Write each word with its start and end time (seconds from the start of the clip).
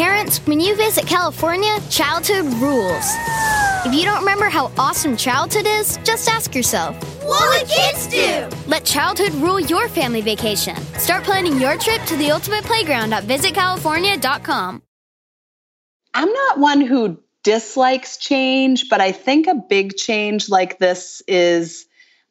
Parents, 0.00 0.38
when 0.46 0.60
you 0.60 0.74
visit 0.76 1.06
California, 1.06 1.76
childhood 1.90 2.46
rules. 2.54 3.04
If 3.84 3.92
you 3.92 4.04
don't 4.04 4.20
remember 4.20 4.48
how 4.48 4.72
awesome 4.78 5.14
childhood 5.14 5.66
is, 5.66 5.98
just 6.04 6.26
ask 6.26 6.54
yourself, 6.54 6.96
What 7.22 7.46
would 7.50 7.68
kids 7.68 8.06
do? 8.06 8.48
Let 8.66 8.86
childhood 8.86 9.34
rule 9.34 9.60
your 9.60 9.88
family 9.88 10.22
vacation. 10.22 10.74
Start 10.96 11.24
planning 11.24 11.60
your 11.60 11.76
trip 11.76 12.02
to 12.04 12.16
the 12.16 12.30
ultimate 12.30 12.64
playground 12.64 13.12
at 13.12 13.24
visitcalifornia.com. 13.24 14.82
I'm 16.14 16.32
not 16.32 16.58
one 16.58 16.80
who 16.80 17.20
dislikes 17.44 18.16
change, 18.16 18.88
but 18.88 19.02
I 19.02 19.12
think 19.12 19.48
a 19.48 19.54
big 19.54 19.96
change 19.96 20.48
like 20.48 20.78
this 20.78 21.22
is 21.28 21.84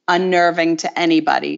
unnerving 0.08 0.78
to 0.78 1.00
anybody. 1.00 1.58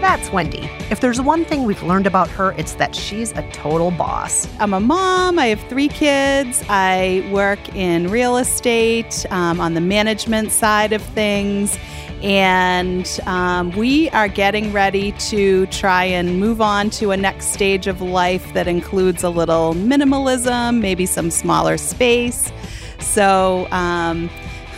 That's 0.00 0.30
Wendy. 0.30 0.68
If 0.90 1.00
there's 1.00 1.20
one 1.20 1.44
thing 1.44 1.64
we've 1.64 1.82
learned 1.82 2.06
about 2.06 2.28
her, 2.28 2.52
it's 2.52 2.74
that 2.74 2.94
she's 2.94 3.32
a 3.32 3.42
total 3.50 3.90
boss. 3.90 4.46
I'm 4.60 4.74
a 4.74 4.80
mom. 4.80 5.38
I 5.38 5.46
have 5.46 5.60
three 5.68 5.88
kids. 5.88 6.62
I 6.68 7.28
work 7.32 7.74
in 7.74 8.08
real 8.08 8.36
estate 8.36 9.24
um, 9.30 9.58
on 9.58 9.74
the 9.74 9.80
management 9.80 10.52
side 10.52 10.92
of 10.92 11.02
things. 11.02 11.78
And 12.22 13.08
um, 13.26 13.70
we 13.72 14.10
are 14.10 14.28
getting 14.28 14.72
ready 14.72 15.12
to 15.12 15.66
try 15.66 16.04
and 16.04 16.38
move 16.38 16.60
on 16.60 16.90
to 16.90 17.10
a 17.10 17.16
next 17.16 17.46
stage 17.46 17.86
of 17.86 18.00
life 18.00 18.52
that 18.52 18.68
includes 18.68 19.22
a 19.22 19.30
little 19.30 19.74
minimalism, 19.74 20.80
maybe 20.80 21.06
some 21.06 21.30
smaller 21.30 21.76
space. 21.76 22.52
So, 22.98 23.66
um, 23.70 24.30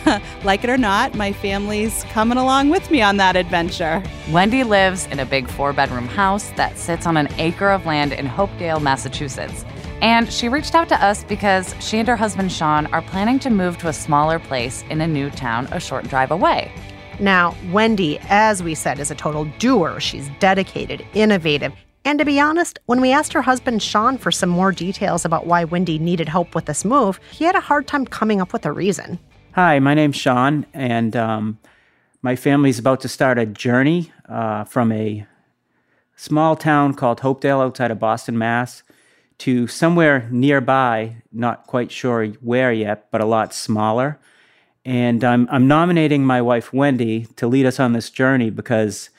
like 0.43 0.63
it 0.63 0.69
or 0.69 0.77
not, 0.77 1.15
my 1.15 1.31
family's 1.31 2.03
coming 2.05 2.37
along 2.37 2.69
with 2.69 2.89
me 2.91 3.01
on 3.01 3.17
that 3.17 3.35
adventure. 3.35 4.03
Wendy 4.31 4.63
lives 4.63 5.05
in 5.07 5.19
a 5.19 5.25
big 5.25 5.49
four 5.49 5.73
bedroom 5.73 6.07
house 6.07 6.51
that 6.51 6.77
sits 6.77 7.05
on 7.05 7.17
an 7.17 7.27
acre 7.37 7.69
of 7.69 7.85
land 7.85 8.13
in 8.13 8.25
Hopedale, 8.25 8.81
Massachusetts. 8.81 9.65
And 10.01 10.31
she 10.31 10.47
reached 10.47 10.75
out 10.75 10.87
to 10.89 11.03
us 11.03 11.23
because 11.25 11.75
she 11.79 11.99
and 11.99 12.07
her 12.07 12.15
husband 12.15 12.51
Sean 12.51 12.85
are 12.87 13.01
planning 13.01 13.39
to 13.39 13.49
move 13.49 13.77
to 13.79 13.89
a 13.89 13.93
smaller 13.93 14.39
place 14.39 14.83
in 14.89 15.01
a 15.01 15.07
new 15.07 15.29
town 15.29 15.67
a 15.71 15.79
short 15.79 16.07
drive 16.07 16.31
away. 16.31 16.71
Now, 17.19 17.53
Wendy, 17.71 18.17
as 18.29 18.63
we 18.63 18.75
said, 18.75 18.99
is 18.99 19.11
a 19.11 19.15
total 19.15 19.45
doer. 19.59 19.99
She's 19.99 20.29
dedicated, 20.39 21.05
innovative. 21.13 21.73
And 22.05 22.17
to 22.17 22.25
be 22.25 22.39
honest, 22.39 22.79
when 22.85 23.01
we 23.01 23.11
asked 23.11 23.33
her 23.33 23.41
husband 23.41 23.83
Sean 23.83 24.17
for 24.17 24.31
some 24.31 24.49
more 24.49 24.71
details 24.71 25.25
about 25.25 25.45
why 25.45 25.65
Wendy 25.65 25.99
needed 25.99 26.29
help 26.29 26.55
with 26.55 26.65
this 26.65 26.85
move, 26.85 27.19
he 27.31 27.43
had 27.43 27.55
a 27.55 27.59
hard 27.59 27.87
time 27.87 28.05
coming 28.05 28.39
up 28.39 28.53
with 28.53 28.65
a 28.65 28.71
reason. 28.71 29.19
Hi, 29.53 29.79
my 29.79 29.95
name's 29.95 30.15
Sean, 30.15 30.67
and 30.75 31.15
um, 31.15 31.57
my 32.21 32.35
family's 32.35 32.77
about 32.77 33.01
to 33.01 33.07
start 33.07 33.39
a 33.39 33.47
journey 33.47 34.11
uh, 34.27 34.63
from 34.63 34.91
a 34.91 35.25
small 36.15 36.55
town 36.55 36.93
called 36.93 37.21
Hopedale 37.21 37.63
outside 37.63 37.89
of 37.89 37.97
Boston, 37.97 38.37
Mass, 38.37 38.83
to 39.39 39.65
somewhere 39.65 40.29
nearby, 40.29 41.23
not 41.31 41.65
quite 41.65 41.91
sure 41.91 42.27
where 42.27 42.71
yet, 42.71 43.09
but 43.09 43.21
a 43.21 43.25
lot 43.25 43.51
smaller. 43.51 44.19
And 44.85 45.23
I'm, 45.23 45.49
I'm 45.51 45.67
nominating 45.67 46.23
my 46.23 46.43
wife, 46.43 46.71
Wendy, 46.71 47.25
to 47.37 47.47
lead 47.47 47.65
us 47.65 47.79
on 47.79 47.93
this 47.93 48.11
journey 48.11 48.51
because 48.51 49.09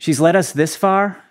she's 0.00 0.20
led 0.20 0.34
us 0.34 0.50
this 0.50 0.74
far 0.74 1.22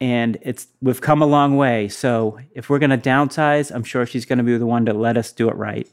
and 0.00 0.36
it's 0.42 0.66
we've 0.82 1.00
come 1.00 1.22
a 1.22 1.26
long 1.26 1.56
way. 1.56 1.88
So 1.88 2.40
if 2.54 2.68
we're 2.68 2.80
going 2.80 2.90
to 2.90 2.98
downsize, 2.98 3.72
I'm 3.72 3.84
sure 3.84 4.04
she's 4.04 4.26
going 4.26 4.38
to 4.38 4.44
be 4.44 4.58
the 4.58 4.66
one 4.66 4.84
to 4.86 4.92
let 4.92 5.16
us 5.16 5.30
do 5.30 5.48
it 5.48 5.54
right. 5.54 5.88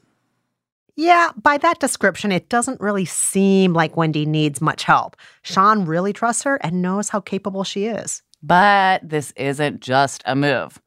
Yeah, 0.95 1.31
by 1.41 1.57
that 1.59 1.79
description, 1.79 2.31
it 2.31 2.49
doesn't 2.49 2.81
really 2.81 3.05
seem 3.05 3.73
like 3.73 3.95
Wendy 3.95 4.25
needs 4.25 4.61
much 4.61 4.83
help. 4.83 5.15
Sean 5.41 5.85
really 5.85 6.13
trusts 6.13 6.43
her 6.43 6.57
and 6.57 6.81
knows 6.81 7.09
how 7.09 7.21
capable 7.21 7.63
she 7.63 7.85
is. 7.85 8.21
But 8.43 9.07
this 9.07 9.31
isn't 9.35 9.81
just 9.81 10.21
a 10.25 10.35
move. 10.35 10.81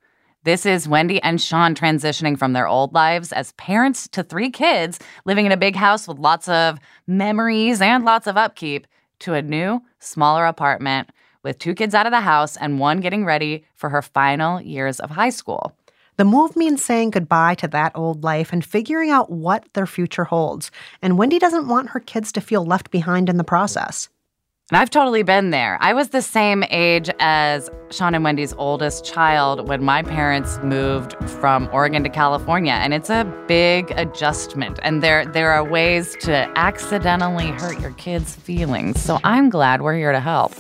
This 0.45 0.67
is 0.67 0.87
Wendy 0.87 1.23
and 1.23 1.41
Sean 1.41 1.75
transitioning 1.75 2.39
from 2.39 2.53
their 2.53 2.69
old 2.69 2.93
lives 2.93 3.33
as 3.33 3.53
parents 3.53 4.07
to 4.09 4.23
three 4.23 4.51
kids 4.51 4.99
living 5.25 5.47
in 5.47 5.53
a 5.53 5.57
big 5.57 5.75
house 5.75 6.07
with 6.07 6.19
lots 6.19 6.49
of 6.49 6.79
memories 7.07 7.81
and 7.81 8.05
lots 8.05 8.27
of 8.27 8.37
upkeep 8.37 8.87
to 9.21 9.33
a 9.33 9.41
new, 9.41 9.81
smaller 10.01 10.45
apartment 10.45 11.09
with 11.43 11.59
two 11.59 11.75
kids 11.75 11.95
out 11.95 12.05
of 12.07 12.13
the 12.13 12.21
house 12.21 12.59
and 12.59 12.79
one 12.79 13.01
getting 13.01 13.25
ready 13.25 13.65
for 13.75 13.89
her 13.89 14.03
final 14.03 14.61
years 14.61 15.01
of 15.01 15.11
high 15.11 15.31
school. 15.31 15.73
The 16.17 16.25
move 16.25 16.55
means 16.55 16.85
saying 16.85 17.11
goodbye 17.11 17.57
to 17.57 17.69
that 17.69 17.91
old 17.97 18.23
life 18.23 18.53
and 18.53 18.65
figuring 18.65 19.11
out 19.11 19.31
what 19.31 19.65
their 19.73 19.87
future 19.87 20.23
holds. 20.23 20.71
And 21.03 21.19
Wendy 21.19 21.41
doesn't 21.41 21.67
want 21.67 21.91
her 21.91 21.99
kids 21.99 22.31
to 22.33 22.41
feel 22.41 22.65
left 22.65 22.93
behind 22.93 23.29
in 23.29 23.37
the 23.37 23.43
process. 23.43 24.09
And 24.71 24.79
I've 24.79 24.91
totally 24.91 25.25
been 25.25 25.51
there. 25.51 25.77
I 25.81 25.93
was 25.93 26.11
the 26.11 26.23
same 26.23 26.65
age 26.71 27.11
as 27.19 27.69
Sean 27.91 28.15
and 28.15 28.23
Wendy's 28.23 28.53
oldest 28.55 29.05
child 29.05 29.69
when 29.69 29.83
my 29.83 30.03
parents 30.03 30.59
moved 30.63 31.17
from 31.29 31.69
Oregon 31.73 32.05
to 32.05 32.09
California, 32.09 32.73
and 32.73 32.95
it's 32.95 33.11
a 33.11 33.25
big 33.47 33.91
adjustment. 33.91 34.79
And 34.83 35.03
there 35.03 35.27
there 35.27 35.51
are 35.51 35.63
ways 35.63 36.17
to 36.21 36.51
accidentally 36.57 37.49
hurt 37.49 37.79
your 37.81 37.93
kids' 37.93 38.37
feelings. 38.37 39.03
So 39.03 39.19
I'm 39.23 39.51
glad 39.51 39.83
we're 39.83 39.97
here 39.97 40.13
to 40.13 40.21
help. 40.21 40.53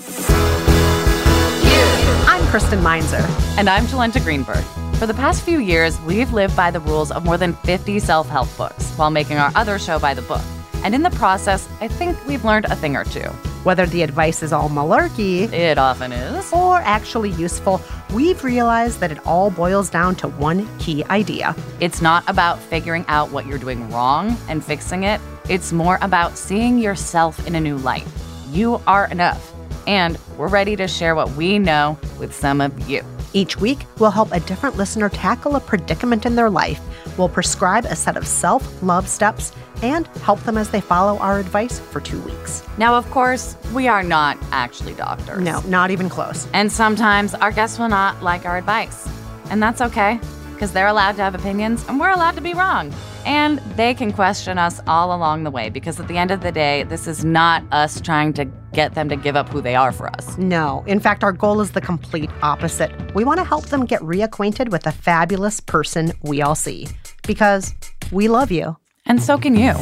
I'm 2.28 2.44
Kristen 2.48 2.82
Meinzer. 2.82 3.24
And 3.56 3.70
I'm 3.70 3.86
Jolenta 3.86 4.22
Greenberg. 4.22 4.64
For 4.98 5.06
the 5.06 5.14
past 5.14 5.42
few 5.42 5.58
years, 5.58 6.00
we've 6.02 6.32
lived 6.32 6.56
by 6.56 6.70
the 6.70 6.80
rules 6.80 7.10
of 7.10 7.24
more 7.24 7.36
than 7.36 7.54
50 7.54 7.98
self 7.98 8.28
help 8.28 8.48
books 8.56 8.92
while 8.92 9.10
making 9.10 9.36
our 9.38 9.50
other 9.54 9.78
show 9.78 9.98
by 9.98 10.14
the 10.14 10.22
book. 10.22 10.40
And 10.84 10.94
in 10.94 11.02
the 11.02 11.10
process, 11.10 11.68
I 11.80 11.88
think 11.88 12.16
we've 12.26 12.44
learned 12.44 12.66
a 12.66 12.76
thing 12.76 12.96
or 12.96 13.04
two. 13.04 13.28
Whether 13.64 13.86
the 13.86 14.02
advice 14.02 14.42
is 14.42 14.52
all 14.52 14.68
malarkey, 14.68 15.52
it 15.52 15.78
often 15.78 16.12
is, 16.12 16.52
or 16.52 16.76
actually 16.76 17.30
useful, 17.30 17.80
we've 18.12 18.44
realized 18.44 19.00
that 19.00 19.10
it 19.10 19.26
all 19.26 19.50
boils 19.50 19.90
down 19.90 20.14
to 20.16 20.28
one 20.28 20.68
key 20.78 21.02
idea. 21.04 21.56
It's 21.80 22.00
not 22.00 22.22
about 22.28 22.58
figuring 22.58 23.04
out 23.08 23.30
what 23.30 23.46
you're 23.46 23.58
doing 23.58 23.90
wrong 23.90 24.36
and 24.48 24.64
fixing 24.64 25.02
it, 25.04 25.20
it's 25.48 25.72
more 25.72 25.98
about 26.02 26.38
seeing 26.38 26.78
yourself 26.78 27.46
in 27.46 27.54
a 27.54 27.60
new 27.60 27.78
light. 27.78 28.06
You 28.50 28.80
are 28.86 29.06
enough. 29.10 29.52
And 29.86 30.18
we're 30.38 30.48
ready 30.48 30.76
to 30.76 30.86
share 30.88 31.14
what 31.14 31.30
we 31.32 31.58
know 31.58 31.98
with 32.18 32.34
some 32.34 32.60
of 32.60 32.88
you. 32.88 33.04
Each 33.34 33.58
week, 33.58 33.80
we'll 33.98 34.12
help 34.12 34.30
a 34.30 34.38
different 34.38 34.76
listener 34.76 35.08
tackle 35.08 35.56
a 35.56 35.60
predicament 35.60 36.24
in 36.24 36.36
their 36.36 36.48
life. 36.48 36.80
We'll 37.18 37.28
prescribe 37.28 37.84
a 37.84 37.96
set 37.96 38.16
of 38.16 38.26
self 38.28 38.80
love 38.80 39.08
steps 39.08 39.52
and 39.82 40.06
help 40.22 40.40
them 40.44 40.56
as 40.56 40.70
they 40.70 40.80
follow 40.80 41.18
our 41.18 41.40
advice 41.40 41.80
for 41.80 42.00
two 42.00 42.20
weeks. 42.22 42.62
Now, 42.78 42.94
of 42.94 43.10
course, 43.10 43.56
we 43.74 43.88
are 43.88 44.04
not 44.04 44.38
actually 44.52 44.94
doctors. 44.94 45.42
No, 45.42 45.60
not 45.62 45.90
even 45.90 46.08
close. 46.08 46.46
And 46.52 46.70
sometimes 46.70 47.34
our 47.34 47.50
guests 47.50 47.76
will 47.76 47.88
not 47.88 48.22
like 48.22 48.46
our 48.46 48.56
advice. 48.56 49.08
And 49.50 49.60
that's 49.60 49.80
okay, 49.80 50.20
because 50.54 50.72
they're 50.72 50.86
allowed 50.86 51.16
to 51.16 51.22
have 51.22 51.34
opinions 51.34 51.84
and 51.88 51.98
we're 51.98 52.12
allowed 52.12 52.36
to 52.36 52.40
be 52.40 52.54
wrong. 52.54 52.94
And 53.26 53.58
they 53.76 53.94
can 53.94 54.12
question 54.12 54.58
us 54.58 54.80
all 54.86 55.14
along 55.14 55.44
the 55.44 55.50
way 55.50 55.70
because 55.70 55.98
at 55.98 56.08
the 56.08 56.18
end 56.18 56.30
of 56.30 56.40
the 56.40 56.52
day, 56.52 56.82
this 56.84 57.06
is 57.06 57.24
not 57.24 57.62
us 57.72 58.00
trying 58.00 58.32
to 58.34 58.44
get 58.72 58.94
them 58.94 59.08
to 59.08 59.16
give 59.16 59.36
up 59.36 59.48
who 59.48 59.60
they 59.60 59.74
are 59.74 59.92
for 59.92 60.08
us. 60.08 60.36
No. 60.36 60.84
In 60.86 61.00
fact, 61.00 61.24
our 61.24 61.32
goal 61.32 61.60
is 61.60 61.72
the 61.72 61.80
complete 61.80 62.30
opposite. 62.42 62.92
We 63.14 63.24
want 63.24 63.38
to 63.38 63.44
help 63.44 63.66
them 63.66 63.86
get 63.86 64.00
reacquainted 64.02 64.70
with 64.70 64.82
the 64.82 64.92
fabulous 64.92 65.60
person 65.60 66.12
we 66.22 66.42
all 66.42 66.54
see 66.54 66.88
because 67.26 67.74
we 68.10 68.28
love 68.28 68.50
you. 68.50 68.76
And 69.06 69.22
so 69.22 69.38
can 69.38 69.54
you. 69.54 69.74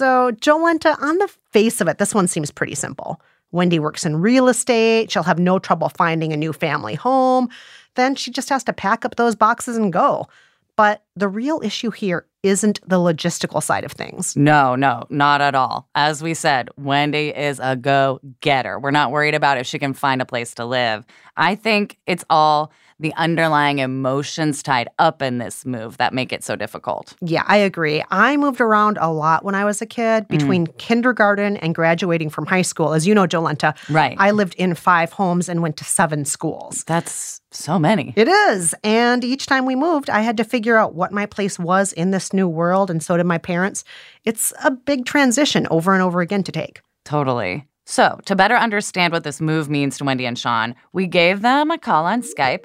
So, 0.00 0.32
Jolenta, 0.32 0.98
on 1.02 1.18
the 1.18 1.28
face 1.52 1.82
of 1.82 1.86
it, 1.86 1.98
this 1.98 2.14
one 2.14 2.26
seems 2.26 2.50
pretty 2.50 2.74
simple. 2.74 3.20
Wendy 3.52 3.78
works 3.78 4.06
in 4.06 4.16
real 4.16 4.48
estate. 4.48 5.10
She'll 5.10 5.24
have 5.24 5.38
no 5.38 5.58
trouble 5.58 5.90
finding 5.90 6.32
a 6.32 6.38
new 6.38 6.54
family 6.54 6.94
home. 6.94 7.50
Then 7.96 8.14
she 8.14 8.30
just 8.30 8.48
has 8.48 8.64
to 8.64 8.72
pack 8.72 9.04
up 9.04 9.16
those 9.16 9.36
boxes 9.36 9.76
and 9.76 9.92
go. 9.92 10.26
But 10.74 11.04
the 11.16 11.28
real 11.28 11.60
issue 11.62 11.90
here 11.90 12.24
isn't 12.42 12.80
the 12.88 12.96
logistical 12.96 13.62
side 13.62 13.84
of 13.84 13.92
things. 13.92 14.34
No, 14.38 14.74
no, 14.74 15.04
not 15.10 15.42
at 15.42 15.54
all. 15.54 15.86
As 15.94 16.22
we 16.22 16.32
said, 16.32 16.70
Wendy 16.78 17.28
is 17.36 17.60
a 17.62 17.76
go 17.76 18.20
getter. 18.40 18.78
We're 18.78 18.92
not 18.92 19.12
worried 19.12 19.34
about 19.34 19.58
if 19.58 19.66
she 19.66 19.78
can 19.78 19.92
find 19.92 20.22
a 20.22 20.24
place 20.24 20.54
to 20.54 20.64
live. 20.64 21.04
I 21.36 21.56
think 21.56 21.98
it's 22.06 22.24
all 22.30 22.72
the 23.00 23.14
underlying 23.14 23.78
emotions 23.78 24.62
tied 24.62 24.88
up 24.98 25.22
in 25.22 25.38
this 25.38 25.64
move 25.64 25.96
that 25.96 26.12
make 26.12 26.32
it 26.32 26.44
so 26.44 26.54
difficult. 26.54 27.16
Yeah, 27.22 27.44
I 27.46 27.56
agree. 27.56 28.04
I 28.10 28.36
moved 28.36 28.60
around 28.60 28.98
a 29.00 29.10
lot 29.10 29.44
when 29.44 29.54
I 29.54 29.64
was 29.64 29.80
a 29.80 29.86
kid 29.86 30.28
between 30.28 30.66
mm. 30.66 30.78
kindergarten 30.78 31.56
and 31.56 31.74
graduating 31.74 32.28
from 32.28 32.46
high 32.46 32.62
school. 32.62 32.92
As 32.92 33.06
you 33.06 33.14
know, 33.14 33.26
Jolenta, 33.26 33.74
right. 33.88 34.16
I 34.18 34.32
lived 34.32 34.54
in 34.56 34.74
five 34.74 35.12
homes 35.12 35.48
and 35.48 35.62
went 35.62 35.78
to 35.78 35.84
seven 35.84 36.24
schools. 36.24 36.84
That's 36.86 37.40
so 37.50 37.78
many. 37.78 38.12
It 38.16 38.28
is. 38.28 38.74
And 38.84 39.24
each 39.24 39.46
time 39.46 39.64
we 39.64 39.74
moved, 39.74 40.10
I 40.10 40.20
had 40.20 40.36
to 40.36 40.44
figure 40.44 40.76
out 40.76 40.94
what 40.94 41.10
my 41.10 41.26
place 41.26 41.58
was 41.58 41.92
in 41.94 42.10
this 42.10 42.32
new 42.32 42.48
world, 42.48 42.90
and 42.90 43.02
so 43.02 43.16
did 43.16 43.24
my 43.24 43.38
parents. 43.38 43.82
It's 44.24 44.52
a 44.62 44.70
big 44.70 45.06
transition 45.06 45.66
over 45.70 45.94
and 45.94 46.02
over 46.02 46.20
again 46.20 46.42
to 46.44 46.52
take. 46.52 46.82
Totally. 47.04 47.66
So, 47.86 48.20
to 48.26 48.36
better 48.36 48.54
understand 48.54 49.12
what 49.12 49.24
this 49.24 49.40
move 49.40 49.68
means 49.68 49.98
to 49.98 50.04
Wendy 50.04 50.24
and 50.24 50.38
Sean, 50.38 50.76
we 50.92 51.08
gave 51.08 51.40
them 51.40 51.72
a 51.72 51.78
call 51.78 52.06
on 52.06 52.22
Skype 52.22 52.64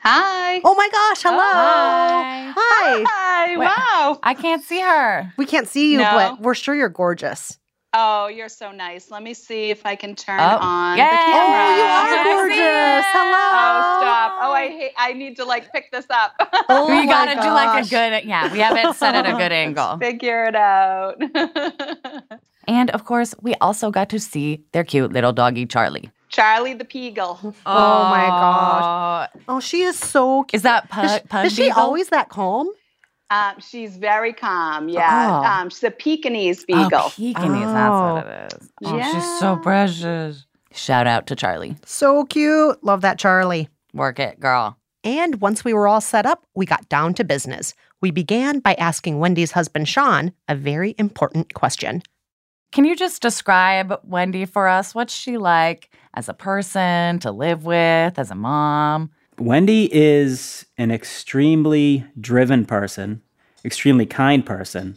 Hi. 0.00 0.60
Oh 0.64 0.74
my 0.74 0.88
gosh, 0.90 1.22
hello. 1.22 1.38
Hi. 1.38 2.52
Hi. 2.56 3.04
Hi. 3.06 3.56
Wait. 3.56 3.66
Wow. 3.66 4.18
I 4.22 4.34
can't 4.34 4.62
see 4.62 4.80
her. 4.80 5.32
We 5.36 5.46
can't 5.46 5.68
see 5.68 5.92
you, 5.92 5.98
No. 5.98 6.10
but 6.12 6.40
we're 6.40 6.54
sure 6.54 6.74
you're 6.74 6.88
gorgeous. 6.88 7.58
Oh, 7.94 8.28
you're 8.28 8.50
so 8.50 8.70
nice. 8.70 9.10
Let 9.10 9.22
me 9.22 9.32
see 9.34 9.70
if 9.70 9.84
I 9.86 9.96
can 9.96 10.14
turn 10.14 10.38
Oh, 10.38 10.58
on 10.60 10.98
yay. 10.98 11.04
the 11.04 11.08
camera. 11.08 11.64
Oh, 11.64 11.76
you 11.76 11.82
I 11.82 12.18
are 12.20 12.24
gorgeous. 12.24 13.06
Hello. 13.16 13.48
Oh, 13.50 13.98
stop. 14.00 14.32
Oh, 14.42 14.52
I 14.52 14.68
hate 14.68 14.92
I 14.98 15.12
need 15.14 15.36
to 15.36 15.44
like 15.44 15.72
pick 15.72 15.90
this 15.90 16.06
up. 16.10 16.34
Oh 16.68 16.86
we 16.90 17.06
gotta 17.06 17.40
do 17.40 17.48
like 17.48 17.86
a 17.86 17.88
good, 17.88 18.24
yeah, 18.28 18.52
we 18.52 18.58
haven't 18.58 18.94
set 18.94 19.14
at 19.14 19.24
a 19.26 19.32
good 19.32 19.52
angle. 19.64 19.96
Figure 19.98 20.44
it 20.44 20.54
out. 20.56 21.20
And 22.68 22.90
of 22.90 23.06
course, 23.06 23.34
we 23.40 23.54
also 23.62 23.90
got 23.90 24.10
to 24.10 24.20
see 24.20 24.62
their 24.72 24.84
cute 24.84 25.10
little 25.10 25.32
doggy, 25.32 25.64
Charlie. 25.64 26.10
Charlie 26.28 26.74
the 26.74 26.84
Peagle. 26.84 27.54
Oh 27.66 28.08
my 28.10 28.26
gosh. 28.26 29.30
Oh, 29.34 29.40
Oh, 29.56 29.60
she 29.60 29.82
is 29.82 29.98
so 29.98 30.44
cute. 30.44 30.58
Is 30.58 30.62
that 30.62 30.84
Is, 30.84 30.90
Pug, 30.90 31.28
Pug 31.28 31.46
is 31.46 31.54
she 31.54 31.70
always 31.70 32.08
that 32.08 32.28
calm? 32.28 32.68
Um, 33.30 33.54
she's 33.60 33.96
very 33.96 34.32
calm. 34.32 34.88
Yeah. 34.88 35.40
Oh. 35.42 35.44
Um, 35.44 35.70
she's 35.70 35.84
a 35.84 35.90
Pekingese 35.90 36.64
Beagle. 36.64 36.88
Oh, 36.94 37.12
Pekingese, 37.14 37.66
that's 37.66 37.90
what 37.90 38.26
it 38.26 38.52
is. 38.54 38.70
Oh, 38.84 39.12
she's 39.12 39.38
so 39.38 39.56
precious. 39.56 40.46
Shout 40.72 41.06
out 41.06 41.26
to 41.26 41.36
Charlie. 41.36 41.76
So 41.84 42.24
cute. 42.24 42.82
Love 42.82 43.02
that 43.02 43.18
Charlie. 43.18 43.68
Work 43.92 44.18
it, 44.18 44.40
girl. 44.40 44.76
And 45.04 45.40
once 45.40 45.64
we 45.64 45.72
were 45.72 45.88
all 45.88 46.00
set 46.00 46.26
up, 46.26 46.44
we 46.54 46.66
got 46.66 46.88
down 46.88 47.14
to 47.14 47.24
business. 47.24 47.74
We 48.00 48.10
began 48.10 48.60
by 48.60 48.74
asking 48.74 49.18
Wendy's 49.18 49.52
husband, 49.52 49.88
Sean, 49.88 50.32
a 50.48 50.54
very 50.54 50.94
important 50.98 51.54
question. 51.54 52.02
Can 52.72 52.84
you 52.84 52.94
just 52.94 53.22
describe 53.22 53.98
Wendy 54.04 54.44
for 54.44 54.68
us? 54.68 54.94
What's 54.94 55.14
she 55.14 55.38
like 55.38 55.90
as 56.14 56.28
a 56.28 56.34
person 56.34 57.18
to 57.20 57.30
live 57.30 57.64
with, 57.64 58.18
as 58.18 58.30
a 58.30 58.34
mom? 58.34 59.10
Wendy 59.38 59.88
is 59.92 60.66
an 60.76 60.90
extremely 60.90 62.04
driven 62.20 62.66
person, 62.66 63.22
extremely 63.64 64.06
kind 64.06 64.44
person, 64.44 64.96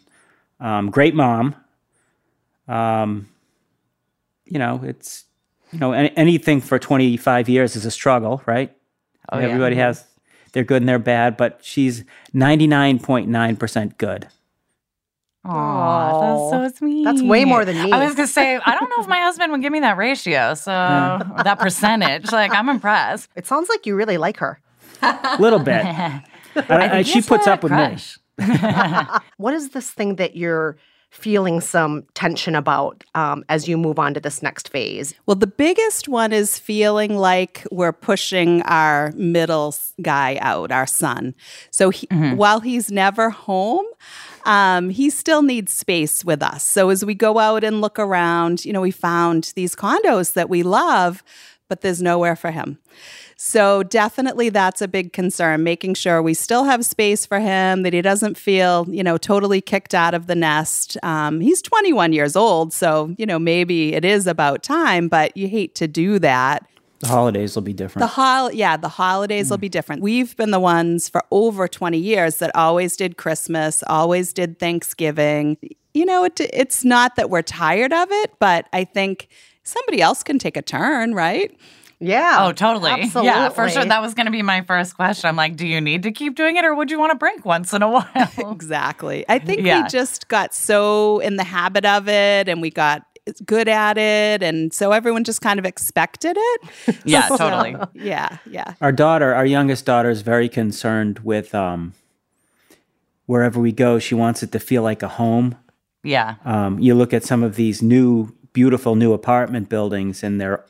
um, 0.59 0.89
great 0.89 1.13
mom. 1.13 1.55
Um, 2.67 3.29
you 4.45 4.57
know, 4.57 4.81
it's 4.83 5.25
you 5.71 5.79
know 5.79 5.91
any, 5.91 6.15
anything 6.17 6.61
for 6.61 6.79
twenty 6.79 7.17
five 7.17 7.49
years 7.49 7.75
is 7.75 7.85
a 7.85 7.91
struggle, 7.91 8.41
right? 8.45 8.75
Oh, 9.31 9.39
yeah. 9.39 9.45
Everybody 9.45 9.75
has 9.75 10.05
their 10.53 10.63
good 10.63 10.81
and 10.81 10.89
their 10.89 10.99
bad, 10.99 11.37
but 11.37 11.59
she's 11.61 12.03
ninety 12.33 12.67
nine 12.67 12.99
point 12.99 13.29
nine 13.29 13.55
percent 13.55 13.97
good. 13.97 14.27
Aw, 15.43 16.49
that's 16.51 16.73
so 16.73 16.77
sweet. 16.77 17.03
That's 17.03 17.21
way 17.21 17.45
more 17.45 17.65
than 17.65 17.81
me. 17.83 17.91
I 17.91 18.05
was 18.05 18.15
gonna 18.15 18.27
say, 18.27 18.57
I 18.63 18.75
don't 18.75 18.89
know 18.89 19.01
if 19.01 19.07
my 19.07 19.19
husband 19.21 19.51
would 19.51 19.61
give 19.61 19.71
me 19.71 19.79
that 19.81 19.97
ratio, 19.97 20.53
so 20.53 20.71
that 20.71 21.57
percentage. 21.59 22.31
Like, 22.31 22.51
I'm 22.53 22.69
impressed. 22.69 23.29
It 23.35 23.45
sounds 23.47 23.69
like 23.69 23.85
you 23.85 23.95
really 23.95 24.17
like 24.17 24.37
her. 24.37 24.59
A 25.01 25.37
little 25.39 25.59
bit. 25.59 25.83
I- 25.85 26.23
I- 26.55 26.89
think 26.89 27.07
she 27.07 27.21
puts 27.21 27.47
a 27.47 27.53
up 27.53 27.63
with 27.63 27.71
crush. 27.71 28.19
What 29.37 29.53
is 29.53 29.69
this 29.69 29.89
thing 29.89 30.15
that 30.17 30.35
you're 30.35 30.77
feeling 31.09 31.59
some 31.59 32.03
tension 32.13 32.55
about 32.55 33.03
um, 33.15 33.43
as 33.49 33.67
you 33.67 33.77
move 33.77 33.99
on 33.99 34.13
to 34.13 34.19
this 34.19 34.41
next 34.41 34.69
phase? 34.69 35.13
Well, 35.25 35.35
the 35.35 35.47
biggest 35.47 36.07
one 36.07 36.31
is 36.31 36.57
feeling 36.57 37.17
like 37.17 37.65
we're 37.71 37.91
pushing 37.93 38.61
our 38.63 39.11
middle 39.15 39.75
guy 40.01 40.37
out, 40.41 40.71
our 40.71 40.87
son. 40.87 41.35
So 41.69 41.89
he, 41.89 42.07
while 42.35 42.59
he's 42.61 42.91
never 42.91 43.29
home, 43.29 43.85
um, 44.45 44.89
he 44.89 45.09
still 45.09 45.41
needs 45.41 45.73
space 45.73 46.23
with 46.25 46.41
us. 46.41 46.63
So 46.63 46.89
as 46.89 47.05
we 47.05 47.15
go 47.15 47.39
out 47.39 47.63
and 47.63 47.81
look 47.81 47.99
around, 47.99 48.65
you 48.65 48.73
know, 48.73 48.81
we 48.81 48.91
found 48.91 49.53
these 49.55 49.75
condos 49.75 50.33
that 50.33 50.49
we 50.49 50.63
love, 50.63 51.23
but 51.67 51.81
there's 51.81 52.01
nowhere 52.01 52.35
for 52.35 52.51
him. 52.51 52.79
So 53.43 53.81
definitely 53.81 54.49
that's 54.49 54.83
a 54.83 54.87
big 54.87 55.13
concern, 55.13 55.63
making 55.63 55.95
sure 55.95 56.21
we 56.21 56.35
still 56.35 56.65
have 56.65 56.85
space 56.85 57.25
for 57.25 57.39
him, 57.39 57.81
that 57.81 57.91
he 57.91 58.01
doesn't 58.03 58.37
feel, 58.37 58.85
you 58.87 59.03
know, 59.03 59.17
totally 59.17 59.61
kicked 59.61 59.95
out 59.95 60.13
of 60.13 60.27
the 60.27 60.35
nest. 60.35 60.95
Um, 61.01 61.39
he's 61.39 61.59
21 61.61 62.13
years 62.13 62.35
old, 62.35 62.71
so, 62.71 63.15
you 63.17 63.25
know, 63.25 63.39
maybe 63.39 63.95
it 63.95 64.05
is 64.05 64.27
about 64.27 64.61
time, 64.61 65.07
but 65.07 65.35
you 65.35 65.47
hate 65.47 65.73
to 65.75 65.87
do 65.87 66.19
that. 66.19 66.67
The 67.01 67.07
holidays 67.07 67.55
will 67.55 67.61
be 67.61 67.73
different. 67.73 68.01
The 68.01 68.07
different. 68.07 68.27
hol- 68.27 68.51
yeah, 68.51 68.77
the 68.77 68.89
holidays 68.89 69.49
will 69.49 69.57
mm. 69.57 69.61
be 69.61 69.69
different. 69.69 70.01
We've 70.01 70.35
been 70.37 70.51
the 70.51 70.59
ones 70.59 71.09
for 71.09 71.23
over 71.31 71.67
20 71.67 71.97
years 71.97 72.37
that 72.37 72.55
always 72.55 72.95
did 72.95 73.17
Christmas, 73.17 73.83
always 73.87 74.33
did 74.33 74.59
Thanksgiving. 74.59 75.57
You 75.93 76.05
know, 76.05 76.23
it, 76.23 76.39
it's 76.39 76.85
not 76.85 77.15
that 77.17 77.29
we're 77.29 77.41
tired 77.41 77.91
of 77.91 78.07
it, 78.11 78.33
but 78.39 78.67
I 78.71 78.83
think 78.83 79.27
somebody 79.63 80.01
else 80.01 80.23
can 80.23 80.39
take 80.39 80.57
a 80.57 80.61
turn, 80.61 81.13
right? 81.13 81.55
Yeah. 82.01 82.47
Oh, 82.47 82.51
totally. 82.51 82.89
Absolutely. 82.89 83.27
Yeah, 83.27 83.49
for 83.49 83.69
sure. 83.69 83.85
That 83.85 84.01
was 84.01 84.15
going 84.15 84.25
to 84.25 84.31
be 84.31 84.41
my 84.41 84.61
first 84.61 84.95
question. 84.95 85.27
I'm 85.27 85.35
like, 85.35 85.55
do 85.55 85.67
you 85.67 85.79
need 85.79 86.01
to 86.03 86.11
keep 86.11 86.35
doing 86.35 86.55
it 86.55 86.65
or 86.65 86.73
would 86.73 86.89
you 86.89 86.99
want 86.99 87.11
to 87.11 87.15
break 87.15 87.45
once 87.45 87.73
in 87.73 87.83
a 87.83 87.89
while? 87.89 88.07
Exactly. 88.51 89.23
I 89.29 89.37
think 89.37 89.61
Yeah. 89.61 89.83
we 89.83 89.89
just 89.89 90.27
got 90.27 90.53
so 90.53 91.19
in 91.19 91.35
the 91.35 91.43
habit 91.43 91.85
of 91.85 92.09
it 92.09 92.49
and 92.49 92.59
we 92.59 92.71
got 92.71 93.05
good 93.39 93.67
at 93.67 93.97
it. 93.97 94.43
And 94.43 94.73
so 94.73 94.91
everyone 94.91 95.23
just 95.23 95.41
kind 95.41 95.59
of 95.59 95.65
expected 95.65 96.35
it. 96.37 96.61
yeah, 97.05 97.27
totally. 97.37 97.75
Yeah, 97.93 98.37
yeah. 98.45 98.73
our 98.81 98.91
daughter, 98.91 99.33
our 99.33 99.45
youngest 99.45 99.85
daughter, 99.85 100.09
is 100.09 100.21
very 100.21 100.49
concerned 100.49 101.19
with 101.19 101.55
um, 101.55 101.93
wherever 103.27 103.59
we 103.59 103.71
go. 103.71 103.99
She 103.99 104.15
wants 104.15 104.43
it 104.43 104.51
to 104.51 104.59
feel 104.59 104.83
like 104.83 105.03
a 105.03 105.07
home. 105.07 105.55
Yeah. 106.03 106.35
Um, 106.43 106.79
you 106.79 106.95
look 106.95 107.13
at 107.13 107.23
some 107.23 107.43
of 107.43 107.55
these 107.55 107.81
new, 107.81 108.35
beautiful 108.53 108.95
new 108.95 109.13
apartment 109.13 109.69
buildings, 109.69 110.23
and 110.23 110.41
they're, 110.41 110.65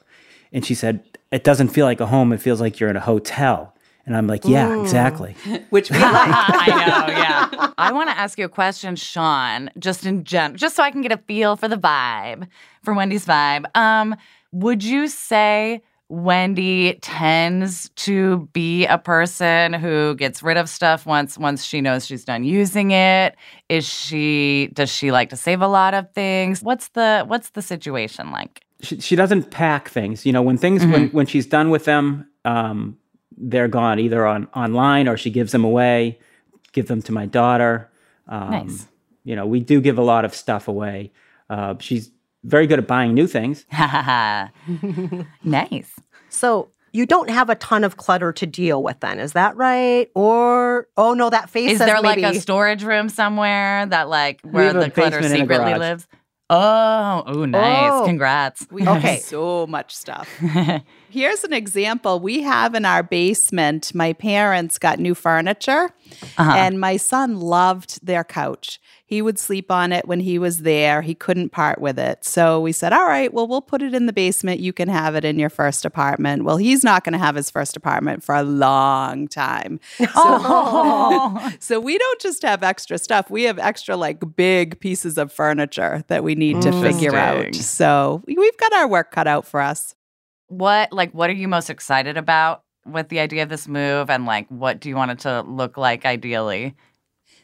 and 0.52 0.66
she 0.66 0.76
said, 0.76 1.04
it 1.32 1.44
doesn't 1.44 1.70
feel 1.70 1.86
like 1.86 2.02
a 2.02 2.08
home. 2.08 2.34
It 2.34 2.42
feels 2.42 2.60
like 2.60 2.80
you're 2.80 2.90
in 2.90 2.98
a 2.98 3.02
hotel. 3.02 3.74
And 4.12 4.18
I'm 4.18 4.28
like, 4.28 4.44
yeah, 4.44 4.78
exactly. 4.82 5.38
Which 5.70 5.90
we 5.90 5.98
like. 5.98 6.06
I 6.12 6.68
know, 6.68 7.14
yeah. 7.58 7.72
I 7.78 7.94
want 7.94 8.10
to 8.10 8.18
ask 8.18 8.38
you 8.38 8.44
a 8.44 8.50
question, 8.50 8.98
Sean, 8.98 9.70
just 9.80 10.06
in 10.06 10.26
general, 10.26 10.58
just 10.58 10.76
so 10.76 10.84
I 10.84 10.92
can 10.92 11.00
get 11.00 11.14
a 11.14 11.18
feel 11.18 11.56
for 11.56 11.70
the 11.70 11.78
vibe, 11.78 12.50
for 12.84 12.94
Wendy's 12.94 13.26
vibe. 13.26 13.74
Um, 13.74 14.18
would 14.52 14.84
you 14.84 15.08
say 15.08 15.82
Wendy 16.10 16.96
tends 16.96 17.88
to 17.92 18.50
be 18.52 18.86
a 18.86 18.98
person 18.98 19.72
who 19.72 20.14
gets 20.16 20.44
rid 20.44 20.58
of 20.58 20.68
stuff 20.68 21.06
once 21.06 21.38
once 21.38 21.64
she 21.64 21.80
knows 21.80 22.06
she's 22.06 22.26
done 22.26 22.44
using 22.44 22.92
it? 22.92 23.38
Is 23.70 23.88
she 23.88 24.72
does 24.74 24.90
she 24.90 25.14
like 25.14 25.30
to 25.30 25.38
save 25.38 25.62
a 25.62 25.70
lot 25.70 25.94
of 25.94 26.12
things? 26.12 26.62
What's 26.62 26.90
the 26.90 27.24
what's 27.28 27.52
the 27.52 27.62
situation 27.62 28.30
like? 28.30 28.66
She, 28.82 29.00
she 29.00 29.16
doesn't 29.16 29.52
pack 29.52 29.88
things. 29.88 30.26
You 30.26 30.34
know, 30.34 30.42
when 30.42 30.58
things 30.58 30.86
when 30.86 31.08
when 31.12 31.28
she's 31.28 31.46
done 31.46 31.70
with 31.70 31.86
them, 31.86 32.28
um, 32.44 32.98
they're 33.42 33.68
gone 33.68 34.00
either 34.00 34.26
on 34.26 34.48
online 34.56 35.08
or 35.08 35.18
she 35.18 35.30
gives 35.30 35.52
them 35.52 35.64
away. 35.64 36.20
Give 36.72 36.88
them 36.88 37.02
to 37.04 37.12
my 37.12 37.26
daughter. 37.26 37.90
Um, 38.28 38.52
Nice. 38.52 38.88
You 39.24 39.36
know, 39.36 39.46
we 39.46 39.60
do 39.60 39.82
give 39.82 39.98
a 39.98 40.02
lot 40.04 40.26
of 40.26 40.34
stuff 40.34 40.68
away. 40.68 41.12
Uh, 41.50 41.76
she's 41.80 42.12
very 42.44 42.66
good 42.66 42.80
at 42.80 42.88
buying 42.88 43.14
new 43.14 43.28
things. 43.28 43.66
nice. 45.44 45.92
So 46.30 46.72
you 46.92 47.06
don't 47.06 47.30
have 47.30 47.50
a 47.50 47.56
ton 47.56 47.84
of 47.84 47.98
clutter 47.98 48.34
to 48.34 48.46
deal 48.46 48.82
with 48.82 49.00
then, 49.00 49.20
is 49.20 49.34
that 49.34 49.56
right? 49.56 50.10
Or 50.16 50.88
oh 50.98 51.14
no, 51.14 51.30
that 51.30 51.50
face 51.50 51.74
Is 51.74 51.78
says 51.78 51.88
there 51.88 52.02
maybe 52.02 52.22
like 52.22 52.36
a 52.36 52.40
storage 52.40 52.84
room 52.84 53.10
somewhere 53.10 53.86
that 53.86 54.10
like 54.10 54.42
where 54.42 54.74
the 54.74 54.90
clutter 54.90 55.20
basement 55.20 55.26
and 55.26 55.34
a 55.34 55.38
secretly 55.38 55.76
lives? 55.76 56.08
Oh, 56.54 57.24
oh, 57.28 57.46
nice! 57.46 57.92
Oh. 57.94 58.04
Congrats. 58.06 58.68
We 58.70 58.82
Okay. 58.86 59.14
have 59.16 59.20
so 59.22 59.66
much 59.68 59.96
stuff. 59.96 60.28
Here's 61.10 61.46
an 61.46 61.54
example. 61.54 62.20
We 62.20 62.42
have 62.42 62.76
in 62.76 62.84
our 62.84 63.04
basement, 63.04 63.96
my 63.96 64.12
parents 64.12 64.78
got 64.78 65.00
new 65.00 65.16
furniture, 65.16 65.92
Uh-huh. 66.38 66.52
and 66.58 66.78
my 66.78 66.98
son 66.98 67.40
loved 67.40 68.06
their 68.06 68.26
couch. 68.26 68.81
He 69.12 69.22
would 69.22 69.38
sleep 69.38 69.70
on 69.70 69.92
it 69.92 70.08
when 70.08 70.22
he 70.22 70.40
was 70.40 70.60
there. 70.60 71.02
He 71.02 71.14
couldn't 71.14 71.50
part 71.50 71.82
with 71.82 72.00
it. 72.00 72.24
So 72.24 72.62
we 72.62 72.72
said, 72.72 72.94
All 72.94 73.06
right, 73.06 73.34
well, 73.34 73.46
we'll 73.46 73.60
put 73.60 73.82
it 73.82 73.94
in 73.94 74.06
the 74.06 74.14
basement. 74.14 74.62
You 74.62 74.72
can 74.72 74.88
have 74.88 75.16
it 75.16 75.26
in 75.26 75.38
your 75.38 75.50
first 75.50 75.84
apartment. 75.84 76.46
Well, 76.46 76.56
he's 76.56 76.82
not 76.82 77.04
going 77.04 77.12
to 77.12 77.20
have 77.20 77.36
his 77.36 77.50
first 77.52 77.76
apartment 77.76 78.24
for 78.24 78.34
a 78.34 78.44
long 78.44 79.28
time. 79.28 79.82
So, 80.00 80.08
Oh. 80.16 81.52
so 81.60 81.82
we 81.82 81.98
don't 81.98 82.22
just 82.22 82.42
have 82.44 82.64
extra 82.64 82.98
stuff. 82.98 83.30
We 83.30 83.44
have 83.44 83.60
extra, 83.60 83.98
like, 83.98 84.24
big 84.38 84.80
pieces 84.80 85.18
of 85.18 85.30
furniture 85.34 86.06
that 86.08 86.24
we 86.24 86.34
need 86.36 86.62
to 86.62 86.70
mm. 86.72 86.82
figure 86.82 87.14
out. 87.16 87.54
So 87.56 88.24
we've 88.26 88.58
got 88.58 88.72
our 88.72 88.88
work 88.88 89.12
cut 89.12 89.28
out 89.28 89.46
for 89.46 89.60
us. 89.60 89.94
what 90.48 90.94
like 90.94 91.12
what 91.12 91.30
are 91.30 91.34
you 91.34 91.50
most 91.50 91.70
excited 91.70 92.16
about 92.16 92.64
with 92.86 93.10
the 93.10 93.20
idea 93.20 93.44
of 93.44 93.50
this 93.50 93.68
move, 93.68 94.10
and 94.10 94.26
like 94.26 94.48
what 94.48 94.80
do 94.80 94.88
you 94.88 94.96
want 94.96 95.12
it 95.12 95.20
to 95.20 95.42
look 95.42 95.76
like 95.76 96.06
ideally? 96.06 96.76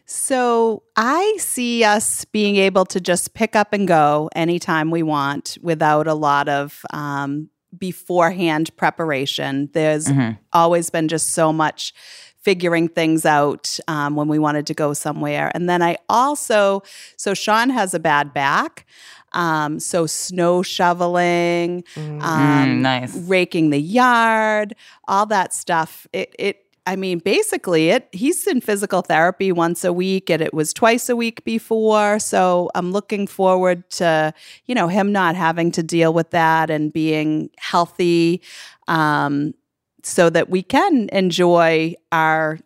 So 0.09 0.83
I 0.95 1.35
see 1.37 1.83
us 1.83 2.23
being 2.25 2.55
able 2.55 2.85
to 2.85 2.99
just 3.01 3.33
pick 3.33 3.55
up 3.55 3.73
and 3.73 3.87
go 3.87 4.29
anytime 4.35 4.89
we 4.89 5.03
want 5.03 5.57
without 5.61 6.07
a 6.07 6.13
lot 6.13 6.47
of 6.47 6.81
um, 6.91 7.49
beforehand 7.77 8.75
preparation. 8.77 9.69
There's 9.73 10.07
Mhm. 10.07 10.37
always 10.53 10.89
been 10.89 11.09
just 11.09 11.33
so 11.33 11.51
much 11.51 11.93
figuring 12.39 12.87
things 12.87 13.25
out 13.25 13.77
um, 13.89 14.15
when 14.15 14.29
we 14.29 14.39
wanted 14.39 14.65
to 14.67 14.73
go 14.73 14.93
somewhere. 14.93 15.51
And 15.53 15.69
then 15.69 15.81
I 15.81 15.97
also, 16.07 16.81
so 17.17 17.33
Sean 17.33 17.69
has 17.69 17.93
a 17.93 17.99
bad 17.99 18.33
back. 18.33 18.85
Um, 19.33 19.77
so 19.81 20.05
snow 20.05 20.61
shoveling, 20.63 21.83
um, 22.21 22.23
Mm, 22.23 22.81
nice. 22.81 23.13
raking 23.27 23.71
the 23.71 23.81
yard, 23.81 24.73
all 25.09 25.25
that 25.25 25.53
stuff. 25.53 26.07
It, 26.13 26.33
it 26.39 26.63
I 26.87 26.95
mean, 26.95 27.19
basically, 27.19 27.89
it 27.89 28.07
he's 28.13 28.47
in 28.47 28.61
physical 28.61 29.01
therapy 29.01 29.51
once 29.51 29.83
a 29.83 29.91
week, 29.91 30.29
and 30.29 30.41
it 30.41 30.53
was 30.53 30.73
twice 30.73 31.09
a 31.09 31.17
week 31.17 31.43
before. 31.43 32.17
So 32.17 32.71
I'm 32.75 32.93
looking 32.93 33.27
forward 33.27 33.89
to 33.91 34.33
you 34.67 34.73
know 34.73 34.87
him 34.87 35.11
not 35.11 35.35
having 35.35 35.69
to 35.73 35.83
deal 35.83 36.13
with 36.13 36.31
that 36.31 36.69
and 36.69 36.93
being 36.93 37.49
healthy, 37.57 38.41
um, 38.87 39.53
so 40.01 40.29
that 40.29 40.49
we 40.49 40.63
can 40.63 41.09
enjoy 41.11 41.95
our 42.13 42.57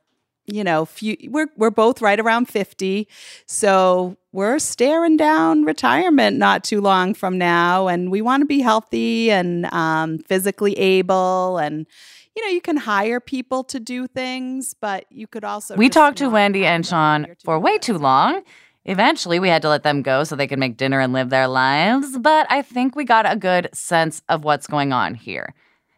you 0.46 0.64
know 0.64 0.86
few. 0.86 1.18
We're 1.28 1.50
we're 1.58 1.72
both 1.72 2.00
right 2.00 2.20
around 2.20 2.48
fifty, 2.48 3.08
so 3.48 4.18
we're 4.32 4.60
staring 4.60 5.18
down 5.18 5.66
retirement 5.66 6.38
not 6.38 6.64
too 6.64 6.80
long 6.80 7.16
from 7.16 7.40
now, 7.40 7.88
and 7.88 8.12
we 8.12 8.22
want 8.22 8.42
to 8.42 8.46
be 8.46 8.60
healthy 8.60 9.32
and 9.32 9.66
um, 9.74 10.20
physically 10.20 10.78
able 10.78 11.58
and 11.58 11.88
you 12.36 12.44
know, 12.44 12.50
you 12.50 12.62
can 12.62 12.78
hire 12.78 13.20
people 13.20 13.64
to 13.66 13.80
do 13.80 14.08
things, 14.08 14.74
but 14.80 15.06
you 15.10 15.28
could 15.28 15.44
also. 15.44 15.76
We 15.76 15.90
talked 15.90 16.18
to 16.20 16.30
Wendy 16.30 16.66
and 16.66 16.86
Sean 16.86 17.28
for 17.44 17.60
way 17.60 17.78
too 17.78 17.98
long. 17.98 18.42
Eventually, 18.86 19.40
we 19.40 19.50
had 19.50 19.62
to 19.62 19.70
let 19.70 19.84
them 19.84 20.02
go 20.02 20.24
so 20.24 20.36
they 20.36 20.48
could 20.48 20.58
make 20.58 20.78
dinner 20.78 21.00
and 21.00 21.14
live 21.14 21.30
their 21.30 21.48
lives, 21.48 22.18
but 22.18 22.48
I 22.50 22.64
think 22.64 22.96
we 22.96 23.06
got 23.06 23.32
a 23.32 23.36
good 23.36 23.70
sense 23.74 24.24
of 24.28 24.44
what's 24.44 24.66
going 24.66 24.92
on 24.92 25.14
here. 25.14 25.54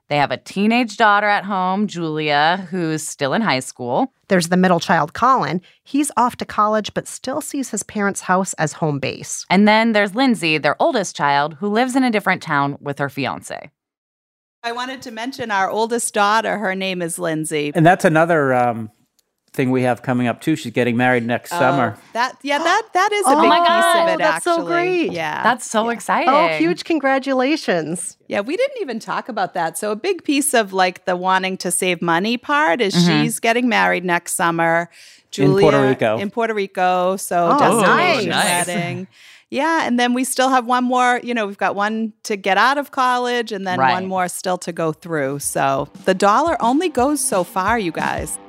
They 0.10 0.18
have 0.18 0.32
a 0.32 0.38
teenage 0.38 0.98
daughter 0.98 1.28
at 1.28 1.46
home, 1.46 1.88
Julia, 1.88 2.68
who's 2.70 3.08
still 3.08 3.34
in 3.34 3.42
high 3.42 3.62
school. 3.62 4.12
There's 4.28 4.50
the 4.50 4.58
middle 4.58 4.82
child, 4.82 5.13
Colin. 5.13 5.62
He's 5.84 6.12
off 6.18 6.36
to 6.38 6.46
college, 6.46 6.94
but 6.94 7.08
still 7.08 7.40
sees 7.40 7.70
his 7.70 7.84
parents' 7.84 8.22
house 8.22 8.54
as 8.56 8.74
home 8.74 9.00
base. 9.00 9.46
And 9.50 9.66
then 9.66 9.94
there's 9.94 10.13
Lindsay, 10.13 10.58
their 10.58 10.75
oldest 10.82 11.16
child, 11.16 11.56
who 11.56 11.70
lives 11.70 11.96
in 11.96 12.04
a 12.04 12.12
different 12.12 12.42
town 12.42 12.78
with 12.82 13.00
her 13.00 13.10
fiance. 13.10 13.72
I 14.63 14.72
wanted 14.72 15.01
to 15.03 15.12
mention 15.12 15.51
our 15.51 15.70
oldest 15.70 16.13
daughter. 16.13 16.58
Her 16.58 16.74
name 16.74 17.01
is 17.01 17.20
Lindsay. 17.20 17.72
And 17.75 17.86
that's 17.86 18.05
another 18.05 18.53
um, 18.53 18.91
thing 19.51 19.72
we 19.72 19.82
have 19.84 20.01
coming 20.01 20.27
up 20.27 20.39
too. 20.39 20.55
She's 20.55 20.72
getting 20.72 20.96
married 20.96 21.25
next 21.25 21.51
Oh, 21.51 21.60
summer. 21.60 21.98
That 22.13 22.38
yeah, 22.43 22.60
that 22.60 22.84
that 22.93 23.12
is 23.12 23.25
a 23.25 23.29
Oh 23.32 23.41
big 23.41 23.50
my 23.50 23.60
piece 23.60 24.01
of 24.01 24.08
it. 24.15 24.17
that's 24.20 24.46
so 24.46 24.51
actually, 24.53 24.65
great. 24.67 25.12
Yeah, 25.12 25.43
That's 25.43 25.70
so 25.70 25.89
exciting. 25.89 26.29
Oh, 26.34 26.48
huge 26.58 26.86
congratulations. 26.86 28.17
yeah. 28.29 28.39
We 28.39 28.55
didn't 28.55 28.79
even 28.82 29.00
talk 29.00 29.27
about 29.27 29.53
that. 29.53 29.77
So 29.77 29.91
a 29.91 29.98
big 29.98 30.24
piece 30.24 30.53
of 30.53 30.72
like 30.72 31.03
the 31.03 31.17
wanting 31.17 31.58
to 31.58 31.70
save 31.70 32.01
money 32.01 32.38
part 32.38 32.79
is 32.79 32.96
Mhm. 32.96 33.22
she's 33.24 33.39
getting 33.41 33.67
married 33.67 34.05
next 34.05 34.36
summer. 34.36 34.89
In 35.38 35.50
Puerto 35.51 35.72
Julia- 35.77 35.89
Rico. 35.89 36.17
In 36.20 36.29
Puerto 36.32 36.53
Rico. 36.53 37.17
So 37.17 37.50
Oh, 37.51 37.60
destination 37.60 38.29
nice. 38.29 38.67
wedding. 38.67 39.08
Yeah, 39.53 39.86
and 39.86 40.00
then 40.00 40.13
we 40.15 40.24
still 40.24 40.50
have 40.50 40.65
one 40.65 40.83
more. 40.83 41.19
You 41.24 41.33
know, 41.36 41.45
we've 41.45 41.60
got 41.60 41.75
one 41.75 42.12
to 42.24 42.36
get 42.36 42.57
out 42.57 42.79
of 42.79 42.89
college, 42.89 43.51
and 43.51 43.67
then 43.67 43.77
Right. 43.79 43.93
one 43.93 44.07
more 44.07 44.27
still 44.27 44.57
to 44.57 44.72
go 44.72 44.91
through. 44.91 45.39
So 45.39 45.88
the 46.05 46.15
dollar 46.15 46.60
only 46.60 46.89
goes 46.89 47.22
so 47.22 47.43
far, 47.43 47.77
you 47.77 47.91
guys. 47.91 48.39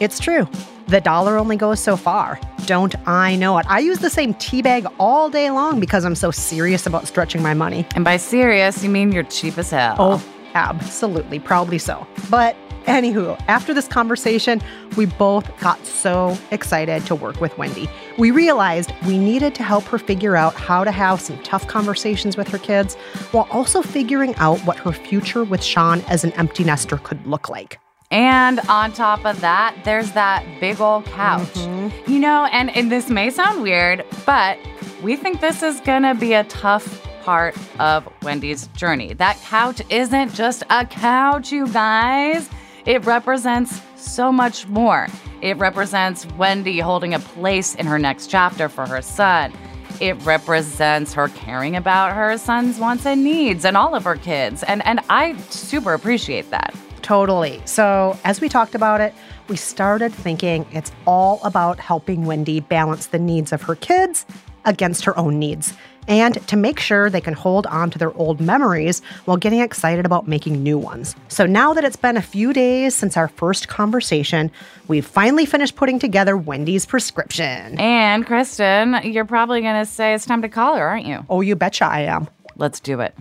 It's 0.00 0.18
true. 0.18 0.48
The 0.88 1.00
dollar 1.02 1.36
only 1.36 1.56
goes 1.56 1.80
so 1.80 1.96
far. 1.96 2.40
Don't 2.64 2.94
I 3.06 3.36
know 3.36 3.58
it? 3.58 3.66
I 3.68 3.80
use 3.80 3.98
the 3.98 4.08
same 4.10 4.32
tea 4.34 4.62
bag 4.62 4.86
all 4.98 5.28
day 5.28 5.50
long 5.50 5.80
because 5.80 6.04
I'm 6.06 6.14
so 6.16 6.30
serious 6.30 6.86
about 6.86 7.06
stretching 7.06 7.42
my 7.42 7.52
money. 7.52 7.86
And 7.94 8.02
by 8.04 8.16
serious, 8.16 8.82
you 8.82 8.88
mean 8.88 9.12
you're 9.12 9.24
cheap 9.24 9.58
as 9.58 9.70
hell. 9.70 9.96
Oh, 9.98 10.22
absolutely. 10.54 11.38
Probably 11.40 11.78
so. 11.78 12.06
But 12.30 12.56
anywho, 12.86 13.42
after 13.48 13.72
this 13.74 13.88
conversation, 13.88 14.60
we 14.96 15.06
both 15.06 15.58
got 15.60 15.84
so 15.86 16.36
excited 16.50 17.04
to 17.06 17.14
work 17.14 17.40
with 17.40 17.56
Wendy. 17.58 17.88
We 18.18 18.30
realized 18.30 18.92
we 19.06 19.18
needed 19.18 19.54
to 19.56 19.62
help 19.62 19.84
her 19.84 19.98
figure 19.98 20.36
out 20.36 20.54
how 20.54 20.84
to 20.84 20.90
have 20.90 21.20
some 21.20 21.38
tough 21.42 21.66
conversations 21.66 22.36
with 22.36 22.48
her 22.48 22.58
kids 22.58 22.94
while 23.32 23.48
also 23.50 23.82
figuring 23.82 24.34
out 24.36 24.58
what 24.60 24.78
her 24.78 24.92
future 24.92 25.44
with 25.44 25.62
Sean 25.62 26.00
as 26.02 26.24
an 26.24 26.32
empty 26.32 26.64
nester 26.64 26.98
could 26.98 27.26
look 27.26 27.48
like. 27.48 27.78
And 28.10 28.58
on 28.68 28.92
top 28.92 29.24
of 29.24 29.40
that, 29.40 29.76
there's 29.84 30.12
that 30.12 30.44
big 30.60 30.80
old 30.80 31.04
couch. 31.04 31.46
Mm-hmm. 31.54 32.10
You 32.10 32.18
know, 32.18 32.48
and, 32.50 32.74
and 32.76 32.90
this 32.90 33.08
may 33.08 33.30
sound 33.30 33.62
weird, 33.62 34.04
but 34.26 34.58
we 35.00 35.14
think 35.14 35.40
this 35.40 35.62
is 35.62 35.80
gonna 35.80 36.14
be 36.14 36.32
a 36.32 36.44
tough 36.44 37.06
part 37.22 37.56
of 37.78 38.08
Wendy's 38.22 38.66
journey. 38.68 39.14
That 39.14 39.36
couch 39.42 39.80
isn't 39.90 40.34
just 40.34 40.64
a 40.70 40.84
couch, 40.86 41.52
you 41.52 41.68
guys. 41.68 42.48
It 42.90 43.06
represents 43.06 43.80
so 43.94 44.32
much 44.32 44.66
more. 44.66 45.06
It 45.42 45.56
represents 45.58 46.26
Wendy 46.36 46.80
holding 46.80 47.14
a 47.14 47.20
place 47.20 47.76
in 47.76 47.86
her 47.86 48.00
next 48.00 48.26
chapter 48.26 48.68
for 48.68 48.84
her 48.84 49.00
son. 49.00 49.52
It 50.00 50.14
represents 50.24 51.14
her 51.14 51.28
caring 51.28 51.76
about 51.76 52.16
her 52.16 52.36
son's 52.36 52.80
wants 52.80 53.06
and 53.06 53.22
needs 53.22 53.64
and 53.64 53.76
all 53.76 53.94
of 53.94 54.02
her 54.02 54.16
kids. 54.16 54.64
And 54.64 54.84
and 54.84 54.98
I 55.08 55.36
super 55.50 55.94
appreciate 55.94 56.50
that. 56.50 56.74
Totally. 57.00 57.62
So, 57.64 58.18
as 58.24 58.40
we 58.40 58.48
talked 58.48 58.74
about 58.74 59.00
it, 59.00 59.14
we 59.46 59.54
started 59.54 60.12
thinking 60.12 60.66
it's 60.72 60.90
all 61.06 61.38
about 61.44 61.78
helping 61.78 62.26
Wendy 62.26 62.58
balance 62.58 63.06
the 63.06 63.20
needs 63.20 63.52
of 63.52 63.62
her 63.62 63.76
kids 63.76 64.26
against 64.64 65.04
her 65.04 65.16
own 65.16 65.38
needs 65.38 65.74
and 66.10 66.46
to 66.48 66.56
make 66.56 66.78
sure 66.80 67.08
they 67.08 67.20
can 67.20 67.32
hold 67.32 67.66
on 67.68 67.88
to 67.90 67.98
their 67.98 68.12
old 68.14 68.40
memories 68.40 69.00
while 69.24 69.38
getting 69.38 69.60
excited 69.60 70.04
about 70.04 70.28
making 70.28 70.62
new 70.62 70.76
ones. 70.76 71.14
So, 71.28 71.46
now 71.46 71.72
that 71.72 71.84
it's 71.84 71.96
been 71.96 72.18
a 72.18 72.22
few 72.22 72.52
days 72.52 72.94
since 72.94 73.16
our 73.16 73.28
first 73.28 73.68
conversation, 73.68 74.50
we've 74.88 75.06
finally 75.06 75.46
finished 75.46 75.76
putting 75.76 75.98
together 75.98 76.36
Wendy's 76.36 76.84
prescription. 76.84 77.78
And 77.80 78.26
Kristen, 78.26 79.00
you're 79.04 79.24
probably 79.24 79.62
going 79.62 79.82
to 79.82 79.90
say 79.90 80.12
it's 80.12 80.26
time 80.26 80.42
to 80.42 80.48
call 80.48 80.76
her, 80.76 80.86
aren't 80.86 81.06
you? 81.06 81.24
Oh, 81.30 81.40
you 81.40 81.54
betcha 81.56 81.86
I 81.86 82.00
am. 82.00 82.28
Let's 82.56 82.80
do 82.80 83.00
it. 83.00 83.14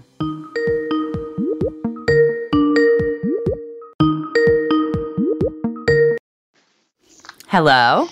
Hello. 7.48 8.10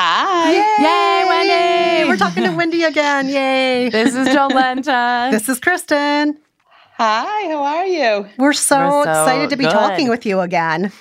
Hi. 0.00 0.52
Yay, 0.52 1.24
Wendy! 1.28 2.08
We're 2.08 2.16
talking 2.16 2.44
to 2.44 2.50
Wendy 2.52 2.84
again. 2.84 3.28
Yay. 3.28 3.90
This 3.90 4.14
is 4.14 4.28
Jolenta. 4.28 5.32
This 5.32 5.48
is 5.48 5.58
Kristen. 5.58 6.38
Hi, 6.98 7.48
how 7.48 7.64
are 7.64 7.84
you? 7.84 8.28
We're 8.38 8.52
so, 8.52 8.78
We're 8.78 9.04
so 9.06 9.10
excited 9.10 9.50
to 9.50 9.56
be 9.56 9.64
good. 9.64 9.72
talking 9.72 10.08
with 10.08 10.24
you 10.24 10.38
again. 10.38 10.92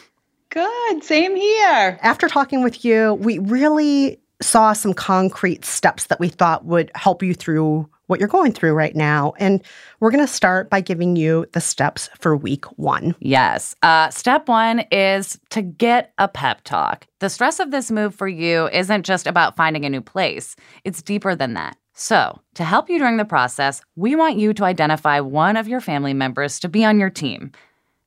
Good. 0.50 1.04
Same 1.04 1.36
here. 1.36 2.00
After 2.02 2.28
talking 2.28 2.64
with 2.64 2.84
you, 2.84 3.14
we 3.14 3.38
really 3.38 4.20
saw 4.42 4.74
some 4.74 4.96
concrete 4.96 5.64
steps 5.64 6.08
that 6.08 6.20
we 6.20 6.30
thought 6.30 6.66
would 6.66 6.90
help 6.96 7.22
you 7.22 7.36
through 7.36 7.88
what 8.08 8.20
you're 8.20 8.28
going 8.28 8.52
through 8.52 8.74
right 8.74 8.96
now. 8.96 9.34
And 9.38 9.64
we're 10.00 10.12
going 10.12 10.26
to 10.26 10.32
start 10.32 10.70
by 10.70 10.82
giving 10.82 11.16
you 11.16 11.46
the 11.54 11.62
steps 11.62 12.10
for 12.18 12.36
week 12.36 12.66
one. 12.78 13.16
Yes. 13.20 13.76
Uh, 13.84 14.10
step 14.10 14.48
one 14.48 14.80
is 14.92 15.40
to 15.52 15.62
get 15.62 16.14
a 16.18 16.28
pep 16.28 16.64
talk. 16.64 17.06
The 17.20 17.30
stress 17.30 17.60
of 17.60 17.72
this 17.72 17.92
move 17.92 18.16
for 18.16 18.28
you 18.28 18.68
isn't 18.70 19.06
just 19.06 19.28
about 19.28 19.56
finding 19.56 19.86
a 19.86 19.90
new 19.90 20.02
place, 20.02 20.56
it's 20.84 21.02
deeper 21.02 21.36
than 21.36 21.54
that. 21.54 21.78
So, 22.00 22.40
to 22.54 22.64
help 22.64 22.92
you 22.92 23.00
during 23.00 23.18
the 23.18 23.26
process, 23.26 23.82
we 23.96 24.16
want 24.16 24.38
you 24.38 24.54
to 24.54 24.66
identify 24.66 25.20
one 25.20 25.58
of 25.58 25.68
your 25.68 25.82
family 25.82 26.14
members 26.14 26.60
to 26.60 26.70
be 26.70 26.86
on 26.86 27.00
your 27.00 27.10
team. 27.10 27.52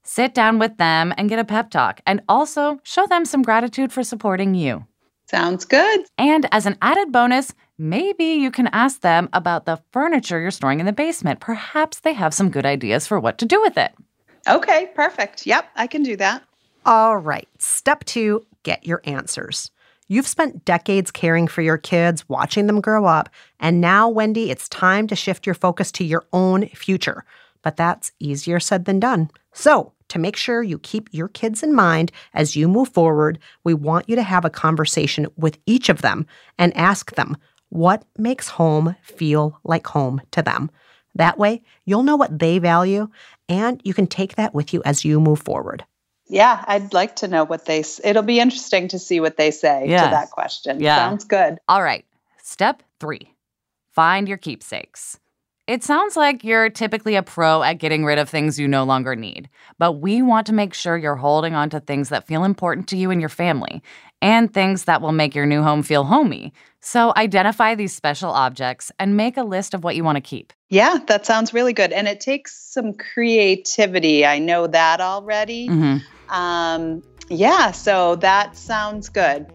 Sit 0.04 0.32
down 0.32 0.60
with 0.60 0.76
them 0.76 1.12
and 1.18 1.28
get 1.28 1.40
a 1.40 1.44
pep 1.44 1.70
talk, 1.70 2.00
and 2.06 2.22
also 2.28 2.78
show 2.84 3.04
them 3.08 3.24
some 3.24 3.42
gratitude 3.42 3.92
for 3.92 4.04
supporting 4.04 4.54
you. 4.54 4.86
Sounds 5.30 5.64
good. 5.64 6.04
And 6.18 6.48
as 6.52 6.66
an 6.66 6.76
added 6.82 7.12
bonus, 7.12 7.52
maybe 7.80 8.24
you 8.24 8.50
can 8.50 8.68
ask 8.68 9.00
them 9.00 9.28
about 9.32 9.64
the 9.64 9.80
furniture 9.90 10.38
you're 10.38 10.50
storing 10.50 10.80
in 10.80 10.86
the 10.86 10.92
basement. 10.92 11.40
Perhaps 11.40 12.00
they 12.00 12.12
have 12.12 12.34
some 12.34 12.50
good 12.50 12.66
ideas 12.66 13.06
for 13.06 13.18
what 13.18 13.38
to 13.38 13.46
do 13.46 13.60
with 13.60 13.78
it. 13.78 13.92
Okay, 14.46 14.90
perfect. 14.94 15.46
Yep, 15.46 15.66
I 15.74 15.86
can 15.86 16.02
do 16.02 16.16
that. 16.16 16.44
All 16.84 17.16
right. 17.16 17.48
Step 17.58 18.04
two 18.04 18.44
get 18.62 18.86
your 18.86 19.00
answers. 19.04 19.70
You've 20.08 20.26
spent 20.26 20.64
decades 20.64 21.10
caring 21.10 21.48
for 21.48 21.62
your 21.62 21.78
kids, 21.78 22.28
watching 22.28 22.66
them 22.66 22.80
grow 22.82 23.06
up, 23.06 23.30
and 23.58 23.80
now, 23.80 24.08
Wendy, 24.08 24.50
it's 24.50 24.68
time 24.68 25.06
to 25.06 25.16
shift 25.16 25.46
your 25.46 25.54
focus 25.54 25.90
to 25.92 26.04
your 26.04 26.26
own 26.32 26.66
future. 26.68 27.24
But 27.62 27.76
that's 27.76 28.12
easier 28.18 28.60
said 28.60 28.84
than 28.84 29.00
done. 29.00 29.30
So, 29.52 29.92
to 30.08 30.18
make 30.18 30.36
sure 30.36 30.62
you 30.62 30.78
keep 30.80 31.08
your 31.12 31.28
kids 31.28 31.62
in 31.62 31.72
mind 31.72 32.10
as 32.34 32.56
you 32.56 32.68
move 32.68 32.88
forward, 32.88 33.38
we 33.62 33.72
want 33.72 34.08
you 34.08 34.16
to 34.16 34.22
have 34.22 34.44
a 34.44 34.50
conversation 34.50 35.28
with 35.36 35.58
each 35.66 35.88
of 35.88 36.02
them 36.02 36.26
and 36.58 36.76
ask 36.76 37.14
them 37.14 37.36
what 37.70 38.04
makes 38.18 38.48
home 38.48 38.94
feel 39.02 39.58
like 39.64 39.86
home 39.86 40.20
to 40.32 40.42
them. 40.42 40.70
That 41.14 41.38
way, 41.38 41.62
you'll 41.84 42.02
know 42.04 42.16
what 42.16 42.38
they 42.38 42.58
value 42.58 43.08
and 43.48 43.80
you 43.84 43.94
can 43.94 44.06
take 44.06 44.36
that 44.36 44.54
with 44.54 44.72
you 44.72 44.82
as 44.84 45.04
you 45.04 45.18
move 45.20 45.40
forward. 45.40 45.84
Yeah, 46.28 46.64
I'd 46.68 46.92
like 46.92 47.16
to 47.16 47.28
know 47.28 47.42
what 47.42 47.64
they. 47.64 47.82
It'll 48.04 48.22
be 48.22 48.38
interesting 48.38 48.86
to 48.88 48.98
see 49.00 49.18
what 49.18 49.36
they 49.36 49.50
say 49.50 49.88
Yeah. 49.88 50.04
to 50.04 50.10
that 50.10 50.30
question. 50.30 50.80
Yeah. 50.80 50.96
Sounds 50.96 51.24
good. 51.24 51.58
All 51.68 51.82
right. 51.82 52.04
Step 52.42 52.82
three 53.00 53.34
find 53.92 54.28
your 54.28 54.38
keepsakes. 54.38 55.18
It 55.70 55.84
sounds 55.84 56.16
like 56.16 56.42
you're 56.42 56.68
typically 56.68 57.14
a 57.14 57.22
pro 57.22 57.62
at 57.62 57.74
getting 57.74 58.04
rid 58.04 58.18
of 58.18 58.28
things 58.28 58.58
you 58.58 58.66
no 58.66 58.82
longer 58.82 59.14
need, 59.14 59.48
but 59.78 59.92
we 59.92 60.20
want 60.20 60.48
to 60.48 60.52
make 60.52 60.74
sure 60.74 60.96
you're 60.96 61.14
holding 61.14 61.54
on 61.54 61.70
to 61.70 61.78
things 61.78 62.08
that 62.08 62.26
feel 62.26 62.42
important 62.42 62.88
to 62.88 62.96
you 62.96 63.12
and 63.12 63.20
your 63.20 63.28
family 63.28 63.80
and 64.20 64.52
things 64.52 64.86
that 64.86 65.00
will 65.00 65.12
make 65.12 65.32
your 65.32 65.46
new 65.46 65.62
home 65.62 65.84
feel 65.84 66.02
homey. 66.02 66.52
So 66.80 67.12
identify 67.16 67.76
these 67.76 67.94
special 67.94 68.32
objects 68.32 68.90
and 68.98 69.16
make 69.16 69.36
a 69.36 69.44
list 69.44 69.72
of 69.72 69.84
what 69.84 69.94
you 69.94 70.02
want 70.02 70.16
to 70.16 70.20
keep. 70.20 70.52
Yeah, 70.70 70.98
that 71.06 71.24
sounds 71.24 71.54
really 71.54 71.72
good. 71.72 71.92
And 71.92 72.08
it 72.08 72.20
takes 72.20 72.52
some 72.52 72.92
creativity. 72.92 74.26
I 74.26 74.40
know 74.40 74.66
that 74.66 75.00
already. 75.00 75.68
Mhm. 75.68 76.02
Um, 76.30 77.02
Yeah, 77.32 77.70
so 77.70 78.16
that 78.16 78.56
sounds 78.56 79.08
good. 79.08 79.46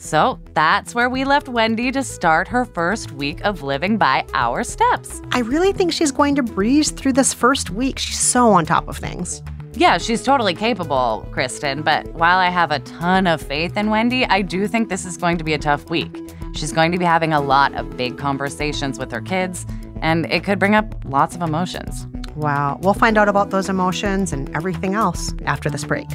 So 0.00 0.40
that's 0.54 0.94
where 0.94 1.10
we 1.10 1.24
left 1.24 1.46
Wendy 1.46 1.92
to 1.92 2.02
start 2.02 2.48
her 2.48 2.64
first 2.64 3.12
week 3.12 3.44
of 3.44 3.62
living 3.62 3.98
by 3.98 4.24
our 4.32 4.64
steps. 4.64 5.20
I 5.32 5.40
really 5.40 5.74
think 5.74 5.92
she's 5.92 6.10
going 6.10 6.34
to 6.36 6.42
breeze 6.42 6.90
through 6.90 7.12
this 7.12 7.34
first 7.34 7.68
week. 7.68 7.98
She's 7.98 8.18
so 8.18 8.50
on 8.50 8.64
top 8.64 8.88
of 8.88 8.96
things. 8.96 9.42
Yeah, 9.74 9.98
she's 9.98 10.22
totally 10.22 10.54
capable, 10.54 11.28
Kristen, 11.32 11.82
but 11.82 12.06
while 12.14 12.38
I 12.38 12.48
have 12.48 12.70
a 12.70 12.78
ton 12.78 13.26
of 13.26 13.42
faith 13.42 13.76
in 13.76 13.90
Wendy, 13.90 14.24
I 14.24 14.40
do 14.40 14.66
think 14.66 14.88
this 14.88 15.04
is 15.04 15.18
going 15.18 15.36
to 15.36 15.44
be 15.44 15.52
a 15.52 15.58
tough 15.58 15.90
week. 15.90 16.16
She's 16.54 16.72
going 16.72 16.92
to 16.92 16.98
be 16.98 17.04
having 17.04 17.34
a 17.34 17.40
lot 17.40 17.74
of 17.74 17.94
big 17.98 18.16
conversations 18.16 18.98
with 18.98 19.12
her 19.12 19.20
kids, 19.20 19.66
and 20.00 20.24
it 20.32 20.44
could 20.44 20.58
bring 20.58 20.74
up 20.74 20.94
lots 21.04 21.36
of 21.36 21.42
emotions. 21.42 22.06
Wow. 22.36 22.78
We'll 22.80 22.94
find 22.94 23.18
out 23.18 23.28
about 23.28 23.50
those 23.50 23.68
emotions 23.68 24.32
and 24.32 24.48
everything 24.56 24.94
else 24.94 25.34
after 25.44 25.68
this 25.68 25.84
break. 25.84 26.08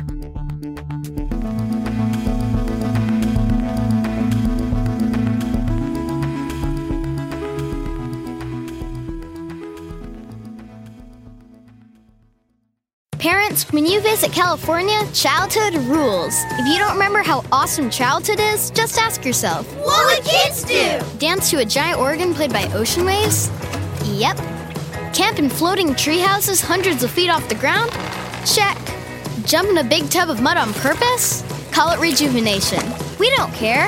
When 13.64 13.86
you 13.86 14.02
visit 14.02 14.34
California, 14.34 15.00
childhood 15.14 15.76
rules. 15.86 16.36
If 16.60 16.68
you 16.68 16.78
don't 16.78 16.92
remember 16.94 17.24
how 17.24 17.46
awesome 17.54 17.90
childhood 17.90 18.40
is, 18.42 18.70
just 18.72 18.98
ask 18.98 19.24
yourself 19.24 19.66
What 19.78 20.06
would 20.06 20.26
kids 20.26 20.64
do? 20.64 21.00
Dance 21.20 21.50
to 21.52 21.60
a 21.60 21.66
giant 21.66 22.00
organ 22.00 22.34
played 22.34 22.52
by 22.52 22.66
ocean 22.74 23.06
waves? 23.06 23.50
Yep. 24.04 24.38
Camp 25.14 25.40
in 25.40 25.50
floating 25.50 25.96
tree 25.96 26.20
houses 26.20 26.60
hundreds 26.60 27.04
of 27.04 27.12
feet 27.12 27.30
off 27.30 27.48
the 27.48 27.56
ground? 27.56 27.92
Check. 28.46 28.78
Jump 29.46 29.70
in 29.70 29.78
a 29.78 29.84
big 29.84 30.10
tub 30.10 30.30
of 30.30 30.42
mud 30.42 30.58
on 30.58 30.74
purpose? 30.74 31.44
Call 31.72 31.92
it 31.92 32.00
rejuvenation. 32.00 32.84
We 33.20 33.30
don't 33.38 33.54
care. 33.54 33.88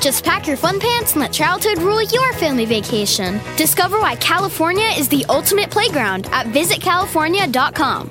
Just 0.00 0.24
pack 0.24 0.46
your 0.46 0.56
fun 0.56 0.78
pants 0.78 1.12
and 1.12 1.22
let 1.22 1.32
childhood 1.32 1.78
rule 1.78 2.02
your 2.02 2.32
family 2.34 2.64
vacation. 2.66 3.40
Discover 3.56 3.98
why 3.98 4.14
California 4.16 4.88
is 4.96 5.08
the 5.08 5.24
ultimate 5.28 5.70
playground 5.70 6.26
at 6.30 6.46
visitcalifornia.com. 6.46 8.10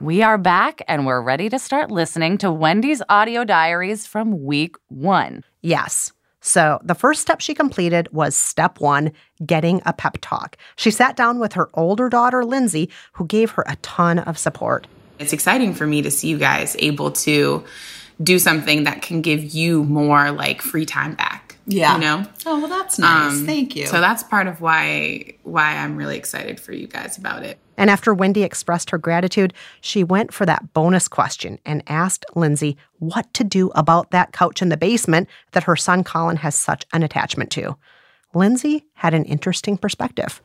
We 0.00 0.22
are 0.22 0.38
back 0.38 0.80
and 0.88 1.04
we're 1.04 1.20
ready 1.20 1.50
to 1.50 1.58
start 1.58 1.90
listening 1.90 2.38
to 2.38 2.50
Wendy's 2.50 3.02
audio 3.10 3.44
diaries 3.44 4.06
from 4.06 4.46
week 4.46 4.76
one. 4.88 5.44
Yes. 5.60 6.12
So 6.40 6.80
the 6.82 6.94
first 6.94 7.20
step 7.20 7.42
she 7.42 7.52
completed 7.52 8.08
was 8.10 8.34
step 8.34 8.80
one 8.80 9.12
getting 9.44 9.82
a 9.84 9.92
pep 9.92 10.16
talk. 10.22 10.56
She 10.76 10.90
sat 10.90 11.16
down 11.16 11.38
with 11.38 11.52
her 11.52 11.68
older 11.74 12.08
daughter, 12.08 12.46
Lindsay, 12.46 12.88
who 13.12 13.26
gave 13.26 13.50
her 13.50 13.64
a 13.66 13.76
ton 13.82 14.20
of 14.20 14.38
support. 14.38 14.86
It's 15.18 15.34
exciting 15.34 15.74
for 15.74 15.86
me 15.86 16.00
to 16.00 16.10
see 16.10 16.28
you 16.28 16.38
guys 16.38 16.76
able 16.78 17.10
to 17.10 17.62
do 18.22 18.38
something 18.38 18.84
that 18.84 19.02
can 19.02 19.20
give 19.20 19.52
you 19.52 19.84
more 19.84 20.30
like 20.30 20.62
free 20.62 20.86
time 20.86 21.14
back. 21.14 21.58
Yeah. 21.66 21.96
You 21.96 22.00
know? 22.00 22.26
Oh, 22.46 22.58
well, 22.58 22.68
that's 22.68 22.98
nice. 22.98 23.32
Um, 23.32 23.44
Thank 23.44 23.76
you. 23.76 23.86
So 23.86 24.00
that's 24.00 24.22
part 24.22 24.46
of 24.46 24.62
why 24.62 25.34
why 25.42 25.76
I'm 25.76 25.96
really 25.96 26.16
excited 26.16 26.58
for 26.58 26.72
you 26.72 26.86
guys 26.86 27.18
about 27.18 27.42
it. 27.42 27.58
And 27.80 27.88
after 27.88 28.12
Wendy 28.12 28.42
expressed 28.42 28.90
her 28.90 28.98
gratitude, 28.98 29.54
she 29.80 30.04
went 30.04 30.34
for 30.34 30.44
that 30.44 30.74
bonus 30.74 31.08
question 31.08 31.58
and 31.64 31.82
asked 31.86 32.26
Lindsay 32.34 32.76
what 32.98 33.32
to 33.32 33.42
do 33.42 33.70
about 33.74 34.10
that 34.10 34.32
couch 34.32 34.60
in 34.60 34.68
the 34.68 34.76
basement 34.76 35.30
that 35.52 35.62
her 35.62 35.76
son 35.76 36.04
Colin 36.04 36.36
has 36.36 36.54
such 36.54 36.84
an 36.92 37.02
attachment 37.02 37.50
to. 37.52 37.78
Lindsay 38.34 38.84
had 38.92 39.14
an 39.14 39.24
interesting 39.24 39.78
perspective. 39.78 40.42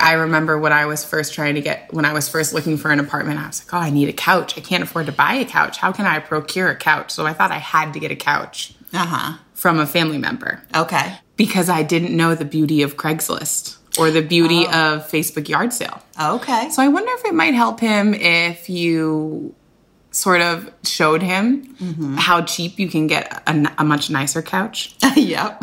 I 0.00 0.14
remember 0.14 0.58
when 0.58 0.72
I 0.72 0.86
was 0.86 1.04
first 1.04 1.34
trying 1.34 1.54
to 1.54 1.60
get, 1.60 1.92
when 1.94 2.04
I 2.04 2.12
was 2.12 2.28
first 2.28 2.52
looking 2.52 2.76
for 2.76 2.90
an 2.90 2.98
apartment, 2.98 3.38
I 3.38 3.46
was 3.46 3.64
like, 3.64 3.74
oh, 3.74 3.86
I 3.86 3.90
need 3.90 4.08
a 4.08 4.12
couch. 4.12 4.58
I 4.58 4.60
can't 4.60 4.82
afford 4.82 5.06
to 5.06 5.12
buy 5.12 5.34
a 5.34 5.44
couch. 5.44 5.76
How 5.76 5.92
can 5.92 6.06
I 6.06 6.18
procure 6.18 6.68
a 6.68 6.76
couch? 6.76 7.12
So 7.12 7.24
I 7.26 7.32
thought 7.32 7.52
I 7.52 7.58
had 7.58 7.92
to 7.92 8.00
get 8.00 8.10
a 8.10 8.16
couch 8.16 8.74
uh 8.92 9.06
huh. 9.06 9.38
from 9.54 9.78
a 9.78 9.86
family 9.86 10.18
member 10.18 10.64
Okay. 10.74 11.14
because 11.36 11.68
I 11.68 11.84
didn't 11.84 12.16
know 12.16 12.34
the 12.34 12.44
beauty 12.44 12.82
of 12.82 12.96
Craigslist 12.96 13.76
or 13.98 14.10
the 14.10 14.22
beauty 14.22 14.64
oh. 14.66 14.94
of 14.94 15.08
Facebook 15.08 15.48
yard 15.48 15.72
sale. 15.72 16.02
Okay. 16.20 16.70
So 16.70 16.82
I 16.82 16.88
wonder 16.88 17.10
if 17.14 17.24
it 17.24 17.34
might 17.34 17.54
help 17.54 17.80
him 17.80 18.14
if 18.14 18.68
you 18.68 19.54
sort 20.10 20.42
of 20.42 20.70
showed 20.84 21.22
him 21.22 21.74
mm-hmm. 21.74 22.16
how 22.16 22.42
cheap 22.42 22.78
you 22.78 22.88
can 22.88 23.06
get 23.06 23.42
a, 23.46 23.72
a 23.78 23.84
much 23.84 24.10
nicer 24.10 24.42
couch. 24.42 24.94
yep. 25.16 25.58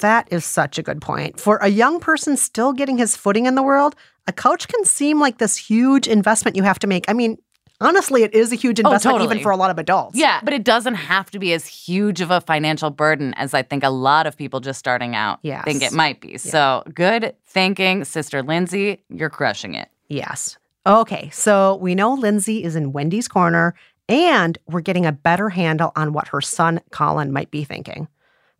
That 0.00 0.28
is 0.30 0.44
such 0.44 0.78
a 0.78 0.82
good 0.82 1.00
point. 1.00 1.38
For 1.38 1.58
a 1.58 1.68
young 1.68 2.00
person 2.00 2.36
still 2.36 2.72
getting 2.72 2.98
his 2.98 3.16
footing 3.16 3.46
in 3.46 3.54
the 3.54 3.62
world, 3.62 3.94
a 4.26 4.32
couch 4.32 4.66
can 4.66 4.84
seem 4.84 5.20
like 5.20 5.38
this 5.38 5.56
huge 5.56 6.08
investment 6.08 6.56
you 6.56 6.62
have 6.62 6.78
to 6.80 6.86
make. 6.86 7.04
I 7.08 7.12
mean, 7.12 7.38
honestly, 7.80 8.22
it 8.22 8.34
is 8.34 8.52
a 8.52 8.56
huge 8.56 8.80
oh, 8.80 8.88
investment 8.88 9.16
even 9.18 9.28
totally. 9.28 9.42
for 9.42 9.50
a 9.50 9.56
lot 9.56 9.70
of 9.70 9.78
adults. 9.78 10.16
Yeah, 10.16 10.40
but 10.42 10.52
it 10.52 10.64
doesn't 10.64 10.94
have 10.94 11.30
to 11.30 11.38
be 11.38 11.52
as 11.52 11.66
huge 11.66 12.20
of 12.20 12.30
a 12.30 12.40
financial 12.40 12.90
burden 12.90 13.34
as 13.34 13.54
I 13.54 13.62
think 13.62 13.82
a 13.82 13.90
lot 13.90 14.26
of 14.26 14.36
people 14.36 14.60
just 14.60 14.78
starting 14.78 15.14
out 15.14 15.38
Yes. 15.42 15.64
think 15.64 15.82
it 15.82 15.92
might 15.92 16.20
be. 16.20 16.38
So 16.38 16.82
good 16.94 17.34
thinking, 17.46 18.04
Sister 18.04 18.42
Lindsay. 18.42 19.02
You're 19.08 19.30
crushing 19.30 19.74
it. 19.74 19.88
Yes. 20.08 20.58
Okay, 20.86 21.28
so 21.30 21.76
we 21.76 21.94
know 21.94 22.14
Lindsay 22.14 22.64
is 22.64 22.74
in 22.74 22.92
Wendy's 22.92 23.28
corner, 23.28 23.74
and 24.08 24.58
we're 24.66 24.80
getting 24.80 25.06
a 25.06 25.12
better 25.12 25.50
handle 25.50 25.92
on 25.94 26.12
what 26.12 26.28
her 26.28 26.40
son 26.40 26.80
Colin 26.90 27.32
might 27.32 27.50
be 27.50 27.64
thinking. 27.64 28.08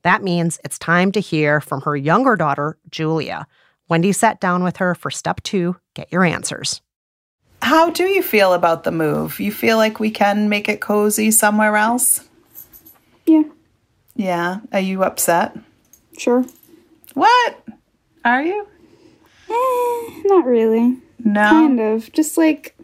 That 0.03 0.23
means 0.23 0.59
it's 0.65 0.79
time 0.79 1.13
to 1.13 1.21
hear 1.21 1.61
from 1.61 1.83
her 1.83 1.97
younger 1.97 2.37
daughter, 2.37 2.79
Julia. 2.91 3.47
Wendy 3.89 4.13
sat 4.13 4.41
down 4.41 4.63
with 4.63 4.77
her 4.77 4.95
for 4.95 5.11
step 5.11 5.43
two 5.43 5.77
get 5.95 6.13
your 6.13 6.25
answers. 6.25 6.81
How 7.63 7.91
do 7.91 8.05
you 8.05 8.23
feel 8.23 8.53
about 8.55 8.85
the 8.85 8.91
move? 8.91 9.39
You 9.41 9.53
feel 9.53 9.77
like 9.77 10.01
we 10.01 10.11
can 10.11 10.49
make 10.49 10.69
it 10.69 10.81
cozy 10.81 11.31
somewhere 11.31 11.77
else? 11.77 12.27
Yeah, 13.27 13.43
Yeah. 14.17 14.61
Are 14.73 14.81
you 14.81 15.03
upset? 15.05 15.57
sure. 16.19 16.45
What? 17.15 17.63
Are 18.25 18.43
you? 18.43 18.67
Eh, 19.49 20.23
not 20.27 20.45
really. 20.45 20.99
No. 21.25 21.49
Kind 21.49 21.81
of. 21.81 22.13
Just 22.13 22.37
like 22.37 22.77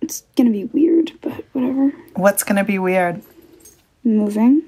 it's 0.00 0.22
gonna 0.36 0.50
be 0.50 0.64
weird, 0.64 1.12
but 1.20 1.44
whatever. 1.52 1.92
What's 2.14 2.42
going 2.42 2.56
to 2.56 2.64
be 2.64 2.78
weird? 2.78 3.22
Moving. 4.04 4.62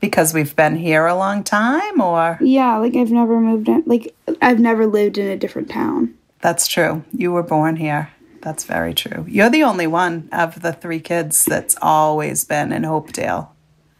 Because 0.00 0.32
we've 0.32 0.56
been 0.56 0.76
here 0.76 1.06
a 1.06 1.14
long 1.14 1.44
time, 1.44 2.00
or? 2.00 2.38
Yeah, 2.40 2.78
like 2.78 2.96
I've 2.96 3.10
never 3.10 3.38
moved 3.38 3.68
in. 3.68 3.82
Like 3.86 4.14
I've 4.40 4.58
never 4.58 4.86
lived 4.86 5.18
in 5.18 5.26
a 5.28 5.36
different 5.36 5.68
town. 5.68 6.14
That's 6.40 6.66
true. 6.66 7.04
You 7.12 7.32
were 7.32 7.42
born 7.42 7.76
here. 7.76 8.10
That's 8.40 8.64
very 8.64 8.94
true. 8.94 9.26
You're 9.28 9.50
the 9.50 9.62
only 9.62 9.86
one 9.86 10.28
of 10.32 10.62
the 10.62 10.72
three 10.72 11.00
kids 11.00 11.44
that's 11.44 11.76
always 11.82 12.44
been 12.44 12.72
in 12.72 12.82
Hopedale. 12.82 13.48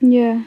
Yeah. 0.00 0.44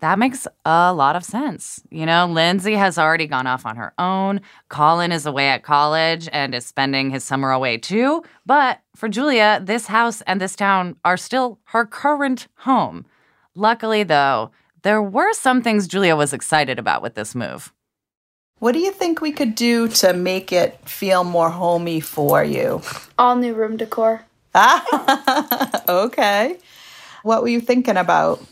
That 0.00 0.20
makes 0.20 0.46
a 0.64 0.94
lot 0.94 1.16
of 1.16 1.24
sense. 1.24 1.82
You 1.90 2.06
know, 2.06 2.26
Lindsay 2.26 2.74
has 2.74 2.98
already 2.98 3.26
gone 3.26 3.48
off 3.48 3.66
on 3.66 3.74
her 3.74 3.92
own. 3.98 4.40
Colin 4.68 5.10
is 5.10 5.26
away 5.26 5.48
at 5.48 5.64
college 5.64 6.28
and 6.32 6.54
is 6.54 6.64
spending 6.64 7.10
his 7.10 7.24
summer 7.24 7.50
away 7.50 7.78
too. 7.78 8.22
But 8.46 8.80
for 8.94 9.08
Julia, 9.08 9.60
this 9.60 9.88
house 9.88 10.20
and 10.22 10.40
this 10.40 10.54
town 10.54 10.94
are 11.04 11.16
still 11.16 11.58
her 11.64 11.84
current 11.84 12.46
home. 12.58 13.06
Luckily, 13.56 14.04
though, 14.04 14.52
there 14.82 15.02
were 15.02 15.32
some 15.32 15.62
things 15.62 15.88
Julia 15.88 16.16
was 16.16 16.32
excited 16.32 16.78
about 16.78 17.02
with 17.02 17.14
this 17.14 17.34
move. 17.34 17.72
What 18.58 18.72
do 18.72 18.80
you 18.80 18.90
think 18.90 19.20
we 19.20 19.32
could 19.32 19.54
do 19.54 19.88
to 19.88 20.12
make 20.12 20.52
it 20.52 20.78
feel 20.88 21.22
more 21.22 21.50
homey 21.50 22.00
for 22.00 22.42
you? 22.42 22.82
All 23.16 23.36
new 23.36 23.54
room 23.54 23.76
decor. 23.76 24.24
Ah, 24.54 25.82
okay. 25.88 26.58
What 27.22 27.42
were 27.42 27.48
you 27.48 27.60
thinking 27.60 27.96
about? 27.96 28.44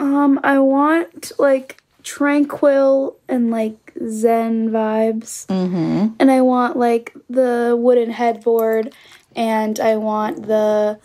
Um, 0.00 0.40
I 0.42 0.58
want 0.58 1.30
like 1.38 1.80
tranquil 2.02 3.16
and 3.28 3.50
like 3.50 3.92
zen 4.08 4.70
vibes. 4.70 5.46
Mm-hmm. 5.46 6.14
And 6.18 6.30
I 6.30 6.40
want 6.40 6.76
like 6.76 7.14
the 7.30 7.76
wooden 7.78 8.10
headboard 8.10 8.92
and 9.36 9.78
I 9.78 9.96
want 9.96 10.46
the 10.46 10.98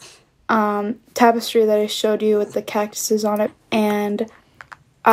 um, 0.50 1.00
tapestry 1.13 1.66
that 1.66 1.78
I 1.78 1.88
showed 1.88 2.24
you 2.24 2.38
with 2.38 2.54
the 2.54 2.62
cactuses 2.62 3.24
on 3.24 3.42
it. 3.42 3.52
And 3.72 4.30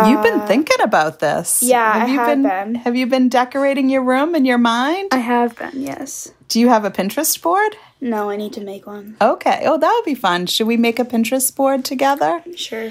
You've 0.08 0.22
been 0.22 0.40
Uh, 0.40 0.46
thinking 0.46 0.76
about 0.82 1.20
this. 1.20 1.62
yeah, 1.62 1.92
I 1.94 2.06
you 2.06 2.14
have 2.18 2.26
been, 2.28 2.42
been. 2.42 2.74
Have 2.76 2.96
you 2.96 3.06
been 3.06 3.28
decorating 3.28 3.88
your 3.88 4.02
room 4.02 4.34
in 4.34 4.44
your 4.44 4.58
mind? 4.58 5.08
I 5.12 5.18
have 5.18 5.56
been, 5.56 5.70
yes. 5.82 6.32
Do 6.48 6.58
you 6.60 6.68
have 6.68 6.84
a 6.84 6.90
Pinterest 6.90 7.40
board? 7.40 7.76
No, 8.00 8.28
I 8.28 8.36
need 8.36 8.52
to 8.54 8.60
make 8.60 8.86
one. 8.86 9.16
Okay. 9.20 9.62
Oh, 9.66 9.78
that 9.78 9.92
would 9.96 10.04
be 10.04 10.14
fun. 10.14 10.46
Should 10.46 10.66
we 10.66 10.76
make 10.76 10.98
a 10.98 11.04
Pinterest 11.04 11.54
board 11.54 11.84
together 11.84 12.42
Sure. 12.56 12.90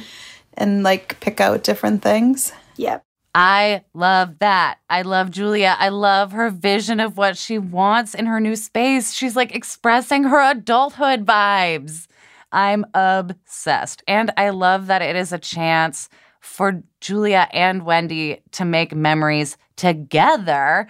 and 0.55 0.81
like 0.83 1.19
pick 1.19 1.39
out 1.41 1.63
different 1.63 2.01
things? 2.01 2.51
Yep. 2.77 3.03
I 3.35 3.83
love 3.93 4.39
that. 4.39 4.77
I 4.89 5.01
love 5.01 5.29
Julia. 5.31 5.75
I 5.79 5.89
love 5.89 6.31
her 6.33 6.49
vision 6.51 6.99
of 6.99 7.17
what 7.17 7.35
she 7.37 7.57
wants 7.57 8.13
in 8.15 8.27
her 8.27 8.39
new 8.39 8.55
space. 8.55 9.11
She's 9.13 9.35
like 9.35 9.53
expressing 9.55 10.25
her 10.25 10.39
adulthood 10.51 11.25
vibes. 11.25 12.07
I'm 12.51 12.85
obsessed. 12.93 14.03
And 14.07 14.31
I 14.37 14.49
love 14.49 14.85
that 14.87 15.01
it 15.01 15.15
is 15.15 15.33
a 15.33 15.39
chance 15.39 16.09
for 16.43 16.84
Julia 16.99 17.47
and 17.51 17.86
Wendy 17.86 18.41
to 18.51 18.65
make 18.65 18.93
memories 18.93 19.58
together 19.77 20.88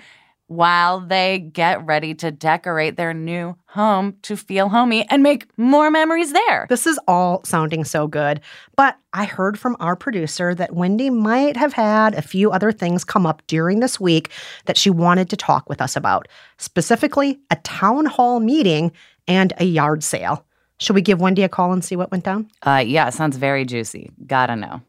while 0.48 1.00
they 1.00 1.40
get 1.40 1.84
ready 1.86 2.14
to 2.14 2.32
decorate 2.32 2.98
their 2.98 3.14
new 3.14 3.56
home 3.68 4.16
to 4.24 4.36
feel 4.36 4.70
homey 4.70 5.08
and 5.10 5.24
make 5.24 5.48
more 5.58 5.90
memories 5.90 6.34
there. 6.34 6.66
This 6.70 6.86
is 6.86 7.00
all 7.08 7.44
sounding 7.44 7.84
so 7.84 8.08
good. 8.08 8.42
But 8.76 8.98
I 9.14 9.26
heard 9.26 9.58
from 9.58 9.78
our 9.80 9.96
producer 9.96 10.54
that 10.56 10.76
Wendy 10.76 11.10
might 11.10 11.56
have 11.56 11.74
had 11.74 12.14
a 12.16 12.22
few 12.22 12.52
other 12.52 12.72
things 12.72 13.04
come 13.04 13.26
up 13.26 13.42
during 13.48 13.80
this 13.80 14.00
week 14.00 14.30
that 14.66 14.78
she 14.78 14.90
wanted 14.90 15.30
to 15.30 15.38
talk 15.38 15.70
with 15.70 15.82
us 15.82 15.96
about, 15.96 16.28
specifically 16.58 17.40
a 17.50 17.56
town 17.58 18.06
hall 18.06 18.40
meeting 18.40 18.92
and 19.28 19.54
a 19.60 19.66
yard 19.66 20.04
sale. 20.04 20.46
Should 20.80 20.96
we 20.96 21.02
give 21.02 21.22
Wendy 21.22 21.44
a 21.44 21.50
call 21.50 21.72
and 21.72 21.84
see 21.84 21.96
what 21.96 22.12
went 22.12 22.26
down? 22.26 22.50
Uh, 22.64 22.84
yeah, 22.86 23.10
sounds 23.10 23.38
very 23.38 23.64
juicy. 23.64 24.12
Gotta 24.28 24.56
know. 24.56 24.82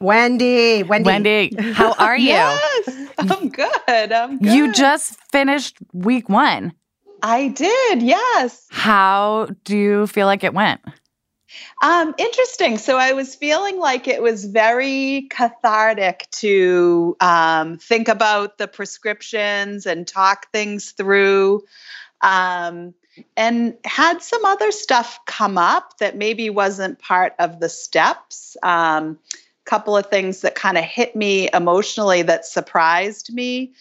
Wendy, 0.00 0.82
Wendy. 0.82 1.06
Wendy, 1.06 1.72
how 1.72 1.94
are 1.98 2.16
you? 2.16 2.28
Yes, 2.28 2.88
I'm 3.18 3.48
good. 3.48 4.12
I'm 4.12 4.38
good. 4.38 4.52
You 4.52 4.72
just 4.72 5.18
finished 5.30 5.78
week 5.92 6.28
one. 6.28 6.72
I 7.22 7.48
did, 7.48 8.02
yes. 8.02 8.66
How 8.70 9.48
do 9.64 9.76
you 9.76 10.06
feel 10.06 10.26
like 10.26 10.44
it 10.44 10.52
went? 10.52 10.80
Um, 11.82 12.14
interesting. 12.18 12.78
So 12.78 12.96
I 12.98 13.12
was 13.12 13.34
feeling 13.34 13.78
like 13.78 14.08
it 14.08 14.22
was 14.22 14.44
very 14.44 15.28
cathartic 15.30 16.28
to 16.32 17.16
um, 17.20 17.78
think 17.78 18.08
about 18.08 18.58
the 18.58 18.68
prescriptions 18.68 19.86
and 19.86 20.06
talk 20.06 20.50
things 20.52 20.92
through. 20.92 21.64
Um, 22.20 22.94
and 23.36 23.76
had 23.84 24.22
some 24.22 24.44
other 24.44 24.72
stuff 24.72 25.20
come 25.26 25.56
up 25.56 25.98
that 25.98 26.16
maybe 26.16 26.50
wasn't 26.50 26.98
part 26.98 27.34
of 27.38 27.60
the 27.60 27.68
steps. 27.68 28.56
Um, 28.62 29.18
couple 29.64 29.96
of 29.96 30.06
things 30.06 30.42
that 30.42 30.54
kind 30.54 30.78
of 30.78 30.84
hit 30.84 31.16
me 31.16 31.48
emotionally 31.52 32.22
that 32.22 32.44
surprised 32.44 33.32
me. 33.32 33.72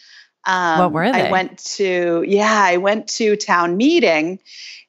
Um, 0.45 0.79
What 0.79 0.91
were 0.91 1.11
they? 1.11 1.27
I 1.27 1.31
went 1.31 1.57
to, 1.75 2.23
yeah, 2.27 2.61
I 2.63 2.77
went 2.77 3.07
to 3.09 3.35
town 3.35 3.77
meeting. 3.77 4.39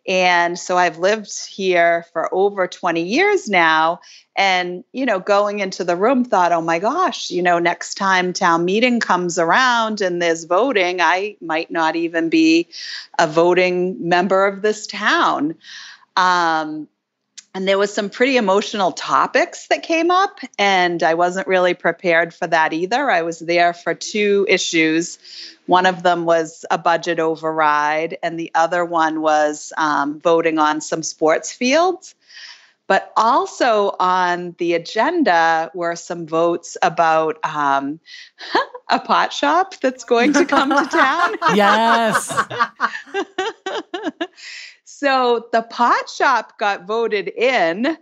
And 0.07 0.59
so 0.59 0.77
I've 0.77 0.99
lived 0.99 1.49
here 1.49 2.05
for 2.13 2.33
over 2.35 2.67
20 2.67 3.03
years 3.03 3.49
now. 3.49 4.01
And, 4.37 4.85
you 4.93 5.07
know, 5.07 5.19
going 5.19 5.61
into 5.61 5.85
the 5.85 5.97
room, 5.97 6.25
thought, 6.25 6.53
oh 6.53 6.61
my 6.61 6.79
gosh, 6.79 7.31
you 7.31 7.41
know, 7.43 7.59
next 7.59 7.95
time 7.95 8.33
town 8.33 8.65
meeting 8.65 9.01
comes 9.01 9.39
around 9.39 10.01
and 10.01 10.21
there's 10.21 10.45
voting, 10.45 11.01
I 11.01 11.37
might 11.41 11.71
not 11.71 11.97
even 11.97 12.29
be 12.29 12.69
a 13.19 13.27
voting 13.27 14.09
member 14.09 14.45
of 14.45 14.61
this 14.61 14.87
town. 14.87 15.55
Um, 16.17 16.89
and 17.55 17.69
there 17.69 17.79
was 17.79 17.95
some 17.95 18.11
pretty 18.11 18.37
emotional 18.37 18.93
topics 18.93 19.69
that 19.69 19.83
came 19.83 20.11
up 20.11 20.41
and 20.59 21.03
i 21.03 21.15
wasn't 21.15 21.47
really 21.47 21.75
prepared 21.75 22.35
for 22.35 22.47
that 22.47 22.73
either. 22.73 23.11
I 23.11 23.23
was 23.23 23.39
there 23.39 23.73
for 23.73 23.95
two 23.95 24.47
issues. 24.49 25.19
One 25.67 25.87
of 25.87 26.03
them 26.03 26.25
was 26.25 26.65
a 26.71 26.79
budget 26.79 27.21
override 27.21 28.19
and 28.23 28.39
the 28.39 28.51
other 28.55 28.85
one 28.85 29.21
was 29.21 29.73
um, 29.77 30.21
voting 30.21 30.59
on 30.59 30.81
some 30.81 31.03
sports 31.03 31.53
fields. 31.53 32.15
But 32.87 33.11
also 33.17 33.97
on 33.99 34.55
the 34.59 34.75
agenda 34.75 35.71
were 35.75 35.97
some 35.97 36.27
votes 36.27 36.77
about 36.83 37.39
um, 37.43 37.99
a 38.91 39.01
pot 39.01 39.33
shop 39.33 39.81
that's 39.81 40.05
going 40.05 40.35
to 40.35 40.45
come 40.45 40.69
to 40.69 40.87
town. 40.91 41.35
Yes. 41.55 42.31
so 44.99 45.49
the 45.53 45.63
pot 45.63 46.09
shop 46.09 46.59
got 46.59 46.87
voted 46.87 47.29
in, 47.29 47.97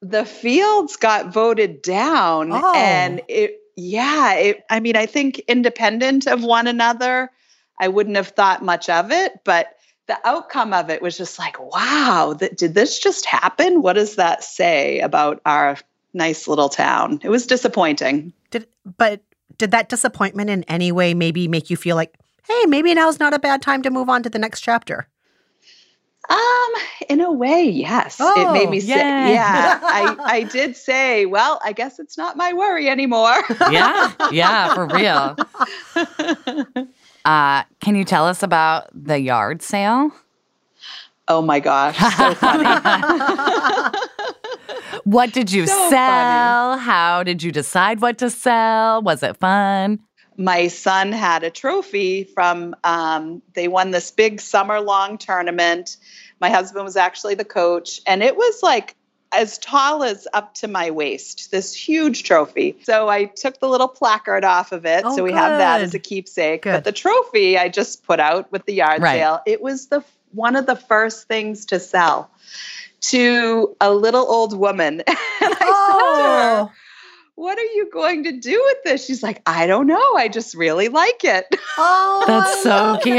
the 0.00 0.24
fields 0.24 0.96
got 0.96 1.32
voted 1.32 1.82
down, 1.82 2.50
Oh. 2.52 2.72
and 2.74 3.20
it 3.28 3.56
yeah, 3.76 4.34
it 4.34 4.64
I 4.70 4.80
mean 4.80 4.96
I 4.96 5.06
think 5.06 5.38
independent 5.48 6.26
of 6.26 6.42
one 6.42 6.66
another, 6.66 7.30
I 7.78 7.88
wouldn't 7.88 8.16
have 8.16 8.28
thought 8.28 8.64
much 8.64 8.88
of 8.88 9.10
it, 9.12 9.40
but 9.44 9.76
the 10.06 10.18
outcome 10.26 10.72
of 10.72 10.90
it 10.90 11.00
was 11.02 11.16
just 11.16 11.38
like, 11.38 11.56
wow, 11.60 12.34
did 12.34 12.74
this 12.74 12.98
just 12.98 13.26
happen? 13.26 13.80
What 13.80 13.92
does 13.92 14.16
that 14.16 14.42
say 14.42 14.98
about 15.00 15.40
our 15.46 15.76
nice 16.12 16.48
little 16.48 16.68
town? 16.68 17.20
It 17.22 17.28
was 17.28 17.46
disappointing. 17.46 18.32
Did 18.50 18.66
but 18.98 19.20
did 19.56 19.70
that 19.70 19.88
disappointment 19.88 20.50
in 20.50 20.64
any 20.64 20.90
way 20.90 21.14
maybe 21.14 21.46
make 21.48 21.70
you 21.70 21.76
feel 21.76 21.96
like, 21.96 22.14
hey, 22.48 22.64
maybe 22.66 22.92
now's 22.94 23.20
not 23.20 23.34
a 23.34 23.38
bad 23.38 23.62
time 23.62 23.82
to 23.82 23.90
move 23.90 24.08
on 24.08 24.22
to 24.22 24.30
the 24.30 24.38
next 24.38 24.62
chapter? 24.62 25.06
Um, 26.30 26.72
in 27.08 27.20
a 27.20 27.32
way, 27.32 27.64
yes. 27.64 28.20
it 28.20 28.24
Oh, 28.24 28.52
made 28.52 28.70
me 28.70 28.78
say, 28.80 28.88
yeah. 29.34 29.80
I, 29.82 30.16
I 30.24 30.42
did 30.44 30.76
say, 30.76 31.26
well, 31.26 31.60
I 31.64 31.72
guess 31.72 31.98
it's 31.98 32.16
not 32.16 32.36
my 32.36 32.52
worry 32.52 32.88
anymore. 32.88 33.34
yeah. 33.70 34.12
Yeah, 34.30 34.72
for 34.74 34.86
real. 34.86 35.36
Uh, 37.26 37.64
can 37.82 37.94
you 37.96 38.04
tell 38.04 38.26
us 38.26 38.42
about 38.42 38.88
the 38.94 39.18
yard 39.20 39.60
sale? 39.60 40.10
oh 41.28 41.42
my 41.42 41.60
gosh, 41.60 41.98
so 42.16 42.34
funny. 42.34 42.64
What 45.04 45.32
did 45.32 45.52
you 45.52 45.66
So 45.66 45.74
funny. 45.74 45.90
sell? 45.90 46.78
How 46.78 47.22
did 47.22 47.42
you 47.42 47.52
decide 47.52 48.00
what 48.00 48.16
to 48.18 48.30
sell? 48.30 49.02
Was 49.02 49.22
it 49.22 49.36
fun? 49.36 50.00
My 50.36 50.68
son 50.68 51.12
had 51.12 51.42
a 51.42 51.50
trophy 51.50 52.24
from 52.24 52.74
um, 52.84 53.42
they 53.54 53.68
won 53.68 53.90
this 53.90 54.10
big 54.10 54.40
summer 54.40 54.80
long 54.80 55.18
tournament. 55.18 55.96
My 56.40 56.48
husband 56.50 56.84
was 56.84 56.96
actually 56.96 57.34
the 57.34 57.44
coach 57.44 58.00
and 58.06 58.22
it 58.22 58.36
was 58.36 58.62
like 58.62 58.94
as 59.32 59.58
tall 59.58 60.02
as 60.02 60.26
up 60.32 60.54
to 60.54 60.66
my 60.66 60.90
waist 60.90 61.50
this 61.50 61.74
huge 61.74 62.24
trophy. 62.24 62.76
So 62.82 63.08
i 63.08 63.24
took 63.26 63.60
the 63.60 63.68
little 63.68 63.86
placard 63.88 64.44
off 64.44 64.72
of 64.72 64.86
it 64.86 65.02
Oh, 65.04 65.14
so 65.16 65.22
we 65.22 65.32
have 65.32 65.58
that 65.58 65.80
as 65.82 65.94
a 65.94 65.98
keepsake. 65.98 66.62
Good. 66.62 66.72
but 66.72 66.84
the 66.84 66.92
trophy 66.92 67.56
i 67.58 67.68
just 67.68 68.02
put 68.04 68.18
out 68.18 68.50
with 68.50 68.64
the 68.66 68.74
yard 68.74 69.02
Right. 69.02 69.18
sale 69.18 69.40
it 69.46 69.60
was 69.62 69.86
the 69.88 70.02
one 70.32 70.56
of 70.56 70.66
the 70.66 70.76
first 70.76 71.28
things 71.28 71.66
to 71.66 71.78
sell 71.78 72.30
to 73.02 73.76
a 73.80 73.92
little 73.92 74.26
old 74.28 74.56
woman. 74.56 75.02
And 75.42 75.54
i 75.58 75.72
said 75.86 76.22
to 76.22 76.30
her 76.30 76.70
what 77.40 77.58
are 77.58 77.62
you 77.62 77.88
going 77.90 78.24
to 78.24 78.32
do 78.32 78.62
with 78.66 78.76
this? 78.84 79.06
She's 79.06 79.22
like, 79.22 79.40
I 79.46 79.66
don't 79.66 79.86
know. 79.86 80.14
I 80.14 80.28
just 80.28 80.54
really 80.54 80.88
like 80.88 81.24
it. 81.24 81.46
It 81.50 81.58
Oh, 81.78 82.24
That's 82.26 82.62
so 82.62 82.98
cute. 83.02 83.16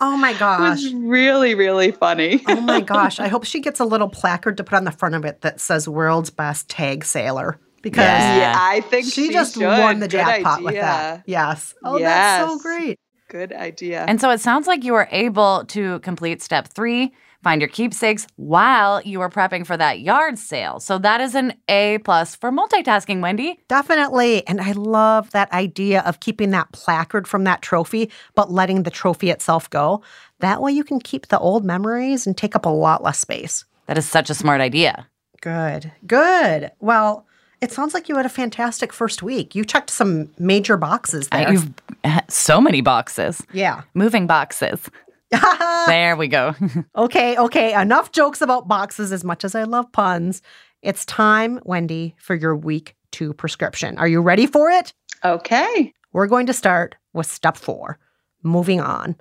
Oh 0.00 0.16
my 0.16 0.34
gosh. 0.34 0.84
was 0.84 0.94
really, 0.94 1.56
really 1.56 1.90
funny. 1.90 2.40
Oh 2.46 2.60
my 2.60 2.80
gosh. 2.94 3.18
I 3.18 3.26
hope 3.26 3.42
she 3.44 3.58
gets 3.58 3.80
a 3.80 3.84
little 3.84 4.08
placard 4.08 4.56
to 4.58 4.64
put 4.64 4.76
on 4.76 4.84
the 4.84 4.92
front 4.92 5.16
of 5.16 5.24
it 5.24 5.40
that 5.40 5.60
says 5.60 5.88
world's 5.88 6.30
best 6.30 6.68
tag 6.68 7.04
sailor 7.04 7.58
because 7.82 8.04
Yeah. 8.04 8.36
yeah, 8.36 8.56
I 8.56 8.82
think 8.82 9.06
she, 9.06 9.26
she, 9.26 9.32
just 9.32 9.54
should. 9.54 9.62
won 9.64 9.98
the 9.98 10.06
jackpot 10.06 10.62
with 10.62 10.74
that. 10.74 11.24
Yes. 11.26 11.74
Oh, 11.84 11.98
that's 11.98 12.48
so 12.48 12.58
great. 12.60 13.00
Good 13.28 13.52
idea. 13.52 14.04
And 14.06 14.20
so 14.20 14.30
it 14.30 14.38
sounds 14.38 14.68
like 14.68 14.84
you 14.84 14.92
were 14.92 15.08
able 15.10 15.64
to 15.66 15.98
complete 16.00 16.40
step 16.40 16.68
three, 16.68 17.12
find 17.42 17.60
your 17.60 17.68
keepsakes 17.68 18.26
while 18.36 19.00
you 19.02 19.20
are 19.20 19.30
prepping 19.30 19.66
for 19.66 19.76
that 19.76 20.00
yard 20.00 20.38
sale. 20.38 20.80
So 20.80 20.98
that 20.98 21.20
is 21.20 21.34
an 21.34 21.54
A 21.68 21.98
plus 22.04 22.34
for 22.34 22.50
multitasking, 22.50 23.20
Wendy. 23.20 23.58
Definitely. 23.68 24.46
And 24.46 24.60
I 24.60 24.72
love 24.72 25.30
that 25.30 25.52
idea 25.52 26.02
of 26.02 26.20
keeping 26.20 26.50
that 26.50 26.72
placard 26.72 27.26
from 27.26 27.44
that 27.44 27.62
trophy, 27.62 28.10
but 28.34 28.50
letting 28.50 28.82
the 28.82 28.90
trophy 28.90 29.30
itself 29.30 29.68
go. 29.70 30.02
That 30.40 30.62
way 30.62 30.72
you 30.72 30.84
can 30.84 31.00
keep 31.00 31.28
the 31.28 31.38
old 31.38 31.64
memories 31.64 32.26
and 32.26 32.36
take 32.36 32.56
up 32.56 32.66
a 32.66 32.70
lot 32.70 33.02
less 33.02 33.18
space. 33.18 33.64
That 33.86 33.98
is 33.98 34.08
such 34.08 34.30
a 34.30 34.34
smart 34.34 34.60
idea. 34.60 35.06
Good. 35.40 35.92
Good. 36.06 36.70
Well, 36.80 37.26
it 37.60 37.72
sounds 37.72 37.92
like 37.92 38.08
you 38.08 38.16
had 38.16 38.26
a 38.26 38.30
fantastic 38.30 38.92
first 38.92 39.22
week. 39.22 39.54
You 39.54 39.64
checked 39.64 39.90
some 39.90 40.30
major 40.38 40.76
boxes 40.76 41.28
there. 41.28 41.52
You've 41.52 41.70
so 42.28 42.60
many 42.60 42.80
boxes, 42.80 43.42
yeah. 43.52 43.82
moving 43.94 44.26
boxes. 44.26 44.88
there 45.86 46.16
we 46.16 46.28
go. 46.28 46.54
Okay, 46.96 47.36
okay. 47.38 47.80
Enough 47.80 48.12
jokes 48.12 48.40
about 48.40 48.68
boxes 48.68 49.12
as 49.12 49.24
much 49.24 49.44
as 49.44 49.54
I 49.54 49.64
love 49.64 49.90
puns. 49.92 50.42
It's 50.82 51.04
time, 51.04 51.60
Wendy, 51.64 52.14
for 52.18 52.34
your 52.34 52.56
week 52.56 52.96
two 53.10 53.32
prescription. 53.34 53.96
Are 53.98 54.08
you 54.08 54.20
ready 54.20 54.46
for 54.46 54.70
it? 54.70 54.92
okay. 55.24 55.92
We're 56.12 56.26
going 56.26 56.46
to 56.46 56.52
start 56.52 56.96
with 57.12 57.26
step 57.26 57.56
four 57.56 57.98
moving 58.42 58.80
on. 58.80 59.16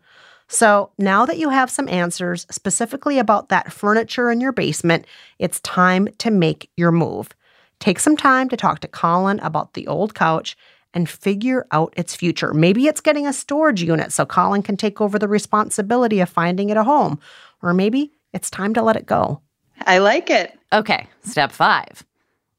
So 0.47 0.91
now 0.97 1.25
that 1.27 1.37
you 1.37 1.49
have 1.49 1.69
some 1.69 1.87
answers 1.87 2.47
specifically 2.49 3.19
about 3.19 3.49
that 3.49 3.71
furniture 3.71 4.31
in 4.31 4.41
your 4.41 4.51
basement, 4.51 5.05
it's 5.37 5.59
time 5.59 6.07
to 6.17 6.31
make 6.31 6.71
your 6.77 6.91
move. 6.91 7.29
Take 7.79 7.99
some 7.99 8.17
time 8.17 8.49
to 8.49 8.57
talk 8.57 8.79
to 8.79 8.87
Colin 8.87 9.39
about 9.41 9.73
the 9.75 9.85
old 9.87 10.15
couch 10.15 10.57
and 10.93 11.09
figure 11.09 11.67
out 11.71 11.93
its 11.95 12.15
future. 12.15 12.53
Maybe 12.53 12.87
it's 12.87 13.01
getting 13.01 13.27
a 13.27 13.33
storage 13.33 13.83
unit 13.83 14.11
so 14.11 14.25
Colin 14.25 14.63
can 14.63 14.77
take 14.77 15.01
over 15.01 15.19
the 15.19 15.27
responsibility 15.27 16.19
of 16.19 16.29
finding 16.29 16.69
it 16.69 16.77
a 16.77 16.83
home. 16.83 17.19
Or 17.61 17.73
maybe 17.73 18.11
it's 18.33 18.49
time 18.49 18.73
to 18.73 18.81
let 18.81 18.95
it 18.95 19.05
go. 19.05 19.41
I 19.85 19.99
like 19.99 20.29
it. 20.29 20.57
Okay, 20.73 21.07
step 21.23 21.51
five. 21.51 22.03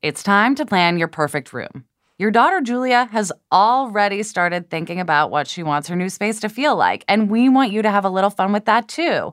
It's 0.02 0.22
time 0.22 0.54
to 0.54 0.66
plan 0.66 0.98
your 0.98 1.08
perfect 1.08 1.52
room. 1.52 1.84
Your 2.18 2.30
daughter 2.30 2.60
Julia 2.60 3.06
has 3.12 3.32
already 3.50 4.22
started 4.22 4.68
thinking 4.68 5.00
about 5.00 5.30
what 5.30 5.46
she 5.46 5.62
wants 5.62 5.88
her 5.88 5.96
new 5.96 6.10
space 6.10 6.40
to 6.40 6.48
feel 6.48 6.76
like, 6.76 7.04
and 7.08 7.30
we 7.30 7.48
want 7.48 7.72
you 7.72 7.82
to 7.82 7.90
have 7.90 8.04
a 8.04 8.10
little 8.10 8.30
fun 8.30 8.52
with 8.52 8.66
that 8.66 8.88
too. 8.88 9.32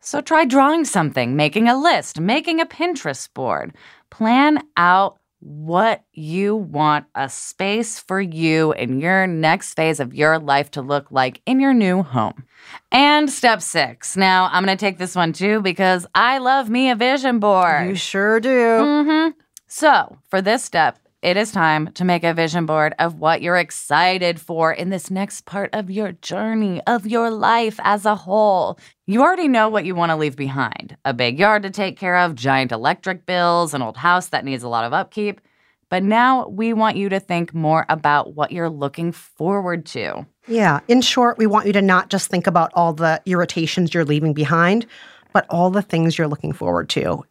So 0.00 0.20
try 0.20 0.44
drawing 0.44 0.84
something, 0.84 1.34
making 1.34 1.68
a 1.68 1.76
list, 1.76 2.20
making 2.20 2.60
a 2.60 2.66
Pinterest 2.66 3.28
board. 3.34 3.74
Plan 4.10 4.62
out 4.76 5.17
what 5.40 6.04
you 6.12 6.56
want 6.56 7.06
a 7.14 7.28
space 7.28 7.98
for 7.98 8.20
you 8.20 8.72
in 8.72 9.00
your 9.00 9.26
next 9.26 9.74
phase 9.74 10.00
of 10.00 10.14
your 10.14 10.38
life 10.38 10.70
to 10.72 10.82
look 10.82 11.10
like 11.10 11.40
in 11.46 11.60
your 11.60 11.74
new 11.74 12.02
home. 12.02 12.44
And 12.90 13.30
step 13.30 13.62
six. 13.62 14.16
Now, 14.16 14.48
I'm 14.52 14.64
going 14.64 14.76
to 14.76 14.80
take 14.80 14.98
this 14.98 15.14
one 15.14 15.32
too 15.32 15.60
because 15.60 16.06
I 16.14 16.38
love 16.38 16.68
me 16.68 16.90
a 16.90 16.96
vision 16.96 17.38
board. 17.38 17.88
You 17.88 17.94
sure 17.94 18.40
do. 18.40 18.48
Mm-hmm. 18.48 19.30
So, 19.68 20.18
for 20.28 20.42
this 20.42 20.64
step, 20.64 20.98
it 21.20 21.36
is 21.36 21.50
time 21.50 21.92
to 21.94 22.04
make 22.04 22.22
a 22.22 22.32
vision 22.32 22.64
board 22.64 22.94
of 22.98 23.18
what 23.18 23.42
you're 23.42 23.56
excited 23.56 24.40
for 24.40 24.72
in 24.72 24.90
this 24.90 25.10
next 25.10 25.46
part 25.46 25.70
of 25.72 25.90
your 25.90 26.12
journey, 26.12 26.80
of 26.86 27.06
your 27.06 27.30
life 27.30 27.80
as 27.82 28.06
a 28.06 28.14
whole. 28.14 28.78
You 29.10 29.22
already 29.22 29.48
know 29.48 29.70
what 29.70 29.86
you 29.86 29.94
want 29.94 30.10
to 30.10 30.16
leave 30.16 30.36
behind 30.36 30.98
a 31.06 31.14
big 31.14 31.38
yard 31.38 31.62
to 31.62 31.70
take 31.70 31.96
care 31.96 32.18
of, 32.18 32.34
giant 32.34 32.72
electric 32.72 33.24
bills, 33.24 33.72
an 33.72 33.80
old 33.80 33.96
house 33.96 34.26
that 34.26 34.44
needs 34.44 34.62
a 34.62 34.68
lot 34.68 34.84
of 34.84 34.92
upkeep. 34.92 35.40
But 35.88 36.02
now 36.02 36.46
we 36.48 36.74
want 36.74 36.98
you 36.98 37.08
to 37.08 37.18
think 37.18 37.54
more 37.54 37.86
about 37.88 38.34
what 38.34 38.52
you're 38.52 38.68
looking 38.68 39.12
forward 39.12 39.86
to. 39.86 40.26
Yeah. 40.46 40.80
In 40.88 41.00
short, 41.00 41.38
we 41.38 41.46
want 41.46 41.66
you 41.66 41.72
to 41.72 41.80
not 41.80 42.10
just 42.10 42.28
think 42.28 42.46
about 42.46 42.70
all 42.74 42.92
the 42.92 43.22
irritations 43.24 43.94
you're 43.94 44.04
leaving 44.04 44.34
behind, 44.34 44.84
but 45.32 45.46
all 45.48 45.70
the 45.70 45.80
things 45.80 46.18
you're 46.18 46.28
looking 46.28 46.52
forward 46.52 46.90
to. 46.90 47.24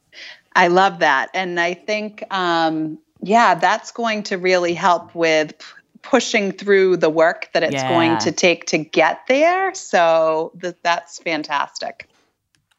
I 0.55 0.69
love 0.69 0.97
that. 0.97 1.29
And 1.35 1.59
I 1.59 1.75
think, 1.75 2.23
um, 2.33 2.97
yeah, 3.21 3.53
that's 3.53 3.91
going 3.91 4.23
to 4.23 4.37
really 4.39 4.73
help 4.73 5.13
with 5.13 5.59
p- 5.59 5.65
pushing 6.01 6.51
through 6.51 6.97
the 6.97 7.09
work 7.09 7.49
that 7.53 7.63
it's 7.63 7.73
Yeah. 7.73 7.89
going 7.89 8.17
to 8.19 8.31
take 8.31 8.65
to 8.67 8.77
get 8.77 9.21
there. 9.27 9.73
So 9.73 10.51
th- 10.61 10.75
that's 10.83 11.19
fantastic. 11.19 12.07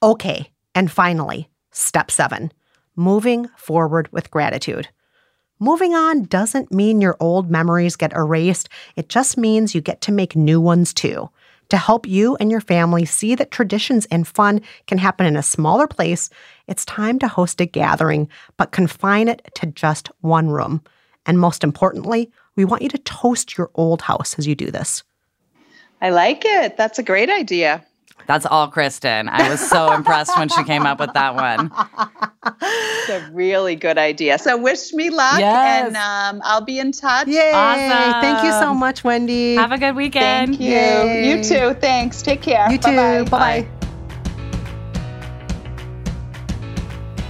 Okay. 0.02 0.50
And 0.74 0.90
finally, 0.90 1.48
step 1.72 2.11
seven 2.11 2.52
moving 2.96 3.48
forward 3.57 4.09
with 4.12 4.31
gratitude. 4.31 4.88
Moving 5.61 5.94
on 5.94 6.24
doesn't 6.24 6.72
mean 6.72 7.00
your 7.00 7.16
old 7.20 7.50
memories 7.50 7.96
get 7.96 8.12
erased, 8.12 8.68
it 8.96 9.09
just 9.09 9.37
means 9.37 9.74
you 9.74 9.81
get 9.81 10.00
to 10.02 10.12
make 10.12 10.37
new 10.37 10.61
ones 10.61 10.92
too. 10.92 11.31
To 11.70 11.76
help 11.76 12.07
you 12.07 12.37
and 12.40 12.50
your 12.50 12.61
family 12.61 13.04
see 13.04 13.35
that 13.35 13.50
traditions 13.50 14.07
and 14.07 14.26
fun 14.26 14.62
can 14.87 14.98
happen 14.98 15.26
in 15.26 15.37
a 15.37 15.42
smaller 15.42 15.87
place, 15.87 16.31
it's 16.66 16.85
time 16.85 17.18
to 17.18 17.28
host 17.28 17.61
a 17.61 17.66
gathering, 17.66 18.28
but 18.57 18.72
confine 18.72 19.28
it 19.28 19.48
to 19.57 19.66
just 19.66 20.11
one 20.20 20.48
room. 20.48 20.83
And 21.26 21.38
most 21.38 21.62
importantly, 21.62 22.31
we 22.59 22.64
want 22.64 22.83
you 22.83 22.88
to 22.88 22.99
toast 22.99 23.57
your 23.57 23.71
old 23.77 24.03
house 24.03 24.37
as 24.37 24.44
you 24.49 24.57
do 24.57 24.73
this. 24.73 25.05
I 26.03 26.11
like 26.11 26.42
it. 26.44 26.77
That's 26.77 26.99
a 26.99 27.05
great 27.05 27.31
idea. 27.31 27.85
That's 28.27 28.44
all 28.44 28.66
Kristen. 28.66 29.29
I 29.29 29.49
was 29.49 29.61
so 29.61 29.92
impressed 29.99 30.37
when 30.37 30.49
she 30.49 30.64
came 30.64 30.85
up 30.85 30.99
with 30.99 31.12
that 31.14 31.37
one. 31.37 31.71
It's 32.61 33.09
a 33.11 33.31
really 33.33 33.77
good 33.77 33.97
idea. 33.97 34.38
So 34.40 34.57
wish 34.59 34.92
me 34.92 35.09
luck 35.11 35.38
Yes. 35.38 35.87
and 35.87 35.97
um, 35.97 36.42
I'll 36.44 36.61
be 36.64 36.81
in 36.81 36.90
touch. 36.90 37.29
Yay! 37.29 37.53
Awesome. 37.55 38.21
Thank 38.21 38.44
you 38.44 38.51
so 38.51 38.75
much, 38.75 39.05
Wendy. 39.05 39.55
Have 39.55 39.71
a 39.71 39.79
good 39.79 39.94
weekend. 39.94 40.57
Thank 40.57 40.61
you. 40.61 40.73
Yay. 40.73 41.29
You 41.38 41.44
too. 41.44 41.75
Thanks. 41.81 42.23
Take 42.23 42.42
care. 42.42 42.71
You 42.73 42.79
too. 42.79 42.90
Bye-bye. 42.97 43.62
Bye 43.62 43.68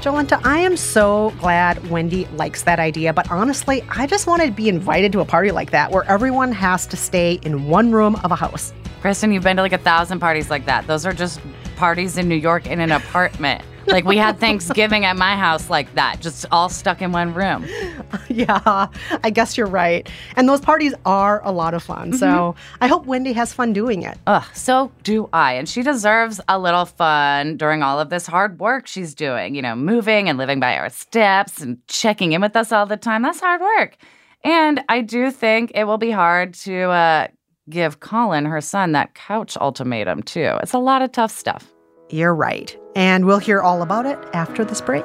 Jolenta, 0.09 0.41
I 0.43 0.61
am 0.61 0.79
so 0.79 1.35
glad 1.39 1.91
Wendy 1.91 2.25
likes 2.29 2.63
that 2.63 2.79
idea, 2.79 3.13
but 3.13 3.31
honestly, 3.31 3.85
I 3.91 4.07
just 4.07 4.27
want 4.27 4.41
to 4.41 4.51
be 4.51 4.71
invited 4.71 5.13
to 5.13 5.21
a 5.21 5.25
party 5.27 5.51
like 5.51 5.71
that 5.73 5.91
where 5.91 6.05
everyone 6.05 6.51
has 6.51 6.87
to 6.87 6.97
stay 6.97 7.39
in 7.43 7.69
one 7.69 7.93
room 7.93 8.17
of 8.25 8.33
a 8.33 8.35
house. 8.35 8.73
Kristen, 9.03 9.33
you've 9.33 9.43
been 9.43 9.57
to 9.57 9.63
like 9.63 9.75
a 9.75 9.77
thousand 9.77 10.19
parties 10.19 10.49
like 10.49 10.65
that. 10.65 10.87
Those 10.87 11.05
are 11.05 11.13
just 11.13 11.43
parties 11.77 12.17
in 12.17 12.27
New 12.27 12.37
York 12.37 12.67
in 12.67 12.81
an 12.81 12.91
apartment. 12.91 13.63
Like 13.89 14.05
we 14.05 14.17
had 14.17 14.39
Thanksgiving 14.39 15.05
at 15.05 15.17
my 15.17 15.35
house 15.37 15.71
like 15.71 15.95
that, 15.95 16.21
just 16.21 16.47
all 16.51 16.69
stuck 16.69 17.01
in 17.01 17.13
one 17.13 17.35
room. 17.35 17.67
yeah, 18.29 18.89
I 19.25 19.31
guess 19.31 19.57
you're 19.57 19.67
right. 19.67 20.09
And 20.37 20.49
those 20.49 20.61
parties 20.61 20.95
are 21.05 21.43
a 21.45 21.51
lot 21.51 21.75
of 21.75 21.83
fun. 21.83 22.13
So 22.13 22.55
I 22.81 22.87
hope 22.87 23.07
Wendy 23.07 23.33
has 23.33 23.53
fun 23.53 23.73
doing 23.73 24.03
it. 24.03 24.19
Ugh, 24.27 24.45
so 24.55 24.93
do 25.03 25.29
I. 25.33 25.55
And 25.55 25.69
she 25.69 25.83
deserves 25.83 26.41
a 26.49 26.59
little 26.59 26.85
fun 26.85 27.57
during 27.57 27.83
all 27.83 27.99
of 27.99 28.11
this 28.11 28.27
hard 28.27 28.61
work 28.61 28.87
she's 28.87 29.15
doing, 29.15 29.55
you 29.55 29.63
know, 29.63 29.75
moving 29.75 30.29
and 30.29 30.39
living 30.39 30.61
by 30.61 30.77
our 30.77 30.91
steps 30.91 31.61
and 31.61 31.79
checking 31.89 32.33
in 32.33 32.41
with 32.41 32.57
us 32.57 32.73
all 32.73 32.87
the 32.87 32.97
time. 32.97 33.23
That's 33.23 33.41
hard 33.41 33.61
work. 33.61 33.97
And 34.45 34.85
I 34.89 35.01
do 35.01 35.31
think 35.31 35.73
it 35.75 35.85
will 35.85 35.99
be 35.99 36.11
hard 36.11 36.55
to 36.55 36.83
uh, 36.91 37.29
give 37.69 38.01
Colin, 38.01 38.45
her 38.45 38.61
son, 38.61 38.93
that 38.93 39.15
couch 39.15 39.57
ultimatum, 39.57 40.23
too. 40.23 40.59
It's 40.63 40.75
a 40.75 40.79
lot 40.79 41.03
of 41.03 41.13
tough 41.13 41.33
stuff. 41.33 41.67
You're 42.11 42.35
right. 42.35 42.77
And 42.95 43.25
we'll 43.27 43.39
hear 43.39 43.61
all 43.61 43.83
about 43.83 44.07
it 44.07 44.19
after 44.33 44.65
this 44.65 44.81
break. 44.81 45.05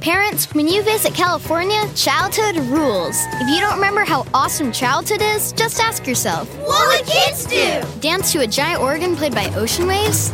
Parents, 0.00 0.52
when 0.54 0.68
you 0.68 0.82
visit 0.82 1.14
California, 1.14 1.82
childhood 1.94 2.56
rules. 2.66 3.16
If 3.40 3.48
you 3.48 3.60
don't 3.60 3.74
remember 3.76 4.04
how 4.04 4.26
awesome 4.34 4.70
childhood 4.70 5.22
is, 5.22 5.52
just 5.52 5.80
ask 5.80 6.06
yourself 6.06 6.46
What 6.58 6.88
would 6.88 7.06
kids 7.06 7.46
do? 7.46 7.80
dance 8.00 8.30
to 8.32 8.40
a 8.40 8.46
giant 8.46 8.82
organ 8.82 9.16
played 9.16 9.34
by 9.34 9.46
ocean 9.54 9.86
waves? 9.86 10.30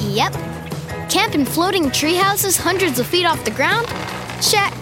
Yep. 0.00 0.34
Camp 1.10 1.34
in 1.34 1.44
floating 1.44 1.90
tree 1.90 2.14
houses 2.14 2.56
hundreds 2.56 3.00
of 3.00 3.06
feet 3.08 3.24
off 3.24 3.44
the 3.44 3.50
ground? 3.50 3.86
Check. 4.40 4.72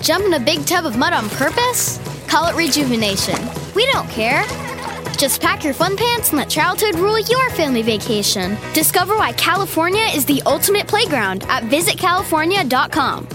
Jump 0.00 0.24
in 0.24 0.34
a 0.34 0.40
big 0.40 0.64
tub 0.66 0.84
of 0.84 0.96
mud 0.96 1.12
on 1.12 1.28
purpose? 1.30 2.00
Call 2.28 2.46
it 2.46 2.54
rejuvenation. 2.56 3.38
We 3.74 3.86
don't 3.92 4.08
care. 4.10 4.44
Just 5.16 5.40
pack 5.40 5.64
your 5.64 5.74
fun 5.74 5.96
pants 5.96 6.28
and 6.28 6.38
let 6.38 6.48
childhood 6.48 6.94
rule 6.96 7.18
your 7.18 7.50
family 7.50 7.82
vacation. 7.82 8.56
Discover 8.72 9.16
why 9.16 9.32
California 9.32 10.06
is 10.14 10.24
the 10.24 10.40
ultimate 10.46 10.86
playground 10.86 11.44
at 11.48 11.64
visitcalifornia.com. 11.64 13.28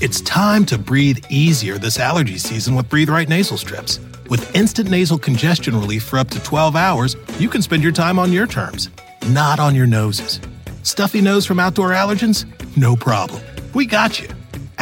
It's 0.00 0.20
time 0.22 0.66
to 0.66 0.78
breathe 0.78 1.24
easier 1.30 1.78
this 1.78 2.00
allergy 2.00 2.36
season 2.38 2.74
with 2.74 2.88
Breathe 2.88 3.08
Right 3.08 3.28
nasal 3.28 3.56
strips. 3.56 4.00
With 4.28 4.52
instant 4.56 4.90
nasal 4.90 5.16
congestion 5.16 5.76
relief 5.76 6.02
for 6.02 6.18
up 6.18 6.28
to 6.30 6.42
12 6.42 6.74
hours, 6.74 7.16
you 7.38 7.48
can 7.48 7.62
spend 7.62 7.84
your 7.84 7.92
time 7.92 8.18
on 8.18 8.32
your 8.32 8.48
terms, 8.48 8.88
not 9.28 9.60
on 9.60 9.76
your 9.76 9.86
noses. 9.86 10.40
Stuffy 10.82 11.20
nose 11.20 11.46
from 11.46 11.60
outdoor 11.60 11.90
allergens? 11.90 12.46
No 12.76 12.96
problem. 12.96 13.42
We 13.74 13.86
got 13.86 14.20
you. 14.20 14.28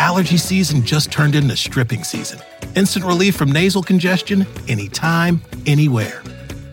Allergy 0.01 0.39
season 0.39 0.83
just 0.83 1.13
turned 1.13 1.35
into 1.35 1.55
stripping 1.55 2.05
season. 2.05 2.41
Instant 2.75 3.05
relief 3.05 3.37
from 3.37 3.53
nasal 3.53 3.83
congestion 3.83 4.47
anytime, 4.67 5.43
anywhere. 5.67 6.23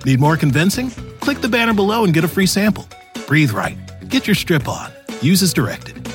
Need 0.05 0.21
more 0.21 0.37
convincing? 0.37 0.91
Click 1.19 1.41
the 1.41 1.49
banner 1.49 1.73
below 1.73 2.05
and 2.05 2.13
get 2.13 2.23
a 2.23 2.27
free 2.29 2.45
sample. 2.45 2.87
Breathe 3.27 3.51
Right. 3.51 3.77
Get 4.07 4.27
your 4.27 4.33
strip 4.33 4.69
on. 4.69 4.93
Use 5.19 5.43
as 5.43 5.53
directed. 5.53 6.07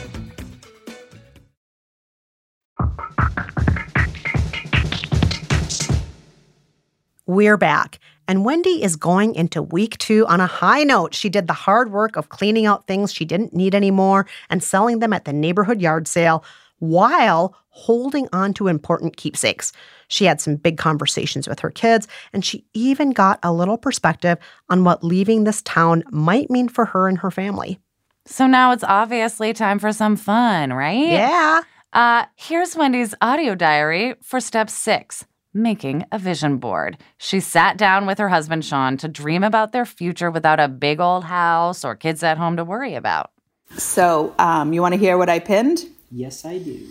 We're 7.26 7.58
back. 7.58 7.98
And 8.26 8.46
Wendy 8.46 8.82
is 8.82 8.96
going 8.96 9.34
into 9.34 9.60
week 9.60 9.98
two 9.98 10.26
on 10.28 10.40
a 10.40 10.46
high 10.46 10.84
note. 10.84 11.14
She 11.14 11.28
did 11.28 11.46
the 11.46 11.52
hard 11.52 11.92
work 11.92 12.16
of 12.16 12.30
cleaning 12.30 12.64
out 12.64 12.86
things 12.86 13.12
she 13.12 13.26
didn't 13.26 13.52
need 13.52 13.74
anymore 13.74 14.26
and 14.48 14.62
selling 14.62 15.00
them 15.00 15.12
at 15.12 15.26
the 15.26 15.32
neighborhood 15.34 15.82
yard 15.82 16.08
sale 16.08 16.42
while 16.82 17.54
holding 17.68 18.28
on 18.32 18.52
to 18.52 18.66
important 18.66 19.16
keepsakes. 19.16 19.72
She 20.08 20.24
had 20.24 20.40
some 20.40 20.56
big 20.56 20.78
conversations 20.78 21.46
with 21.46 21.60
her 21.60 21.70
kids, 21.70 22.08
and 22.32 22.44
she 22.44 22.66
even 22.74 23.12
got 23.12 23.38
a 23.44 23.52
little 23.52 23.78
perspective 23.78 24.36
on 24.68 24.82
what 24.82 25.04
leaving 25.04 25.44
this 25.44 25.62
town 25.62 26.02
might 26.10 26.50
mean 26.50 26.68
for 26.68 26.84
her 26.86 27.06
and 27.06 27.18
her 27.18 27.30
family. 27.30 27.78
So 28.26 28.48
now 28.48 28.72
it's 28.72 28.82
obviously 28.82 29.52
time 29.52 29.78
for 29.78 29.92
some 29.92 30.16
fun, 30.16 30.72
right? 30.72 31.08
Yeah. 31.08 31.62
Uh, 31.92 32.24
here's 32.34 32.74
Wendy's 32.74 33.14
audio 33.20 33.54
diary 33.54 34.14
for 34.20 34.40
step 34.40 34.68
six 34.68 35.24
making 35.54 36.04
a 36.10 36.18
vision 36.18 36.56
board. 36.56 36.96
She 37.18 37.38
sat 37.38 37.76
down 37.76 38.06
with 38.06 38.18
her 38.18 38.30
husband, 38.30 38.64
Sean, 38.64 38.96
to 38.96 39.06
dream 39.06 39.44
about 39.44 39.72
their 39.72 39.84
future 39.84 40.30
without 40.30 40.58
a 40.58 40.66
big 40.66 40.98
old 40.98 41.24
house 41.24 41.84
or 41.84 41.94
kids 41.94 42.22
at 42.22 42.38
home 42.38 42.56
to 42.56 42.64
worry 42.64 42.94
about. 42.94 43.30
So, 43.76 44.34
um, 44.38 44.72
you 44.72 44.80
want 44.80 44.94
to 44.94 44.98
hear 44.98 45.18
what 45.18 45.28
I 45.28 45.38
pinned? 45.38 45.84
Yes, 46.12 46.44
I 46.44 46.58
do. 46.58 46.88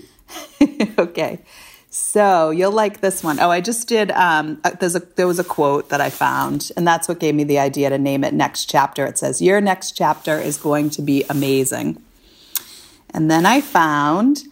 okay. 0.98 1.40
So 1.90 2.50
you'll 2.50 2.72
like 2.72 3.02
this 3.02 3.24
one. 3.24 3.40
Oh, 3.40 3.52
I 3.52 3.62
just 3.62 3.88
did. 3.88 4.12
Um, 4.12 4.62
there's 4.80 4.96
a 4.96 5.00
there 5.00 5.28
was 5.28 5.40
a 5.40 5.44
quote 5.44 5.90
that 5.90 6.02
I 6.02 6.10
found, 6.10 6.72
and 6.78 6.88
that's 6.88 7.08
what 7.08 7.20
gave 7.20 7.36
me 7.36 7.44
the 7.44 7.60
idea 7.60 7.90
to 7.90 7.98
name 7.98 8.24
it 8.24 8.34
next 8.34 8.70
chapter. 8.70 9.06
It 9.06 9.18
says, 9.18 9.42
"Your 9.42 9.60
next 9.60 9.92
chapter 9.92 10.40
is 10.40 10.58
going 10.58 10.90
to 10.92 11.02
be 11.02 11.26
amazing." 11.30 12.02
And 13.14 13.30
then 13.30 13.46
I 13.46 13.60
found 13.60 14.44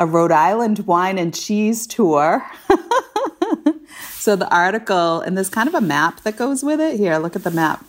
a 0.00 0.06
Rhode 0.06 0.32
Island 0.32 0.86
wine 0.86 1.18
and 1.18 1.34
cheese 1.34 1.86
tour. 1.86 2.46
so 4.10 4.34
the 4.34 4.48
article, 4.48 5.20
and 5.20 5.36
there's 5.36 5.50
kind 5.50 5.68
of 5.68 5.74
a 5.74 5.82
map 5.82 6.22
that 6.22 6.38
goes 6.38 6.64
with 6.64 6.80
it. 6.80 6.98
Here, 6.98 7.18
look 7.18 7.36
at 7.36 7.44
the 7.44 7.50
map. 7.50 7.84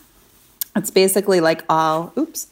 It's 0.76 0.92
basically 0.92 1.40
like 1.40 1.64
all, 1.70 2.12
oops, 2.18 2.48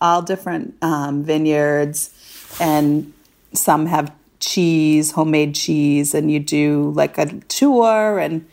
all 0.00 0.22
different 0.22 0.74
um, 0.82 1.22
vineyards, 1.22 2.10
and 2.60 3.12
some 3.52 3.86
have 3.86 4.12
cheese, 4.40 5.12
homemade 5.12 5.54
cheese, 5.54 6.14
and 6.14 6.30
you 6.30 6.40
do 6.40 6.92
like 6.94 7.18
a 7.18 7.26
tour 7.48 8.18
and 8.18 8.46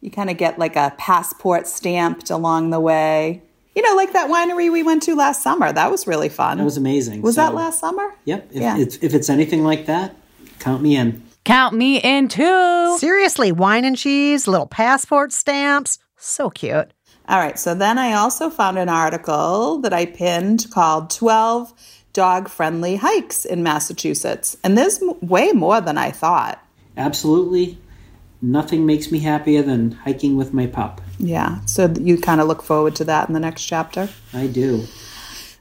you 0.00 0.10
kind 0.10 0.28
of 0.30 0.36
get 0.36 0.58
like 0.58 0.76
a 0.76 0.92
passport 0.98 1.66
stamped 1.66 2.30
along 2.30 2.70
the 2.70 2.80
way. 2.80 3.42
You 3.74 3.82
know, 3.82 3.96
like 3.96 4.12
that 4.12 4.30
winery 4.30 4.70
we 4.70 4.82
went 4.82 5.02
to 5.04 5.14
last 5.16 5.42
summer. 5.42 5.72
That 5.72 5.90
was 5.90 6.06
really 6.06 6.28
fun. 6.28 6.58
That 6.58 6.64
was 6.64 6.76
amazing. 6.76 7.22
Was 7.22 7.34
So- 7.36 7.42
that 7.42 7.54
last 7.54 7.80
summer? 7.80 8.14
Yep. 8.24 8.48
If, 8.52 8.60
Yeah. 8.62 8.76
it's, 8.78 8.96
if 9.02 9.14
it's 9.14 9.28
anything 9.30 9.64
like 9.64 9.86
that, 9.86 10.14
count 10.60 10.82
me 10.82 10.96
in. 10.96 11.22
Count 11.44 11.74
me 11.74 11.98
in 11.98 12.28
too. 12.28 12.96
Seriously, 12.98 13.52
wine 13.52 13.84
and 13.84 13.96
cheese, 13.96 14.46
little 14.48 14.66
passport 14.66 15.32
stamps. 15.32 15.98
So 16.16 16.50
cute. 16.50 16.90
All 17.28 17.38
right. 17.38 17.58
So 17.58 17.74
then 17.74 17.98
I 17.98 18.12
also 18.12 18.48
found 18.50 18.78
an 18.78 18.88
article 18.88 19.78
that 19.78 19.92
I 19.92 20.06
pinned 20.06 20.66
called 20.70 21.10
12 21.10 21.72
Dog 22.14 22.48
Friendly 22.48 22.96
Hikes 22.96 23.44
in 23.44 23.62
Massachusetts. 23.62 24.56
And 24.64 24.78
there's 24.78 25.02
way 25.20 25.52
more 25.52 25.82
than 25.82 25.98
I 25.98 26.10
thought. 26.10 26.64
Absolutely 26.96 27.78
nothing 28.44 28.84
makes 28.84 29.10
me 29.10 29.20
happier 29.20 29.62
than 29.62 29.92
hiking 29.92 30.36
with 30.36 30.52
my 30.52 30.66
pup. 30.66 31.00
Yeah. 31.18 31.64
So 31.64 31.92
you 31.98 32.18
kind 32.18 32.40
of 32.40 32.46
look 32.46 32.62
forward 32.62 32.94
to 32.96 33.04
that 33.04 33.28
in 33.28 33.34
the 33.34 33.40
next 33.40 33.64
chapter. 33.64 34.08
I 34.32 34.46
do. 34.46 34.86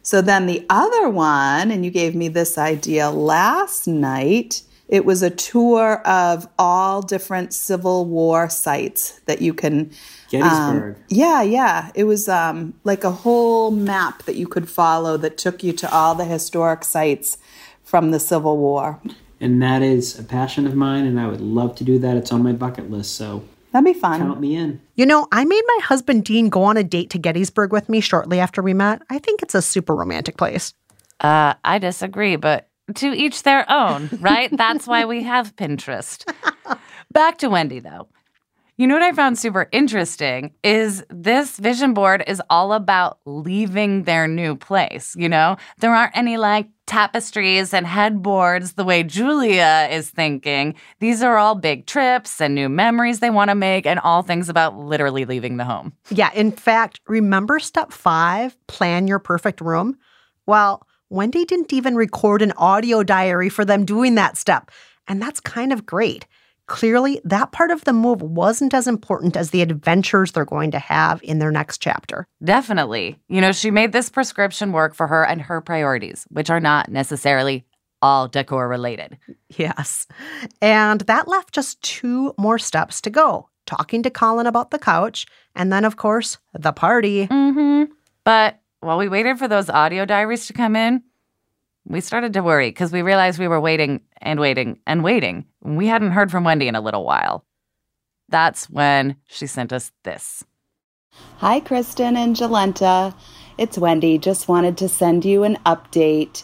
So 0.01 0.21
then 0.21 0.47
the 0.47 0.65
other 0.69 1.09
one, 1.09 1.71
and 1.71 1.85
you 1.85 1.91
gave 1.91 2.13
me 2.13 2.27
this 2.27 2.57
idea 2.57 3.09
last 3.09 3.87
night, 3.87 4.63
it 4.88 5.06
was 5.06 5.24
a 5.24 5.30
tour 5.30 6.02
of 6.06 6.48
all 6.60 7.02
different 7.02 7.54
Civil 7.54 8.06
War 8.06 8.50
sites 8.50 9.19
that 9.26 9.41
you 9.41 9.54
can. 9.54 9.91
Gettysburg. 10.30 10.96
Um, 10.96 11.04
yeah, 11.10 11.41
yeah. 11.41 11.91
It 11.96 12.06
was 12.06 12.28
um, 12.28 12.74
like 12.84 13.04
a 13.04 13.12
whole 13.12 13.72
map 13.72 14.24
that 14.24 14.36
you 14.36 14.48
could 14.48 14.69
follow 14.69 15.15
that 15.17 15.38
took 15.38 15.63
you 15.63 15.74
to 15.74 15.93
all 15.93 16.15
the 16.15 16.26
historic 16.26 16.84
sites 16.84 17.38
from 17.84 18.12
the 18.12 18.19
Civil 18.19 18.58
War. 18.58 19.00
And 19.39 19.62
that 19.62 19.82
is 19.82 20.17
a 20.17 20.24
passion 20.24 20.65
of 20.65 20.74
mine, 20.74 21.06
and 21.06 21.19
I 21.19 21.28
would 21.28 21.41
love 21.41 21.76
to 21.76 21.84
do 21.84 22.00
that. 22.00 22.15
It's 22.17 22.32
on 22.32 22.43
my 22.43 22.54
bucket 22.54 22.89
list, 22.89 23.15
so 23.15 23.43
That'd 23.72 23.86
be 23.86 24.00
fun. 24.00 24.22
count 24.22 24.39
me 24.39 24.56
in. 24.56 24.82
You 24.96 25.06
know, 25.06 25.28
I 25.32 25.43
made 25.46 25.63
my 25.67 25.80
husband 25.84 26.24
Dean 26.26 26.50
go 26.50 26.63
on 26.63 26.78
a 26.78 26.84
date 26.84 27.10
to 27.12 27.19
Gettysburg 27.19 27.72
with 27.72 27.89
me 27.89 28.00
shortly 28.00 28.39
after 28.39 28.62
we 28.62 28.74
met. 28.74 29.02
I 29.10 29.19
think 29.19 29.41
it's 29.41 29.56
a 29.56 29.62
super 29.62 29.96
romantic 29.96 30.38
place. 30.38 30.74
Uh, 31.19 31.56
I 31.63 31.80
disagree, 31.80 32.36
but 32.36 32.69
to 32.96 33.13
each 33.13 33.43
their 33.43 33.69
own, 33.72 34.10
right? 34.19 34.50
That's 34.56 34.88
why 34.88 35.06
we 35.06 35.24
have 35.24 35.56
Pinterest. 35.56 36.26
Back 37.12 37.38
to 37.39 37.50
Wendy, 37.50 37.80
though. 37.80 38.08
You 38.76 38.88
know 38.88 38.96
what 38.96 39.04
I 39.04 39.12
found 39.12 39.38
super 39.38 39.69
interesting 39.72 40.52
is 40.63 41.06
this 41.10 41.60
vision 41.60 41.93
board 41.93 42.24
is 42.26 42.41
all 42.50 42.74
about 42.74 43.19
leaving 43.26 44.04
their 44.04 44.28
new 44.28 44.56
place. 44.56 45.15
You 45.15 45.30
know, 45.30 45.58
there 45.78 45.93
aren't 45.93 46.17
any 46.17 46.38
like 46.38 46.69
tapestries 46.88 47.72
and 47.72 47.86
headboards 47.86 48.74
the 48.74 48.84
way 48.84 49.04
Julia 49.04 49.88
is 49.91 50.10
thinking. 50.10 50.74
These 51.00 51.22
are 51.22 51.38
all 51.38 51.54
big 51.54 51.86
trips 51.86 52.41
and 52.41 52.56
new 52.56 52.67
memories 52.67 53.19
they 53.19 53.30
want 53.30 53.50
to 53.50 53.56
make, 53.56 53.86
and 53.86 54.00
all 54.00 54.24
things 54.24 54.50
about 54.50 54.76
literally 54.76 55.26
leaving 55.26 55.58
the 55.58 55.65
home. 55.65 55.93
Yeah, 56.10 56.32
in 56.34 56.52
fact, 56.52 57.00
remember 57.08 57.60
step 57.60 57.93
five 57.93 58.58
plan 58.65 59.08
your 59.08 59.19
perfect 59.19 59.62
room? 59.62 60.00
Well, 60.48 60.86
Wendy 61.13 61.45
didn't 61.45 61.71
even 61.71 61.95
record 61.95 62.41
an 62.41 62.54
audio 62.58 63.04
diary 63.04 63.47
for 63.47 63.63
them 63.63 63.86
doing 63.86 64.15
that 64.15 64.36
step. 64.36 64.71
And 65.08 65.21
that's 65.21 65.39
kind 65.39 65.71
of 65.71 65.86
great. 65.86 66.26
Clearly, 66.65 67.21
that 67.23 67.52
part 67.52 67.71
of 67.71 67.84
the 67.84 67.93
move 67.93 68.21
wasn't 68.21 68.73
as 68.73 68.88
important 68.88 69.38
as 69.38 69.52
the 69.52 69.62
adventures 69.62 70.32
they're 70.32 70.45
going 70.45 70.71
to 70.71 70.80
have 70.80 71.21
in 71.21 71.39
their 71.39 71.52
next 71.52 71.82
chapter. 71.82 72.26
Definitely. 72.43 73.19
You 73.28 73.41
know, 73.41 73.52
she 73.52 73.69
made 73.69 73.91
this 73.91 74.10
prescription 74.10 74.71
work 74.71 74.95
for 74.95 75.08
her 75.08 75.23
and 75.26 75.41
her 75.41 75.62
priorities, 75.62 76.26
which 76.30 76.49
are 76.49 76.62
not 76.62 76.89
necessarily 76.89 77.65
all 78.02 78.28
decor 78.28 78.67
related. 78.67 79.17
Yes. 79.49 80.08
And 80.62 81.02
that 81.02 81.28
left 81.28 81.54
just 81.54 81.82
two 81.82 82.34
more 82.38 82.58
steps 82.58 83.02
to 83.02 83.10
go 83.10 83.49
talking 83.65 84.04
to 84.04 84.10
Colin 84.10 84.47
about 84.47 84.71
the 84.71 84.80
couch, 84.80 85.26
and 85.56 85.71
then, 85.71 85.86
of 85.86 85.97
course, 85.97 86.38
the 86.54 86.73
party. 86.73 87.28
Mm-hmm. 87.28 87.91
But 88.23 88.60
while 88.84 88.98
we 88.98 89.08
waited 89.08 89.39
for 89.39 89.48
those 89.48 89.69
audio 89.69 90.06
diaries 90.06 90.48
to 90.48 90.54
come 90.54 90.76
in, 90.76 91.04
we 91.86 92.02
started 92.02 92.34
to 92.34 92.43
worry 92.43 92.69
because 92.69 92.91
we 92.91 93.02
realized 93.02 93.39
we 93.39 93.48
were 93.48 93.60
waiting 93.60 94.02
and 94.17 94.39
waiting 94.39 94.80
and 94.86 95.04
waiting. 95.04 95.46
We 95.62 95.88
hadn't 95.88 96.12
heard 96.12 96.32
from 96.32 96.43
Wendy 96.43 96.67
in 96.67 96.76
a 96.76 96.82
little 96.82 97.04
while. 97.04 97.46
That's 98.30 98.69
when 98.69 99.17
she 99.28 99.48
sent 99.48 99.74
us 99.74 99.91
this. 100.04 100.43
Hi, 101.38 101.60
Kristen 101.60 102.17
and 102.17 102.36
Jolenta. 102.36 103.13
It's 103.58 103.78
Wendy. 103.78 104.17
Just 104.17 104.48
wanted 104.48 104.78
to 104.78 104.89
send 104.89 105.26
you 105.26 105.43
an 105.43 105.58
update. 105.65 106.43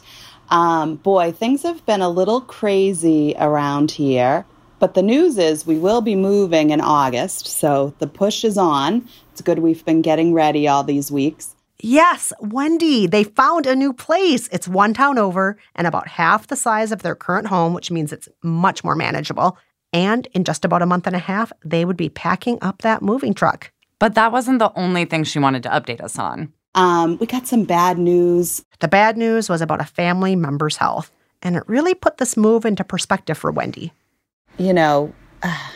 Um, 0.50 0.96
boy, 0.96 1.32
things 1.32 1.64
have 1.64 1.86
been 1.86 2.02
a 2.02 2.10
little 2.10 2.42
crazy 2.42 3.36
around 3.40 3.92
here, 3.92 4.46
but 4.80 4.94
the 4.94 5.02
news 5.02 5.38
is 5.38 5.66
we 5.66 5.78
will 5.78 6.02
be 6.02 6.16
moving 6.16 6.72
in 6.72 6.82
August, 6.82 7.48
so 7.48 7.94
the 8.00 8.08
push 8.08 8.44
is 8.44 8.58
on. 8.58 9.08
It's 9.32 9.42
good 9.42 9.60
we've 9.60 9.86
been 9.86 10.02
getting 10.02 10.34
ready 10.34 10.68
all 10.68 10.84
these 10.84 11.12
weeks. 11.12 11.56
Yes, 11.82 12.34
Wendy, 12.42 13.08
they 13.08 13.24
found 13.24 13.66
a 13.66 13.76
new 13.76 13.94
place. 13.94 14.50
It's 14.52 14.68
one 14.68 14.94
town 14.94 15.18
over 15.18 15.58
and 15.76 15.88
about 15.88 16.10
half 16.10 16.48
the 16.48 16.58
size 16.58 16.92
of 16.92 17.04
their 17.04 17.16
current 17.16 17.48
home, 17.48 17.74
which 17.74 17.90
means 17.90 18.12
it's 18.12 18.28
much 18.44 18.84
more 18.84 18.96
manageable. 18.96 19.58
And 19.94 20.28
in 20.34 20.44
just 20.44 20.66
about 20.66 20.82
a 20.82 20.86
month 20.86 21.08
and 21.08 21.16
a 21.16 21.20
half, 21.20 21.54
they 21.64 21.86
would 21.86 21.96
be 21.96 22.10
packing 22.10 22.58
up 22.62 22.82
that 22.82 23.02
moving 23.02 23.34
truck. 23.34 23.72
But 23.98 24.16
that 24.16 24.32
wasn't 24.32 24.60
the 24.60 24.74
only 24.78 25.06
thing 25.06 25.24
she 25.24 25.40
wanted 25.40 25.64
to 25.64 25.70
update 25.70 26.02
us 26.02 26.20
on. 26.20 26.52
Um, 26.76 27.18
we 27.18 27.28
got 27.28 27.48
some 27.48 27.64
bad 27.64 27.98
news. 27.98 28.64
The 28.80 28.88
bad 28.88 29.18
news 29.18 29.50
was 29.50 29.62
about 29.62 29.82
a 29.82 29.86
family 29.86 30.36
member's 30.36 30.78
health, 30.78 31.12
and 31.42 31.56
it 31.56 31.64
really 31.68 31.94
put 31.94 32.18
this 32.18 32.38
move 32.38 32.66
into 32.66 32.84
perspective 32.84 33.38
for 33.38 33.52
Wendy. 33.52 33.92
You 34.58 34.74
know, 34.74 35.14
uh, 35.42 35.70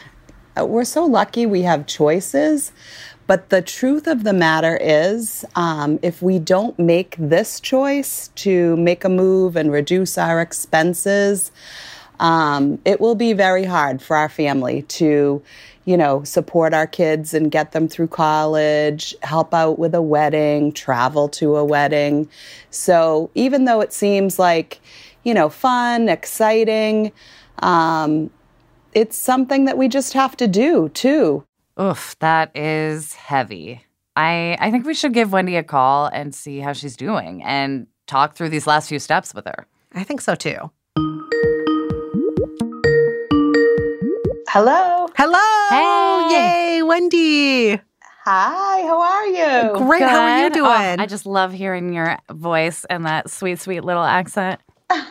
we're 0.65 0.85
so 0.85 1.05
lucky 1.05 1.45
we 1.45 1.63
have 1.63 1.87
choices. 1.87 2.71
But 3.25 3.49
the 3.49 3.62
truth 3.62 4.07
of 4.07 4.23
the 4.23 4.33
matter 4.33 4.77
is, 4.81 5.45
um, 5.55 5.97
if 6.01 6.21
we 6.21 6.39
don't 6.39 6.77
make 6.77 7.15
this 7.17 7.59
choice 7.59 8.29
to 8.36 8.75
make 8.77 9.05
a 9.05 9.09
move 9.09 9.55
and 9.55 9.71
reduce 9.71 10.17
our 10.17 10.41
expenses, 10.41 11.51
um, 12.19 12.79
it 12.86 12.99
will 12.99 13.15
be 13.15 13.33
very 13.33 13.63
hard 13.63 14.01
for 14.01 14.17
our 14.17 14.29
family 14.29 14.83
to, 14.83 15.41
you 15.86 15.97
know, 15.97 16.23
support 16.23 16.73
our 16.73 16.86
kids 16.86 17.33
and 17.33 17.49
get 17.49 17.71
them 17.71 17.88
through 17.88 18.07
college, 18.07 19.15
help 19.23 19.53
out 19.53 19.79
with 19.79 19.95
a 19.95 20.01
wedding, 20.01 20.71
travel 20.73 21.29
to 21.29 21.55
a 21.55 21.63
wedding. 21.65 22.27
So 22.71 23.31
even 23.36 23.65
though 23.65 23.81
it 23.81 23.93
seems 23.93 24.38
like, 24.38 24.79
you 25.23 25.33
know, 25.33 25.49
fun, 25.49 26.09
exciting, 26.09 27.12
um, 27.59 28.29
it's 28.93 29.17
something 29.17 29.65
that 29.65 29.77
we 29.77 29.88
just 29.88 30.13
have 30.13 30.38
to 30.38 30.47
do 30.47 30.89
too. 30.89 31.45
Oof, 31.79 32.15
that 32.19 32.55
is 32.55 33.13
heavy. 33.13 33.83
I 34.15 34.57
I 34.59 34.69
think 34.69 34.86
we 34.86 34.93
should 34.93 35.13
give 35.13 35.31
Wendy 35.31 35.55
a 35.55 35.63
call 35.63 36.05
and 36.07 36.36
see 36.36 36.59
how 36.59 36.73
she's 36.73 36.95
doing 36.95 37.43
and 37.43 37.88
talk 38.05 38.36
through 38.36 38.49
these 38.49 38.67
last 38.67 38.89
few 38.89 38.99
steps 38.99 39.33
with 39.33 39.45
her. 39.45 39.65
I 39.93 40.03
think 40.03 40.21
so 40.21 40.36
too. 40.36 40.71
Hello. 44.49 45.07
Hello. 45.17 45.39
Hey. 45.69 46.75
Yay, 46.77 46.83
Wendy. 46.83 47.82
Hi, 48.26 48.84
how 48.84 49.01
are 49.01 49.26
you? 49.26 49.86
Great. 49.86 50.03
How 50.03 50.21
are 50.21 50.39
you 50.41 50.45
oh, 50.45 50.49
doing? 50.49 50.99
Oh, 50.99 51.03
I 51.03 51.05
just 51.07 51.26
love 51.26 51.51
hearing 51.51 51.91
your 51.91 52.19
voice 52.32 52.86
and 52.86 53.05
that 53.07 53.32
sweet, 53.32 53.59
sweet 53.59 53.84
little 53.84 54.03
accent. 54.03 54.61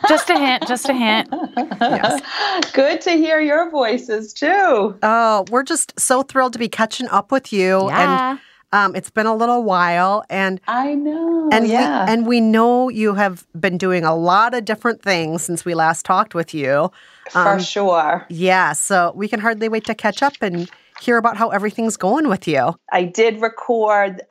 Just 0.09 0.31
a 0.31 0.39
hint, 0.39 0.67
just 0.67 0.89
a 0.89 0.95
hint. 0.95 1.31
Good 2.73 3.01
to 3.03 3.11
hear 3.13 3.41
your 3.41 3.71
voices 3.71 4.33
too. 4.33 4.97
Oh, 5.03 5.45
we're 5.51 5.63
just 5.63 5.99
so 5.99 6.23
thrilled 6.23 6.53
to 6.55 6.59
be 6.59 6.69
catching 6.69 7.09
up 7.09 7.33
with 7.33 7.53
you. 7.53 7.87
Yeah. 7.89 8.31
And 8.31 8.41
um, 8.73 8.97
it's 8.97 9.11
been 9.11 9.27
a 9.27 9.35
little 9.35 9.63
while, 9.63 10.25
and 10.31 10.61
I 10.67 10.95
know. 10.95 11.51
and 11.53 11.69
yeah. 11.69 12.07
we 12.07 12.13
and 12.13 12.27
we 12.27 12.41
know 12.41 12.89
you 12.89 13.15
have 13.15 13.47
been 13.59 13.77
doing 13.77 14.05
a 14.05 14.15
lot 14.15 14.55
of 14.55 14.65
different 14.65 15.03
things 15.03 15.43
since 15.43 15.65
we 15.65 15.75
last 15.75 16.07
talked 16.07 16.35
with 16.35 16.55
you. 16.55 16.91
For 17.31 17.49
um, 17.49 17.61
sure. 17.61 18.27
Yeah, 18.31 18.73
so 18.73 19.13
we 19.15 19.29
can 19.29 19.41
hardly 19.41 19.69
wait 19.69 19.85
to 19.85 19.95
catch 19.95 20.23
up 20.23 20.35
and 20.41 20.71
hear 21.01 21.19
about 21.19 21.37
how 21.37 21.51
everything's 21.51 21.99
going 21.99 22.29
with 22.29 22.49
you. 22.49 22.75
I 22.91 23.05
did 23.05 23.43
record 23.43 24.23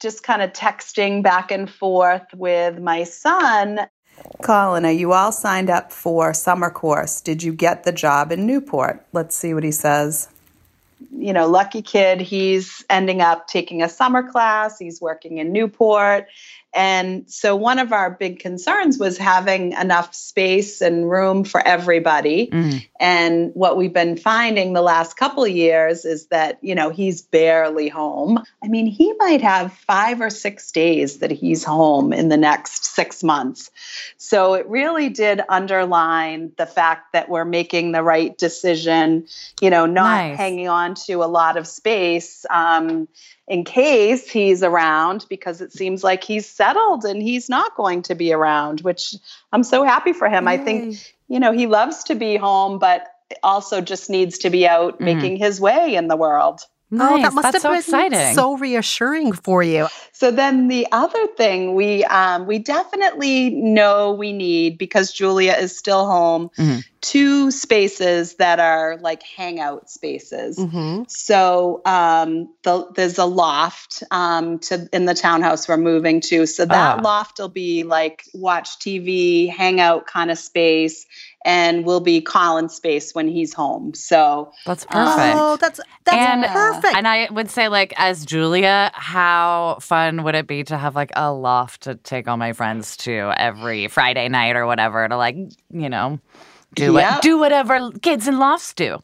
just 0.00 0.22
kind 0.22 0.42
of 0.42 0.52
texting 0.52 1.22
back 1.22 1.50
and 1.50 1.70
forth 1.70 2.26
with 2.34 2.78
my 2.78 3.04
son. 3.04 3.80
Colin, 4.42 4.84
are 4.84 4.92
you 4.92 5.12
all 5.12 5.32
signed 5.32 5.70
up 5.70 5.92
for 5.92 6.32
summer 6.34 6.70
course? 6.70 7.20
Did 7.20 7.42
you 7.42 7.52
get 7.52 7.84
the 7.84 7.92
job 7.92 8.32
in 8.32 8.46
Newport? 8.46 9.04
Let's 9.12 9.34
see 9.34 9.54
what 9.54 9.64
he 9.64 9.72
says. 9.72 10.28
You 11.10 11.32
know, 11.32 11.46
lucky 11.46 11.82
kid, 11.82 12.20
he's 12.20 12.84
ending 12.88 13.20
up 13.20 13.48
taking 13.48 13.82
a 13.82 13.88
summer 13.88 14.30
class. 14.30 14.78
He's 14.78 15.00
working 15.00 15.38
in 15.38 15.52
Newport. 15.52 16.26
And 16.76 17.30
so, 17.30 17.56
one 17.56 17.78
of 17.78 17.92
our 17.92 18.10
big 18.10 18.38
concerns 18.38 18.98
was 18.98 19.16
having 19.16 19.72
enough 19.72 20.14
space 20.14 20.82
and 20.82 21.10
room 21.10 21.44
for 21.44 21.66
everybody. 21.66 22.48
Mm. 22.48 22.86
And 22.98 23.50
what 23.54 23.76
we've 23.76 23.92
been 23.92 24.16
finding 24.16 24.72
the 24.72 24.82
last 24.82 25.16
couple 25.16 25.44
of 25.44 25.50
years 25.50 26.04
is 26.04 26.26
that, 26.26 26.58
you 26.62 26.74
know, 26.74 26.90
he's 26.90 27.22
barely 27.22 27.88
home. 27.88 28.42
I 28.62 28.68
mean, 28.68 28.86
he 28.86 29.12
might 29.18 29.42
have 29.42 29.72
five 29.72 30.20
or 30.20 30.30
six 30.30 30.72
days 30.72 31.18
that 31.18 31.30
he's 31.30 31.64
home 31.64 32.12
in 32.12 32.28
the 32.28 32.36
next 32.36 32.84
six 32.84 33.22
months. 33.22 33.70
So, 34.16 34.54
it 34.54 34.66
really 34.68 35.08
did 35.08 35.42
underline 35.48 36.52
the 36.56 36.66
fact 36.66 37.12
that 37.12 37.28
we're 37.28 37.44
making 37.44 37.92
the 37.92 38.02
right 38.02 38.36
decision, 38.36 39.26
you 39.60 39.70
know, 39.70 39.86
not 39.86 40.28
Nice. 40.28 40.36
hanging 40.38 40.68
on 40.68 40.94
to 41.06 41.14
a 41.22 41.26
lot 41.26 41.56
of 41.56 41.66
space. 41.66 42.46
Um, 42.50 43.08
in 43.48 43.64
case 43.64 44.28
he's 44.28 44.62
around 44.62 45.24
because 45.28 45.60
it 45.60 45.72
seems 45.72 46.02
like 46.02 46.24
he's 46.24 46.46
settled 46.46 47.04
and 47.04 47.22
he's 47.22 47.48
not 47.48 47.76
going 47.76 48.02
to 48.02 48.14
be 48.14 48.32
around, 48.32 48.80
which 48.80 49.14
I'm 49.52 49.62
so 49.62 49.84
happy 49.84 50.12
for 50.12 50.28
him. 50.28 50.48
I 50.48 50.58
think, 50.58 51.15
you 51.28 51.40
know, 51.40 51.52
he 51.52 51.66
loves 51.66 52.04
to 52.04 52.14
be 52.14 52.36
home, 52.36 52.78
but 52.78 53.06
also 53.42 53.80
just 53.80 54.08
needs 54.10 54.38
to 54.38 54.50
be 54.50 54.66
out 54.66 55.00
Mhm. 55.00 55.04
making 55.04 55.36
his 55.36 55.60
way 55.60 55.94
in 55.94 56.08
the 56.08 56.16
world. 56.16 56.60
Nice. 56.90 57.10
Oh, 57.10 57.22
that 57.22 57.32
must 57.34 57.42
That's 57.42 57.54
have 57.56 57.62
so 57.62 57.70
been 57.70 57.78
exciting. 58.10 58.34
so 58.34 58.56
reassuring 58.56 59.32
for 59.32 59.62
you. 59.62 59.88
So 60.12 60.30
then 60.30 60.68
the 60.68 60.86
other 60.92 61.26
thing 61.36 61.74
we 61.74 62.04
um, 62.04 62.46
we 62.46 62.58
definitely 62.60 63.50
know 63.50 64.12
we 64.12 64.32
need 64.32 64.78
because 64.78 65.12
Julia 65.12 65.54
is 65.54 65.76
still 65.76 66.06
home, 66.06 66.48
Mhm. 66.56 66.84
two 67.00 67.50
spaces 67.50 68.36
that 68.36 68.60
are 68.60 68.98
like 69.00 69.22
hangout 69.24 69.90
spaces. 69.90 70.58
hmm 70.58 71.02
So 71.08 71.82
um, 71.84 72.54
the, 72.62 72.86
there's 72.94 73.18
a 73.18 73.24
loft 73.26 74.02
um, 74.10 74.58
to 74.60 74.88
in 74.92 75.06
the 75.06 75.14
townhouse 75.14 75.68
we're 75.68 75.76
moving 75.76 76.20
to. 76.22 76.46
So 76.46 76.64
that 76.66 76.98
Ah. 76.98 77.02
loft 77.02 77.38
will 77.40 77.48
be 77.48 77.82
like 77.82 78.22
watch 78.32 78.78
TV, 78.78 79.48
hangout 79.50 80.06
kind 80.06 80.30
of 80.30 80.38
space, 80.38 81.04
and 81.46 81.86
we'll 81.86 82.00
be 82.00 82.20
Colin's 82.20 82.74
space 82.74 83.14
when 83.14 83.28
he's 83.28 83.54
home. 83.54 83.94
So 83.94 84.52
That's 84.66 84.84
um, 84.90 85.06
perfect. 85.06 85.38
Oh, 85.40 85.56
that's 85.56 85.80
that's 86.04 86.16
and, 86.16 86.44
uh, 86.44 86.52
perfect. 86.52 86.96
And 86.96 87.08
I 87.08 87.28
would 87.30 87.48
say, 87.48 87.68
like, 87.68 87.94
as 87.96 88.26
Julia, 88.26 88.90
how 88.92 89.78
fun 89.80 90.24
would 90.24 90.34
it 90.34 90.46
be 90.48 90.64
to 90.64 90.76
have 90.76 90.94
like 90.96 91.12
a 91.16 91.32
loft 91.32 91.82
to 91.82 91.94
take 91.94 92.26
all 92.28 92.36
my 92.36 92.52
friends 92.52 92.96
to 92.98 93.32
every 93.38 93.86
Friday 93.88 94.28
night 94.28 94.56
or 94.56 94.66
whatever 94.66 95.08
to 95.08 95.16
like, 95.16 95.36
you 95.70 95.88
know, 95.88 96.18
do 96.74 96.92
what, 96.92 97.00
Yep. 97.00 97.22
do 97.22 97.38
whatever 97.38 97.92
kids 98.02 98.26
in 98.26 98.38
lofts 98.38 98.74
do. 98.74 98.98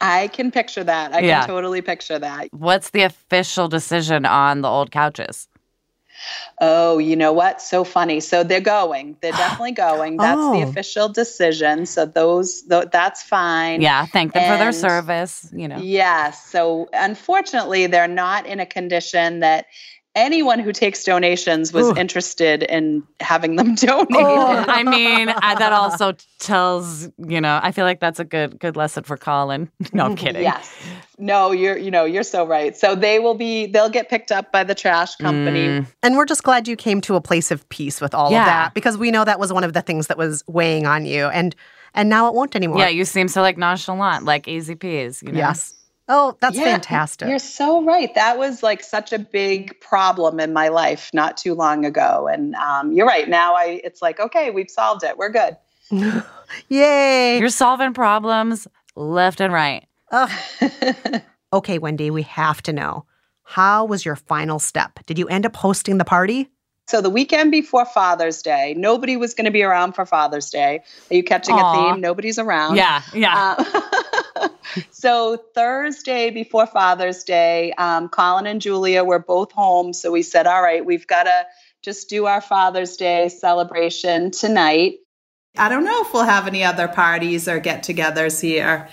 I 0.00 0.28
can 0.28 0.50
picture 0.50 0.82
that. 0.82 1.14
I 1.14 1.20
Yeah. 1.20 1.40
can 1.40 1.48
totally 1.48 1.82
picture 1.82 2.18
that. 2.18 2.48
What's 2.52 2.90
the 2.90 3.02
official 3.02 3.68
decision 3.68 4.24
on 4.24 4.62
the 4.62 4.68
old 4.68 4.90
couches? 4.90 5.46
Oh, 6.60 6.98
you 6.98 7.16
know 7.16 7.32
what? 7.32 7.60
So 7.60 7.84
funny. 7.84 8.20
So 8.20 8.44
they're 8.44 8.60
going. 8.60 9.16
They're 9.20 9.32
definitely 9.44 9.72
going. 9.72 10.16
That's 10.16 10.40
Oh. 10.40 10.52
the 10.52 10.62
official 10.62 11.08
decision. 11.08 11.86
So 11.86 12.06
those, 12.06 12.62
th- 12.62 12.86
that's 12.92 13.22
fine. 13.22 13.80
Yeah, 13.82 14.06
thank 14.06 14.32
them 14.32 14.50
for 14.50 14.58
their 14.58 14.72
service. 14.72 15.48
You 15.52 15.68
know, 15.68 15.78
Yes. 15.78 16.44
So 16.50 16.88
unfortunately, 16.92 17.86
they're 17.86 18.08
not 18.08 18.46
in 18.46 18.60
a 18.60 18.66
condition 18.66 19.40
that 19.40 19.66
anyone 20.14 20.58
who 20.58 20.72
takes 20.72 21.04
donations 21.04 21.72
was 21.72 21.88
Ooh. 21.88 21.96
interested 21.96 22.62
in 22.62 23.02
having 23.20 23.56
them 23.56 23.74
donated. 23.76 24.16
Oh, 24.16 24.64
I 24.68 24.82
mean, 24.82 25.28
I, 25.30 25.54
that 25.54 25.72
also 25.72 26.14
tells 26.38 27.08
you 27.18 27.40
know. 27.40 27.60
I 27.62 27.72
feel 27.72 27.84
like 27.84 28.00
that's 28.00 28.20
a 28.20 28.24
good 28.24 28.58
good 28.58 28.76
lesson 28.76 29.04
for 29.04 29.16
Colin. 29.16 29.70
No, 29.92 30.04
I'm 30.06 30.16
kidding. 30.16 30.42
Yes. 30.42 30.74
No, 31.18 31.52
you're 31.52 31.76
you 31.76 31.90
know, 31.90 32.04
you're 32.04 32.22
so 32.22 32.46
right. 32.46 32.76
So 32.76 32.94
they 32.94 33.18
will 33.18 33.34
be 33.34 33.66
they'll 33.66 33.90
get 33.90 34.08
picked 34.08 34.32
up 34.32 34.52
by 34.52 34.64
the 34.64 34.74
trash 34.74 35.16
company. 35.16 35.66
Mm. 35.66 35.86
and 36.02 36.16
we're 36.16 36.24
just 36.26 36.42
glad 36.42 36.66
you 36.66 36.76
came 36.76 37.00
to 37.02 37.14
a 37.16 37.20
place 37.20 37.50
of 37.50 37.68
peace 37.68 38.00
with 38.00 38.14
all 38.14 38.30
Yeah. 38.30 38.40
of 38.42 38.46
that 38.46 38.74
because 38.74 38.96
we 38.96 39.10
know 39.10 39.24
that 39.24 39.38
was 39.38 39.52
one 39.52 39.64
of 39.64 39.72
the 39.72 39.82
things 39.82 40.06
that 40.08 40.16
was 40.18 40.42
weighing 40.46 40.86
on 40.86 41.04
you, 41.04 41.26
and 41.26 41.54
and 41.94 42.08
now 42.08 42.26
it 42.28 42.34
won't 42.34 42.56
anymore. 42.56 42.78
Yeah, 42.78 42.88
you 42.88 43.04
seem 43.04 43.28
so 43.28 43.42
like 43.42 43.58
nonchalant, 43.58 44.24
like 44.24 44.48
easy 44.48 44.74
peas. 44.74 45.22
You 45.22 45.32
know? 45.32 45.38
Yes. 45.38 45.74
Oh, 46.14 46.36
that's 46.40 46.56
Yeah, 46.56 46.64
fantastic. 46.64 47.26
You're 47.26 47.38
so 47.38 47.82
right. 47.82 48.14
That 48.14 48.36
was 48.36 48.62
like 48.62 48.82
such 48.82 49.14
a 49.14 49.18
big 49.18 49.80
problem 49.80 50.40
in 50.40 50.52
my 50.52 50.68
life 50.68 51.08
not 51.14 51.38
too 51.38 51.54
long 51.54 51.86
ago. 51.86 52.28
And 52.30 52.54
um, 52.56 52.92
you're 52.92 53.06
right. 53.06 53.26
Now 53.26 53.54
I 53.54 53.80
it's 53.82 54.02
like, 54.02 54.20
okay, 54.20 54.50
we've 54.50 54.68
solved 54.68 55.04
it. 55.04 55.16
We're 55.16 55.30
good. 55.30 55.56
Yay. 56.68 57.38
You're 57.38 57.48
solving 57.48 57.94
problems 57.94 58.68
left 58.94 59.40
and 59.40 59.54
right. 59.54 59.86
Ugh. 60.10 60.30
okay, 61.54 61.78
Wendy, 61.78 62.10
we 62.10 62.22
have 62.24 62.60
to 62.64 62.74
know. 62.74 63.06
How 63.44 63.86
was 63.86 64.04
your 64.04 64.16
final 64.16 64.58
step? 64.58 64.98
Did 65.06 65.18
you 65.18 65.28
end 65.28 65.46
up 65.46 65.56
hosting 65.56 65.96
the 65.96 66.04
party? 66.04 66.50
So 66.92 67.00
the 67.00 67.08
weekend 67.08 67.50
before 67.50 67.86
Father's 67.86 68.42
Day, 68.42 68.74
nobody 68.76 69.16
was 69.16 69.32
going 69.32 69.46
to 69.46 69.50
be 69.50 69.62
around 69.62 69.94
for 69.94 70.04
Father's 70.04 70.50
Day. 70.50 70.82
Are 71.10 71.14
you 71.14 71.24
catching 71.24 71.54
Aw. 71.54 71.88
a 71.88 71.94
theme? 71.94 72.02
Nobody's 72.02 72.38
around. 72.38 72.76
Yeah, 72.76 73.00
yeah. 73.14 73.56
Uh, 74.36 74.48
so 74.90 75.38
Thursday 75.54 76.28
before 76.28 76.66
Father's 76.66 77.24
Day, 77.24 77.72
um, 77.78 78.10
Colin 78.10 78.46
and 78.46 78.60
Julia 78.60 79.04
were 79.04 79.20
both 79.20 79.52
home. 79.52 79.94
So 79.94 80.12
we 80.12 80.20
said, 80.20 80.46
all 80.46 80.60
right, 80.60 80.84
we've 80.84 81.06
got 81.06 81.22
to 81.22 81.46
just 81.80 82.10
do 82.10 82.26
our 82.26 82.42
Father's 82.42 82.98
Day 82.98 83.30
celebration 83.30 84.30
tonight. 84.30 84.96
I 85.56 85.70
don't 85.70 85.86
know 85.86 86.04
if 86.04 86.12
we'll 86.12 86.24
have 86.24 86.46
any 86.46 86.62
other 86.62 86.88
parties 86.88 87.48
or 87.48 87.58
get 87.58 87.84
togethers 87.84 88.38
here. 88.38 88.86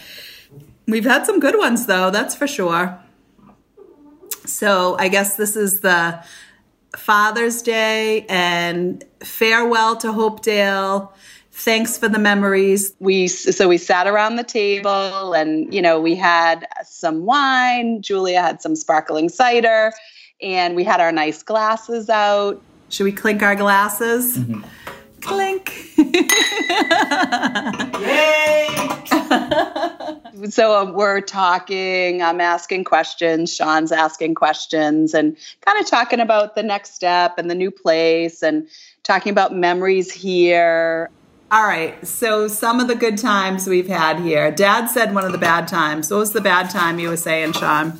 We've 0.87 1.03
had 1.03 1.25
some 1.25 1.41
good 1.41 1.57
ones, 1.57 1.85
though, 1.85 2.11
that's 2.11 2.33
for 2.33 2.47
sure. 2.47 2.97
So 4.45 4.95
I 4.97 5.09
guess 5.09 5.35
this 5.35 5.57
is 5.57 5.81
the 5.81 6.23
Father's 6.95 7.61
Day 7.61 8.25
and 8.29 9.03
farewell 9.19 9.95
to 9.97 10.07
Hopedale. 10.07 11.11
Thanks 11.51 11.97
for 11.97 12.07
the 12.07 12.19
memories. 12.19 12.93
we 12.99 13.27
so 13.27 13.67
we 13.67 13.77
sat 13.77 14.07
around 14.07 14.37
the 14.37 14.43
table 14.43 15.33
and 15.33 15.73
you 15.73 15.81
know 15.81 15.99
we 15.99 16.15
had 16.15 16.65
some 16.85 17.25
wine 17.25 18.01
julia 18.01 18.41
had 18.41 18.61
some 18.61 18.75
sparkling 18.77 19.27
cider 19.27 19.91
and 20.41 20.75
we 20.75 20.85
had 20.85 21.01
our 21.01 21.11
nice 21.11 21.43
glasses 21.43 22.09
out 22.09 22.61
Should 22.87 23.03
we 23.03 23.11
clink 23.11 23.43
our 23.43 23.55
glasses? 23.55 24.37
Mm-hmm. 24.37 24.63
Clink. 25.21 25.73
Yay! 27.99 28.67
so 30.49 30.79
um, 30.79 30.93
we're 30.93 31.21
talking 31.21 32.21
i'm 32.21 32.39
asking 32.39 32.83
questions 32.83 33.53
sean's 33.53 33.91
asking 33.91 34.33
questions 34.33 35.13
and 35.13 35.35
kind 35.65 35.79
of 35.79 35.85
talking 35.85 36.19
about 36.19 36.55
the 36.55 36.63
next 36.63 36.95
step 36.95 37.37
and 37.37 37.49
the 37.49 37.55
new 37.55 37.71
place 37.71 38.41
and 38.41 38.67
talking 39.03 39.31
about 39.31 39.53
memories 39.53 40.11
here 40.11 41.09
All 41.51 41.65
right. 41.65 42.05
So 42.05 42.47
some 42.47 42.79
of 42.79 42.87
the 42.87 42.93
good 42.93 43.17
times 43.17 43.65
we've 43.65 43.87
had 43.87 44.19
here. 44.19 44.51
Dad 44.51 44.85
said 44.85 45.15
one 45.15 45.25
of 45.25 45.31
the 45.31 45.39
bad 45.39 45.67
times. 45.67 46.11
What 46.11 46.19
was 46.19 46.31
the 46.31 46.41
bad 46.41 46.69
time 46.69 46.99
you 46.99 47.09
were 47.09 47.17
saying, 47.17 47.53
Sean? 47.53 47.99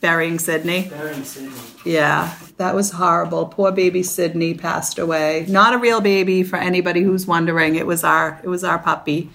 Burying 0.00 0.38
Sydney. 0.38 0.88
Burying 0.88 1.24
Sydney. 1.24 1.50
Yeah, 1.84 2.32
that 2.60 2.74
was 2.74 2.90
horrible. 2.90 3.46
Poor 3.46 3.72
baby 3.72 4.02
Sydney 4.02 4.52
passed 4.52 4.98
away. 4.98 5.46
Not 5.48 5.72
a 5.72 5.78
real 5.78 6.02
baby 6.02 6.42
for 6.42 6.56
anybody 6.56 7.00
who's 7.00 7.26
wondering. 7.26 7.76
It 7.76 7.86
was 7.86 8.04
our 8.04 8.38
it 8.44 8.48
was 8.48 8.64
our 8.64 8.78
puppy. 8.78 9.30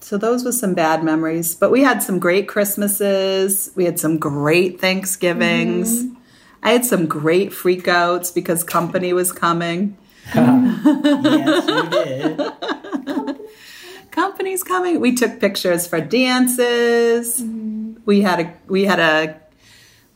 So 0.00 0.16
those 0.16 0.46
were 0.46 0.52
some 0.52 0.72
bad 0.72 1.04
memories, 1.04 1.54
but 1.54 1.70
we 1.70 1.82
had 1.82 2.02
some 2.02 2.18
great 2.18 2.48
Christmases. 2.48 3.70
We 3.74 3.84
had 3.84 4.00
some 4.00 4.18
great 4.18 4.80
Thanksgivings. 4.80 6.04
Mm-hmm. 6.04 6.14
I 6.62 6.70
had 6.70 6.86
some 6.86 7.04
great 7.04 7.50
freakouts 7.50 8.34
because 8.34 8.64
company 8.64 9.12
was 9.12 9.30
coming. 9.30 9.98
yes, 10.34 11.68
you 11.68 11.90
did. 11.90 13.40
Company's 14.10 14.62
coming. 14.62 15.00
We 15.00 15.14
took 15.14 15.38
pictures 15.38 15.86
for 15.86 16.00
dances. 16.00 17.42
Mm-hmm. 17.42 17.96
We 18.06 18.22
had 18.22 18.40
a 18.40 18.54
we 18.68 18.84
had 18.84 19.00
a 19.00 19.38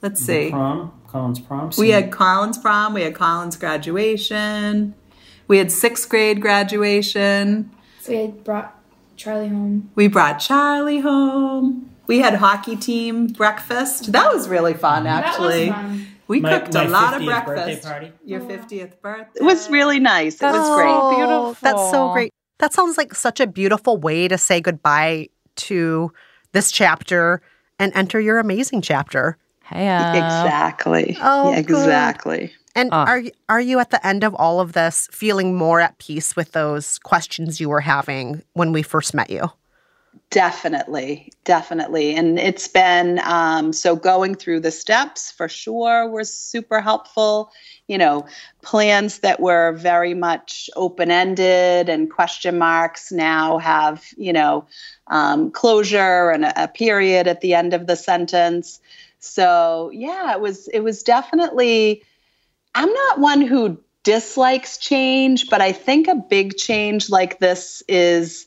let's 0.00 0.20
see. 0.22 0.48
Prom, 0.48 0.97
Colin's 1.08 1.40
prom. 1.40 1.70
We 1.78 1.90
had 1.90 2.12
Colin's 2.12 2.58
prom. 2.58 2.94
We 2.94 3.02
had 3.02 3.14
Colin's 3.14 3.56
graduation. 3.56 4.94
We 5.48 5.58
had 5.58 5.72
sixth 5.72 6.08
grade 6.08 6.40
graduation. 6.40 7.70
So 8.00 8.12
we 8.12 8.18
had 8.18 8.44
brought 8.44 8.78
Charlie 9.16 9.48
home. 9.48 9.90
We 9.94 10.06
brought 10.08 10.38
Charlie 10.38 11.00
home. 11.00 11.90
We 12.06 12.18
had 12.20 12.34
hockey 12.34 12.76
team 12.76 13.26
breakfast. 13.28 14.12
That 14.12 14.32
was 14.32 14.48
really 14.48 14.74
fun, 14.74 15.06
actually. 15.06 15.66
That 15.70 15.82
was 15.84 15.90
fun. 16.00 16.06
We 16.28 16.40
My- 16.40 16.58
cooked 16.58 16.74
my 16.74 16.84
a 16.84 16.88
lot 16.88 17.14
of 17.14 17.22
50th 17.22 17.46
birthday 17.46 17.64
breakfast. 17.64 17.88
party. 17.88 18.12
Your 18.24 18.40
fiftieth 18.40 19.00
birthday. 19.02 19.40
it 19.40 19.42
was 19.44 19.70
really 19.70 19.98
nice 19.98 20.34
it 20.42 20.44
was 20.44 20.76
great 20.76 20.88
Oh, 20.90 21.16
beautiful. 21.16 21.56
That's 21.62 21.90
so 21.90 22.12
great. 22.12 22.32
That 22.58 22.74
sounds 22.74 22.98
like 22.98 23.14
such 23.14 23.40
a 23.40 23.46
beautiful 23.46 23.96
way 23.96 24.28
to 24.28 24.36
say 24.36 24.60
goodbye 24.60 25.28
to 25.56 26.12
this 26.52 26.70
chapter 26.70 27.40
and 27.78 27.92
enter 27.94 28.20
your 28.20 28.38
amazing 28.38 28.82
chapter. 28.82 29.38
Hey, 29.68 29.88
uh, 29.88 30.16
exactly 30.16 31.16
Oh, 31.20 31.50
Yeah, 31.50 31.60
good. 31.62 31.88
exactly 31.88 32.54
And 32.74 32.90
Ugh. 32.92 33.08
are 33.08 33.22
are 33.48 33.60
you 33.60 33.78
at 33.80 33.90
the 33.90 34.06
end 34.06 34.24
of 34.24 34.34
all 34.34 34.60
of 34.60 34.72
this 34.72 35.08
feeling 35.12 35.56
more 35.56 35.80
at 35.80 35.98
peace 35.98 36.36
with 36.36 36.52
those 36.52 36.98
questions 37.00 37.60
you 37.60 37.68
were 37.68 37.80
having 37.80 38.42
when 38.54 38.72
we 38.72 38.82
first 38.82 39.14
met 39.14 39.30
you? 39.30 39.50
Definitely, 40.30 41.32
definitely. 41.44 42.14
And 42.14 42.38
it's 42.38 42.68
been 42.68 43.18
um, 43.24 43.72
so 43.72 43.96
going 43.96 44.34
through 44.34 44.60
the 44.60 44.70
steps 44.70 45.30
for 45.30 45.48
sure 45.48 46.08
was 46.08 46.32
super 46.32 46.80
helpful. 46.80 47.50
You 47.88 47.98
know, 47.98 48.26
plans 48.62 49.20
that 49.20 49.40
were 49.40 49.72
very 49.72 50.12
much 50.14 50.68
open 50.76 51.10
ended 51.10 51.88
and 51.88 52.10
question 52.10 52.58
marks 52.58 53.10
now 53.10 53.58
have, 53.58 54.04
you 54.16 54.32
know, 54.32 54.66
um, 55.08 55.50
closure 55.50 56.30
and 56.30 56.44
a, 56.44 56.64
a 56.64 56.68
period 56.68 57.26
at 57.26 57.40
the 57.40 57.54
end 57.54 57.72
of 57.72 57.86
the 57.86 57.96
sentence. 57.96 58.80
So 59.18 59.90
yeah, 59.92 60.32
it 60.32 60.40
was 60.40 60.68
it 60.68 60.80
was 60.80 61.02
definitely. 61.02 62.02
I'm 62.74 62.92
not 62.92 63.18
one 63.18 63.40
who 63.40 63.80
dislikes 64.04 64.78
change, 64.78 65.48
but 65.50 65.60
I 65.60 65.72
think 65.72 66.06
a 66.06 66.14
big 66.14 66.56
change 66.56 67.10
like 67.10 67.40
this 67.40 67.82
is 67.88 68.46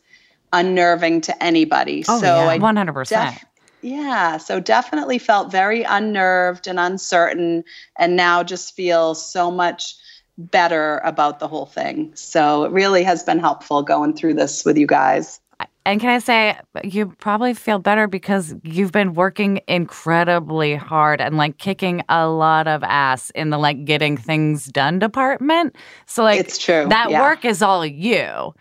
unnerving 0.53 1.21
to 1.21 1.43
anybody. 1.43 2.05
Oh, 2.07 2.19
so 2.19 2.35
yeah. 2.35 2.57
100%. 2.57 3.07
def- 3.07 3.45
yeah, 3.81 4.37
so 4.37 4.59
definitely 4.59 5.17
felt 5.17 5.51
very 5.51 5.83
unnerved 5.83 6.67
and 6.67 6.79
uncertain, 6.79 7.63
and 7.97 8.15
now 8.15 8.43
just 8.43 8.75
feel 8.75 9.15
so 9.15 9.49
much 9.49 9.95
better 10.37 10.99
about 10.99 11.39
the 11.39 11.47
whole 11.47 11.65
thing. 11.65 12.13
So 12.15 12.63
it 12.63 12.71
really 12.71 13.03
has 13.03 13.23
been 13.23 13.39
helpful 13.39 13.81
going 13.81 14.15
through 14.15 14.35
this 14.35 14.63
with 14.65 14.77
you 14.77 14.87
guys. 14.87 15.39
And 15.85 15.99
can 15.99 16.09
I 16.09 16.19
say, 16.19 16.59
you 16.83 17.07
probably 17.19 17.55
feel 17.55 17.79
better 17.79 18.07
because 18.07 18.53
you've 18.63 18.91
been 18.91 19.13
working 19.13 19.61
incredibly 19.67 20.75
hard 20.75 21.19
and 21.21 21.37
like 21.37 21.57
kicking 21.57 22.03
a 22.07 22.27
lot 22.27 22.67
of 22.67 22.83
ass 22.83 23.31
in 23.31 23.49
the 23.49 23.57
like 23.57 23.83
getting 23.83 24.15
things 24.15 24.65
done 24.65 24.99
department. 24.99 25.75
So, 26.05 26.23
like, 26.23 26.39
It's 26.39 26.57
true, 26.59 26.85
That 26.89 27.09
yeah. 27.09 27.21
work 27.21 27.45
is 27.45 27.61
all 27.63 27.85
you. 27.85 28.53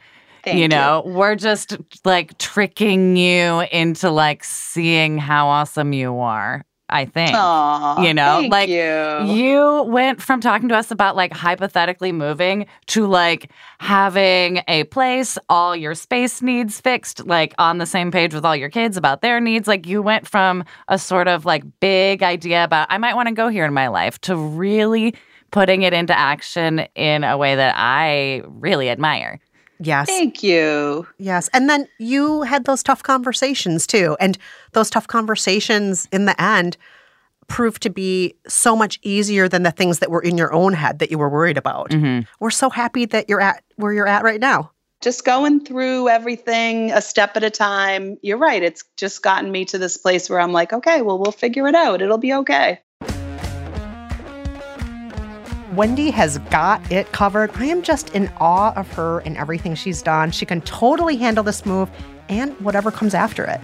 Thank 0.43 0.59
you 0.59 0.69
know, 0.69 1.03
we're 1.05 1.35
just 1.37 1.77
like 2.07 2.39
tricking 2.39 3.17
you 3.17 3.61
into 3.71 4.11
like 4.11 4.43
seeing 4.43 5.19
how 5.19 5.49
awesome 5.49 5.93
you 5.93 6.19
are. 6.19 6.65
I 6.91 7.05
think. 7.05 7.35
Aw, 7.35 8.03
you 8.03 8.13
know, 8.13 8.41
thank 8.41 8.53
like 8.53 8.69
you. 8.69 9.35
you 9.35 9.83
went 9.85 10.21
from 10.21 10.41
talking 10.41 10.69
to 10.69 10.77
us 10.77 10.91
about 10.91 11.17
like 11.17 11.33
hypothetically 11.33 12.13
moving 12.13 12.67
to 12.87 13.07
like 13.07 13.51
having 13.79 14.63
a 14.69 14.85
place, 14.85 15.39
all 15.49 15.75
your 15.75 15.95
space 15.95 16.43
needs 16.43 16.81
fixed, 16.81 17.27
like 17.27 17.55
on 17.59 17.79
the 17.79 17.87
same 17.87 18.11
page 18.11 18.35
with 18.35 18.45
all 18.45 18.57
your 18.57 18.71
kids 18.71 18.97
about 18.97 19.23
their 19.23 19.41
needs. 19.41 19.67
Like 19.67 19.87
you 19.87 20.03
went 20.03 20.27
from 20.29 20.65
a 20.89 20.99
sort 20.99 21.29
of 21.29 21.45
like 21.45 21.65
big 21.81 22.23
idea 22.23 22.65
about 22.65 22.89
I 22.91 22.99
might 22.99 23.15
want 23.15 23.29
to 23.29 23.35
go 23.35 23.49
here 23.49 23.65
in 23.65 23.73
my 23.73 23.89
life 23.89 24.21
to 24.23 24.37
really 24.37 25.15
putting 25.51 25.83
it 25.83 25.93
into 25.93 26.17
action 26.17 26.81
in 26.95 27.25
a 27.25 27.37
way 27.37 27.57
that 27.57 27.75
I 27.77 28.43
really 28.47 28.89
admire. 28.89 29.41
Yes. 29.83 30.09
Thank 30.09 30.43
you. 30.43 31.07
Yes. 31.19 31.49
And 31.53 31.69
then 31.71 31.89
you 31.99 32.43
had 32.43 32.65
those 32.65 32.83
tough 32.83 33.03
conversations 33.03 33.87
too. 33.87 34.17
And 34.21 34.37
those 34.73 34.91
tough 34.91 35.07
conversations 35.07 36.07
in 36.13 36.27
the 36.27 36.41
end 36.41 36.77
proved 37.49 37.83
to 37.83 37.91
be 37.91 38.35
so 38.47 38.77
much 38.77 39.01
easier 39.03 39.49
than 39.49 39.63
the 39.65 39.71
things 39.73 39.99
that 39.99 40.11
were 40.11 40.23
in 40.23 40.39
your 40.39 40.53
own 40.53 40.73
head 40.75 40.99
that 40.99 41.11
you 41.11 41.19
were 41.19 41.29
worried 41.31 41.57
about. 41.57 41.91
Mm-hmm. 41.91 42.29
We're 42.39 42.51
so 42.51 42.71
happy 42.71 43.07
that 43.07 43.29
you're 43.29 43.41
at 43.41 43.65
where 43.77 43.93
you're 43.93 44.07
at 44.07 44.23
right 44.23 44.39
now. 44.41 44.71
just 45.01 45.25
going 45.25 45.65
through 45.65 46.09
everything 46.09 46.93
a 46.93 47.01
step 47.01 47.37
at 47.37 47.43
a 47.45 47.51
time. 47.51 48.19
You're 48.23 48.39
right. 48.39 48.63
It's 48.63 48.85
just 48.97 49.23
gotten 49.23 49.51
me 49.51 49.65
to 49.67 49.79
this 49.79 49.97
place 49.97 50.29
where 50.29 50.41
I'm 50.41 50.53
like, 50.53 50.73
okay, 50.73 51.03
well, 51.03 51.19
we'll 51.19 51.33
figure 51.33 51.67
it 51.67 51.75
out. 51.75 52.03
It'll 52.03 52.19
be 52.19 52.35
okay. 52.35 52.81
Wendy 55.81 56.11
has 56.11 56.37
got 56.51 56.93
it 56.93 57.11
covered. 57.11 57.51
I 57.55 57.65
am 57.65 57.81
just 57.81 58.11
in 58.11 58.31
awe 58.37 58.75
of 58.77 58.87
her 58.93 59.21
and 59.21 59.35
everything 59.39 59.75
she's 59.75 60.03
done. 60.03 60.31
She 60.31 60.45
can 60.45 60.61
totally 60.61 61.17
handle 61.17 61.43
this 61.43 61.65
move 61.65 61.89
and 62.29 62.53
whatever 62.61 62.91
comes 62.91 63.15
after 63.15 63.47
it. 63.47 63.63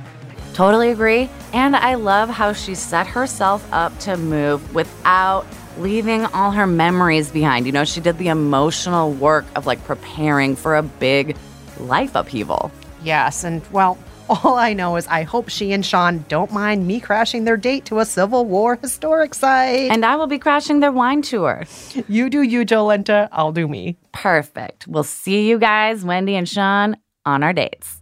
Totally 0.55 0.93
agree. 0.93 1.29
And 1.53 1.77
I 1.77 1.97
love 1.97 2.31
how 2.31 2.55
she 2.55 2.75
set 2.75 3.07
herself 3.07 3.71
up 3.71 3.99
to 3.99 4.17
move 4.17 4.75
without 4.75 5.45
leaving 5.77 6.25
all 6.25 6.53
her 6.53 6.67
memories 6.67 7.31
behind. 7.31 7.67
You 7.67 7.73
know, 7.73 7.85
she 7.85 8.01
did 8.01 8.17
the 8.17 8.29
emotional 8.29 9.13
work 9.13 9.45
of 9.55 9.67
like 9.67 9.85
preparing 9.85 10.57
for 10.57 10.75
a 10.75 10.83
big 10.83 11.37
life 11.79 12.15
upheaval. 12.15 12.71
Yes, 13.03 13.45
and 13.45 13.61
well, 13.73 13.99
all 14.29 14.57
I 14.57 14.73
know 14.73 14.97
is 14.97 15.07
I 15.07 15.23
hope 15.23 15.49
she 15.49 15.73
and 15.73 15.85
Sean 15.85 16.25
don't 16.29 16.53
mind 16.53 16.87
me 16.87 17.01
crashing 17.01 17.45
their 17.45 17.57
date 17.57 17.85
to 17.87 18.01
a 18.01 18.05
Civil 18.05 18.45
War 18.45 18.77
historic 18.77 19.35
site. 19.35 19.91
And 19.91 20.05
I 20.05 20.17
will 20.17 20.27
be 20.27 20.39
crashing 20.39 20.81
their 20.81 20.93
wine 20.93 21.23
tour. 21.23 21.65
you 22.09 22.31
do 22.31 22.43
you, 22.43 22.65
Jolenta. 22.65 23.29
I'll 23.33 23.53
do 23.53 23.69
me. 23.69 23.99
Perfect. 24.13 24.87
We'll 24.87 25.05
see 25.05 25.49
you 25.49 25.59
guys, 25.59 26.05
Wendy 26.05 26.35
and 26.35 26.49
Sean, 26.49 26.97
on 27.25 27.43
our 27.43 27.53
dates. 27.53 27.99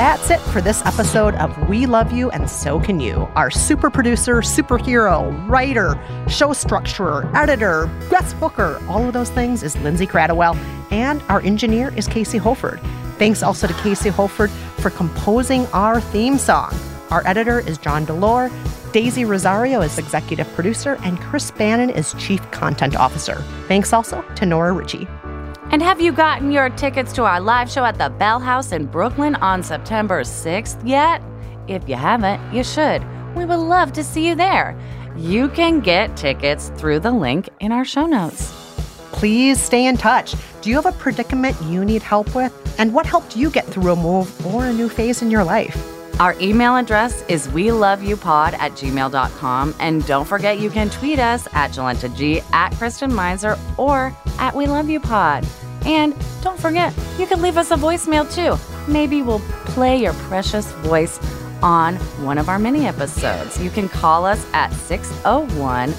That's 0.00 0.30
it 0.30 0.40
for 0.40 0.62
this 0.62 0.80
episode 0.86 1.34
of 1.34 1.68
We 1.68 1.84
Love 1.84 2.10
You 2.10 2.30
and 2.30 2.48
So 2.48 2.80
Can 2.80 3.00
You. 3.00 3.28
Our 3.36 3.50
super 3.50 3.90
producer, 3.90 4.36
superhero, 4.36 5.46
writer, 5.46 6.00
show 6.26 6.54
structurer, 6.54 7.30
editor, 7.34 7.84
guest 8.08 8.40
booker, 8.40 8.82
all 8.88 9.06
of 9.06 9.12
those 9.12 9.28
things 9.28 9.62
is 9.62 9.76
Lindsay 9.80 10.06
Cradwell. 10.06 10.56
And 10.90 11.22
our 11.28 11.42
engineer 11.42 11.92
is 11.98 12.08
Casey 12.08 12.38
Holford. 12.38 12.80
Thanks 13.18 13.42
also 13.42 13.66
to 13.66 13.74
Casey 13.74 14.08
Holford 14.08 14.50
for 14.78 14.88
composing 14.88 15.66
our 15.66 16.00
theme 16.00 16.38
song. 16.38 16.74
Our 17.10 17.22
editor 17.26 17.60
is 17.60 17.76
John 17.76 18.06
Delore. 18.06 18.50
Daisy 18.94 19.26
Rosario 19.26 19.82
is 19.82 19.98
executive 19.98 20.50
producer, 20.54 20.96
and 21.04 21.20
Chris 21.20 21.50
Bannon 21.50 21.90
is 21.90 22.14
chief 22.14 22.40
content 22.52 22.96
officer. 22.96 23.44
Thanks 23.68 23.92
also 23.92 24.22
to 24.36 24.46
Nora 24.46 24.72
Ritchie. 24.72 25.06
And 25.72 25.80
have 25.82 26.00
you 26.00 26.10
gotten 26.10 26.50
your 26.50 26.68
tickets 26.70 27.12
to 27.12 27.22
our 27.22 27.40
live 27.40 27.70
show 27.70 27.84
at 27.84 27.96
the 27.96 28.10
Bell 28.10 28.40
House 28.40 28.72
in 28.72 28.86
Brooklyn 28.86 29.36
on 29.36 29.62
September 29.62 30.22
6th 30.22 30.80
yet? 30.84 31.22
If 31.68 31.88
you 31.88 31.94
haven't, 31.94 32.40
you 32.52 32.64
should. 32.64 33.04
We 33.36 33.44
would 33.44 33.54
love 33.54 33.92
to 33.92 34.02
see 34.02 34.26
you 34.26 34.34
there. 34.34 34.76
You 35.16 35.48
can 35.48 35.78
get 35.78 36.16
tickets 36.16 36.72
through 36.76 36.98
the 36.98 37.12
link 37.12 37.48
in 37.60 37.70
our 37.70 37.84
show 37.84 38.06
notes. 38.06 38.50
Please 39.12 39.62
stay 39.62 39.86
in 39.86 39.96
touch. 39.96 40.34
Do 40.60 40.70
you 40.70 40.74
have 40.74 40.86
a 40.86 40.98
predicament 40.98 41.56
you 41.62 41.84
need 41.84 42.02
help 42.02 42.34
with? 42.34 42.52
And 42.80 42.92
what 42.92 43.06
helped 43.06 43.36
you 43.36 43.48
get 43.48 43.64
through 43.64 43.92
a 43.92 43.96
move 43.96 44.44
or 44.46 44.66
a 44.66 44.72
new 44.72 44.88
phase 44.88 45.22
in 45.22 45.30
your 45.30 45.44
life? 45.44 45.99
Our 46.20 46.36
email 46.38 46.76
address 46.76 47.24
is 47.28 47.48
we 47.48 47.72
love 47.72 48.02
you 48.02 48.14
pod 48.14 48.52
at 48.52 48.72
gmail.com. 48.72 49.74
And 49.80 50.06
don't 50.06 50.26
forget 50.26 50.58
you 50.58 50.68
can 50.68 50.90
tweet 50.90 51.18
us 51.18 51.48
at 51.54 51.70
Jolenta 51.70 52.14
G, 52.14 52.42
at 52.52 52.74
Kristen 52.74 53.10
Meinzer, 53.10 53.58
or 53.78 54.14
at 54.38 54.54
We 54.54 54.66
Love 54.66 54.90
You 54.90 55.00
Pod. 55.00 55.46
And 55.86 56.14
don't 56.42 56.60
forget, 56.60 56.94
you 57.18 57.26
can 57.26 57.40
leave 57.40 57.56
us 57.56 57.70
a 57.70 57.76
voicemail 57.76 58.30
too. 58.30 58.60
Maybe 58.86 59.22
we'll 59.22 59.40
play 59.64 59.96
your 59.96 60.12
precious 60.12 60.70
voice 60.84 61.18
on 61.62 61.96
one 62.22 62.36
of 62.36 62.50
our 62.50 62.58
mini 62.58 62.86
episodes. 62.86 63.58
You 63.58 63.70
can 63.70 63.88
call 63.88 64.26
us 64.26 64.46
at 64.52 64.74
601 64.74 65.94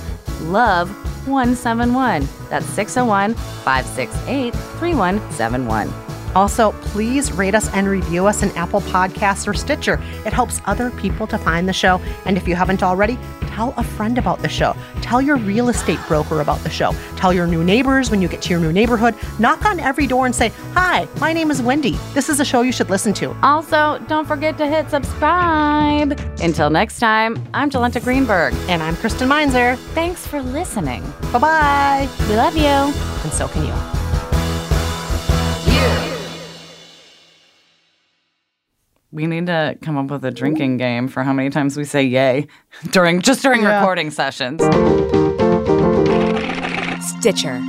Love 0.52 0.90
171. 1.28 2.28
That's 2.48 2.68
601 2.68 3.34
568 3.34 4.54
3171. 4.54 6.11
Also, 6.36 6.72
please 6.82 7.32
rate 7.32 7.56
us 7.56 7.70
and 7.74 7.88
review 7.88 8.26
us 8.26 8.44
in 8.44 8.50
Apple 8.52 8.82
Podcasts 8.82 9.48
or 9.48 9.54
Stitcher. 9.54 10.00
It 10.26 10.34
helps 10.34 10.62
other 10.66 10.92
people 10.92 11.28
to 11.28 11.38
find 11.38 11.68
the 11.68 11.74
show. 11.74 12.00
And 12.26 12.38
if 12.38 12.48
you 12.48 12.56
haven't 12.56 12.84
already, 12.84 13.18
tell 13.48 13.74
a 13.78 13.84
friend 13.84 14.18
about 14.18 14.40
the 14.42 14.50
show. 14.50 14.76
Tell 15.02 15.22
your 15.22 15.38
real 15.38 15.70
estate 15.70 16.00
broker 16.08 16.42
about 16.42 16.60
the 16.60 16.70
show. 16.70 16.94
Tell 17.18 17.34
your 17.34 17.48
new 17.48 17.64
neighbors 17.64 18.10
when 18.10 18.22
you 18.22 18.28
get 18.28 18.42
to 18.44 18.50
your 18.50 18.60
new 18.60 18.72
neighborhood. 18.72 19.16
Knock 19.40 19.66
on 19.66 19.80
every 19.80 20.08
door 20.08 20.26
and 20.26 20.34
say, 20.34 20.52
Hi, 20.74 21.08
my 21.20 21.34
name 21.34 21.52
is 21.52 21.62
Wendy. 21.62 21.98
This 22.14 22.30
is 22.30 22.40
a 22.40 22.46
show 22.46 22.62
you 22.62 22.72
should 22.72 22.90
listen 22.90 23.14
to. 23.16 23.36
Also, 23.44 24.00
don't 24.08 24.26
forget 24.26 24.58
to 24.58 24.68
hit 24.68 24.90
subscribe. 24.90 26.20
Until 26.42 26.70
next 26.70 27.00
time, 27.00 27.44
I'm 27.54 27.70
Jolenta 27.70 28.02
Greenberg. 28.02 28.54
And 28.70 28.82
I'm 28.82 28.96
Kristen 28.96 29.28
Meinzer. 29.28 29.76
Thanks 29.94 30.26
for 30.26 30.42
listening. 30.42 31.04
Bye 31.34 31.40
bye. 31.40 32.10
We 32.30 32.36
love 32.36 32.56
you. 32.56 32.64
And 32.64 33.34
so 33.34 33.48
can 33.48 33.66
you. 33.66 34.01
We 39.12 39.28
need 39.28 39.48
to 39.48 39.78
come 39.82 39.98
up 39.98 40.10
with 40.10 40.24
a 40.24 40.32
drinking 40.32 40.78
game 40.78 41.08
for 41.10 41.24
how 41.24 41.34
many 41.34 41.50
times 41.50 41.76
we 41.76 41.84
say 41.84 42.04
yay 42.04 42.48
during 42.92 43.22
just 43.22 43.42
during 43.42 43.62
Yeah. 43.64 43.80
recording 43.80 44.10
sessions. 44.12 44.62
Stitcher. 47.20 47.62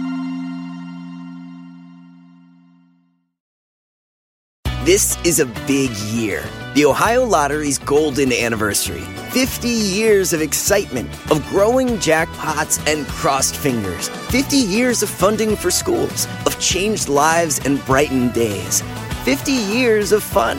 This 4.84 5.16
is 5.24 5.38
a 5.38 5.46
big 5.66 5.90
year. 6.12 6.42
The 6.74 6.84
Ohio 6.86 7.24
Lottery's 7.24 7.78
golden 7.78 8.32
anniversary. 8.32 9.02
50 9.30 9.68
years 9.68 10.32
of 10.32 10.42
excitement, 10.42 11.08
of 11.30 11.44
growing 11.48 11.88
jackpots 11.98 12.84
and 12.92 13.06
crossed 13.06 13.54
fingers. 13.56 14.08
50 14.08 14.56
years 14.56 15.02
of 15.02 15.08
funding 15.08 15.54
for 15.54 15.70
schools, 15.70 16.26
of 16.46 16.58
changed 16.58 17.08
lives 17.08 17.60
and 17.64 17.84
brightened 17.84 18.32
days. 18.32 18.82
50 19.24 19.52
years 19.52 20.10
of 20.10 20.22
fun. 20.22 20.58